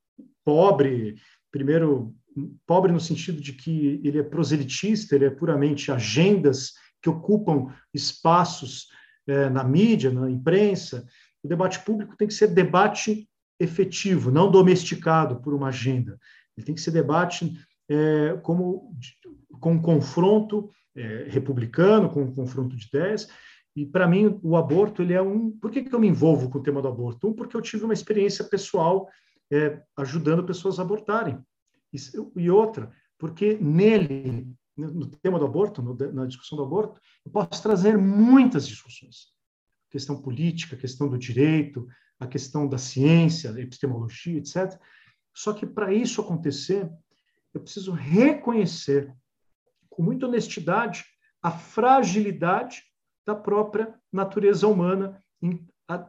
[0.45, 1.15] pobre,
[1.53, 2.13] primeiro,
[2.67, 8.89] pobre no sentido de que ele é proselitista, ele é puramente agendas que ocupam espaços
[9.27, 11.07] é, na mídia, na imprensa.
[11.43, 13.29] O debate público tem que ser debate
[13.61, 16.19] efetivo, não domesticado por uma agenda.
[16.57, 17.55] Ele tem que ser debate
[17.89, 18.97] é, como
[19.61, 23.29] com um confronto é, republicano, com um confronto de ideias.
[23.77, 25.51] E para mim o aborto ele é um.
[25.51, 27.29] Por que, que eu me envolvo com o tema do aborto?
[27.29, 29.09] Um, porque eu tive uma experiência pessoal
[29.97, 31.39] ajudando pessoas a abortarem.
[32.37, 37.63] E, outra, porque nele, no tema do aborto, no, na discussão do aborto, eu posso
[37.63, 39.33] trazer muitas discussões.
[39.91, 41.87] Questão política, questão do direito,
[42.19, 44.79] a questão da ciência, epistemologia, etc.
[45.33, 46.91] Só que para isso acontecer,
[47.53, 49.15] eu preciso reconhecer
[49.89, 51.05] com muita honestidade
[51.41, 52.83] a fragilidade
[53.25, 55.67] da própria natureza humana em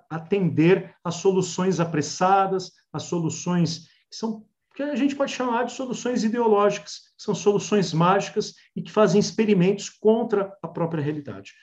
[0.09, 6.23] atender às soluções apressadas, às soluções que são que a gente pode chamar de soluções
[6.23, 11.53] ideológicas, são soluções mágicas e que fazem experimentos contra a própria realidade.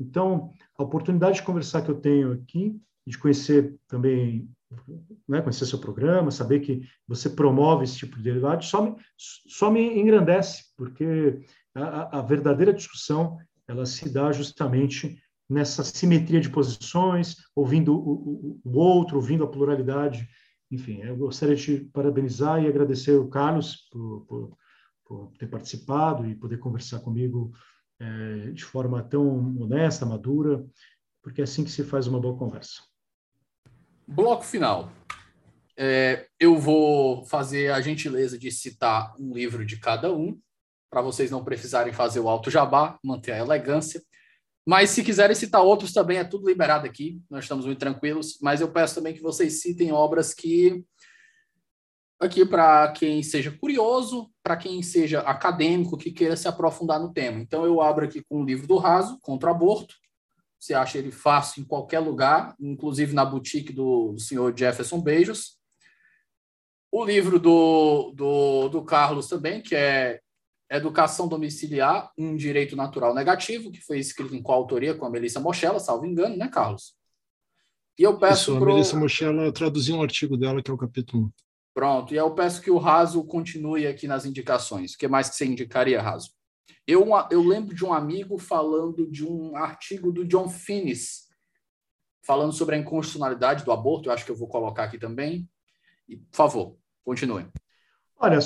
[0.00, 2.74] Então, a oportunidade de conversar que eu tenho aqui,
[3.06, 4.48] de conhecer também
[5.28, 9.70] né, conhecer seu programa, saber que você promove esse tipo de debate, só me, só
[9.70, 11.40] me engrandece, porque
[11.74, 15.18] a, a verdadeira discussão ela se dá justamente
[15.48, 20.28] nessa simetria de posições, ouvindo o, o, o, outro, ouvindo a pluralidade.
[20.72, 24.58] Enfim, eu gostaria de parabenizar e agradecer o Carlos por, por,
[25.04, 27.52] por ter participado e poder conversar comigo
[28.00, 30.64] é, de forma tão honesta, madura,
[31.22, 32.82] porque é assim que se faz uma boa conversa.
[34.08, 34.90] Bloco final.
[35.76, 40.40] É, eu vou fazer a gentileza de citar um livro de cada um,
[40.90, 44.02] para vocês não precisarem fazer o alto jabá, manter a elegância.
[44.66, 47.20] Mas se quiserem citar outros também, é tudo liberado aqui.
[47.28, 48.38] Nós estamos muito tranquilos.
[48.40, 50.84] Mas eu peço também que vocês citem obras que
[52.20, 57.40] aqui para quem seja curioso, para quem seja acadêmico, que queira se aprofundar no tema.
[57.40, 59.96] Então eu abro aqui com o livro do Raso, Contra o Aborto.
[60.60, 65.58] Você acha ele fácil em qualquer lugar, inclusive na boutique do, do senhor Jefferson Beijos.
[66.92, 70.20] O livro do, do, do Carlos também, que é
[70.76, 75.78] Educação Domiciliar, um Direito Natural Negativo, que foi escrito em coautoria com a Melissa Mochella,
[75.78, 76.94] salvo engano, né, Carlos?
[77.98, 78.70] E eu peço Isso, pro...
[78.70, 81.30] a Melissa Mochella traduziu um artigo dela, que é o capítulo 1.
[81.74, 84.94] Pronto, e eu peço que o Raso continue aqui nas indicações.
[84.94, 86.30] O que mais que você indicaria, Raso?
[86.86, 91.28] Eu, eu lembro de um amigo falando de um artigo do John Finnis,
[92.24, 95.48] falando sobre a inconstitucionalidade do aborto, eu acho que eu vou colocar aqui também.
[96.08, 97.46] E, por favor, continue.
[98.24, 98.38] Olha,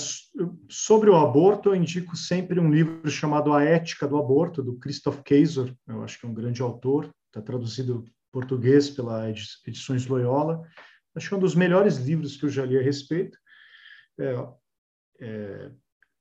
[0.70, 5.20] sobre o aborto, eu indico sempre um livro chamado A Ética do Aborto, do Christoph
[5.22, 10.62] Kaiser, eu acho que é um grande autor, está traduzido em português pela Edições Loyola.
[11.14, 13.36] Acho que é um dos melhores livros que eu já li a respeito.
[14.18, 14.48] É,
[15.20, 15.70] é,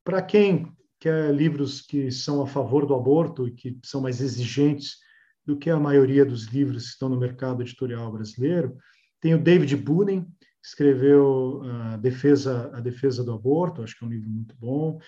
[0.04, 4.98] Para quem quer livros que são a favor do aborto e que são mais exigentes
[5.46, 8.76] do que a maioria dos livros que estão no mercado editorial brasileiro,
[9.22, 10.28] tem o David Bunin,
[10.66, 15.00] escreveu a defesa, a defesa do aborto, acho que é um livro muito bom.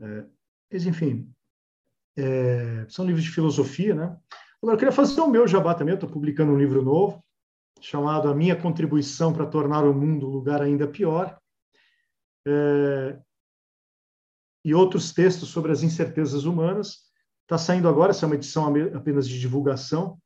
[0.00, 0.24] É,
[0.70, 1.32] mas, enfim,
[2.16, 4.16] é, são livros de filosofia, né?
[4.60, 7.24] Agora, eu queria fazer o meu jabá também, estou publicando um livro novo,
[7.80, 11.38] chamado A Minha Contribuição para Tornar o Mundo um Lugar Ainda Pior,
[12.44, 13.18] é,
[14.64, 17.06] e outros textos sobre as incertezas humanas.
[17.42, 20.18] Está saindo agora, essa é uma edição apenas de divulgação,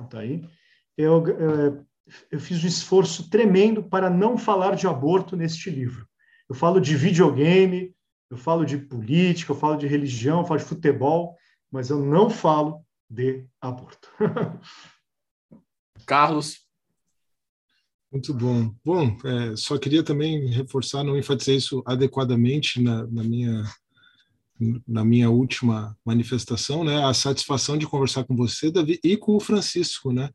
[0.00, 0.48] está aí.
[0.96, 1.84] Eu, é,
[2.30, 6.06] eu fiz um esforço tremendo para não falar de aborto neste livro.
[6.48, 7.94] Eu falo de videogame,
[8.30, 11.36] eu falo de política, eu falo de religião, eu falo de futebol,
[11.70, 14.08] mas eu não falo de aborto.
[16.06, 16.66] Carlos.
[18.10, 18.74] Muito bom.
[18.82, 23.64] Bom, é, só queria também reforçar, não enfatizei isso adequadamente na, na minha
[24.86, 29.40] na minha última manifestação, né, a satisfação de conversar com você, Davi, e com o
[29.40, 30.30] Francisco, né,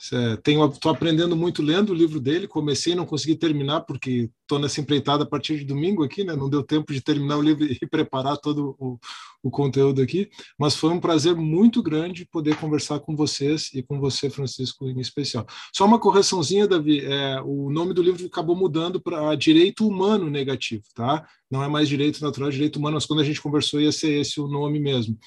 [0.00, 2.48] Estou aprendendo muito lendo o livro dele.
[2.48, 6.34] Comecei, não consegui terminar porque estou nessa empreitada a partir de domingo aqui, né?
[6.34, 8.98] Não deu tempo de terminar o livro e preparar todo o,
[9.42, 10.30] o conteúdo aqui.
[10.58, 14.98] Mas foi um prazer muito grande poder conversar com vocês e com você, Francisco, em
[15.00, 15.46] especial.
[15.70, 17.04] Só uma correçãozinha, Davi.
[17.04, 21.28] É, o nome do livro acabou mudando para Direito Humano Negativo, tá?
[21.50, 22.94] Não é mais Direito Natural, é Direito Humano.
[22.94, 25.18] Mas quando a gente conversou ia ser esse o nome mesmo.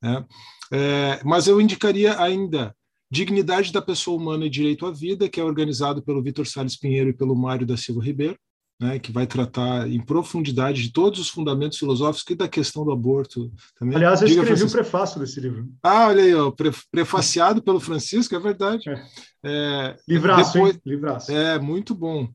[0.00, 0.24] Né?
[0.72, 2.74] É, mas eu indicaria ainda
[3.12, 7.10] Dignidade da Pessoa Humana e Direito à Vida, que é organizado pelo Vitor Salles Pinheiro
[7.10, 8.38] e pelo Mário da Silva Ribeiro,
[8.80, 12.90] né, que vai tratar em profundidade de todos os fundamentos filosóficos e da questão do
[12.90, 13.96] aborto também.
[13.96, 14.78] Aliás, eu Diga, escrevi Francisco.
[14.78, 15.68] o prefácio desse livro.
[15.82, 18.88] Ah, olha aí, ó, pre prefaciado pelo Francisco, é verdade.
[18.88, 19.04] É.
[19.44, 21.30] É, livraço, depois, Livraço.
[21.30, 22.26] É, muito bom.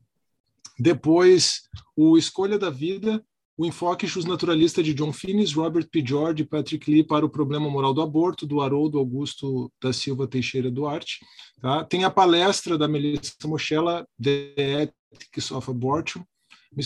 [0.78, 1.62] Depois,
[1.96, 3.20] o Escolha da Vida,
[3.58, 6.02] o enfoque justnaturalista de John Finnis, Robert P.
[6.06, 10.28] George e Patrick Lee para o problema moral do aborto, do Haroldo Augusto da Silva
[10.28, 11.18] Teixeira Duarte.
[11.60, 11.84] Tá?
[11.84, 16.22] Tem a palestra da Melissa Mochella, The Ethics of Abortion,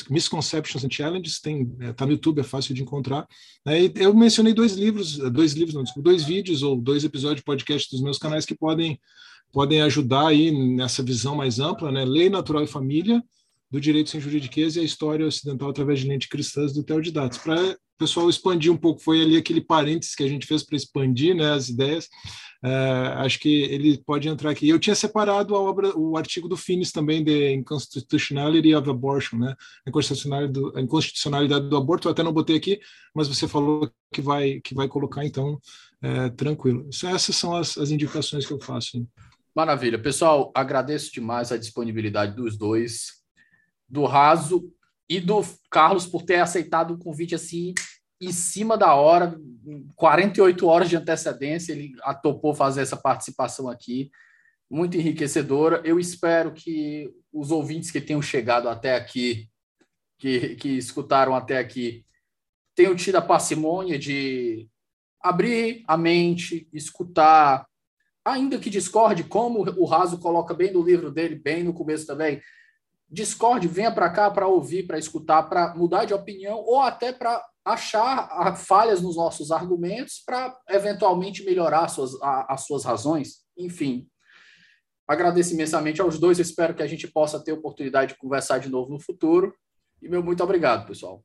[0.09, 3.27] Misconceptions and Challenges, tem é, no YouTube, é fácil de encontrar.
[3.67, 3.91] Né?
[3.97, 7.91] eu mencionei dois livros, dois livros, não, desculpa, dois vídeos ou dois episódios de podcast
[7.91, 8.99] dos meus canais que podem
[9.53, 12.07] podem ajudar aí nessa visão mais ampla, né?
[12.07, 13.23] Lei Natural e Família,
[13.73, 17.39] do direito sem juridiqueza e a história ocidental através de lentes cristãs do Teodidates.
[17.39, 20.77] Para o pessoal expandir um pouco, foi ali aquele parênteses que a gente fez para
[20.77, 22.05] expandir né, as ideias.
[22.63, 24.69] Uh, acho que ele pode entrar aqui.
[24.69, 29.57] Eu tinha separado a obra, o artigo do Finis também de Inconstitutionality of Abortion, né?
[29.87, 32.07] A inconstitucionalidade do, a inconstitucionalidade do aborto.
[32.07, 32.79] Eu até não botei aqui,
[33.15, 35.59] mas você falou que vai que vai colocar, então
[36.03, 36.89] é, tranquilo.
[36.89, 39.05] Essas são as, as indicações que eu faço.
[39.57, 40.53] Maravilha, pessoal.
[40.55, 43.22] Agradeço demais a disponibilidade dos dois
[43.93, 44.73] do Raso
[45.07, 47.75] e do Carlos por ter aceitado o convite assim
[48.19, 49.37] em cima da hora,
[49.97, 54.13] 48 horas de antecedência, ele topou fazer essa participação aqui,
[54.71, 55.83] muito enriquecedora.
[55.85, 59.49] Eu espero que os ouvintes que tenham chegado até aqui,
[60.19, 62.07] que, que escutaram até aqui,
[62.77, 64.69] tenham tido a parcimônia de
[65.21, 67.67] abrir a mente, escutar,
[68.25, 72.41] ainda que discorde, como o Raso coloca bem no livro dele, bem no começo também,
[73.13, 77.45] discorde, venha para cá para ouvir, para escutar, para mudar de opinião ou até para
[77.63, 83.43] achar falhas nos nossos argumentos para eventualmente melhorar as suas, as suas razões.
[83.57, 84.09] Enfim,
[85.07, 86.39] agradeço imensamente aos dois.
[86.39, 89.55] espero que a gente possa ter oportunidade de conversar de novo no futuro.
[90.01, 91.23] E meu muito obrigado, pessoal.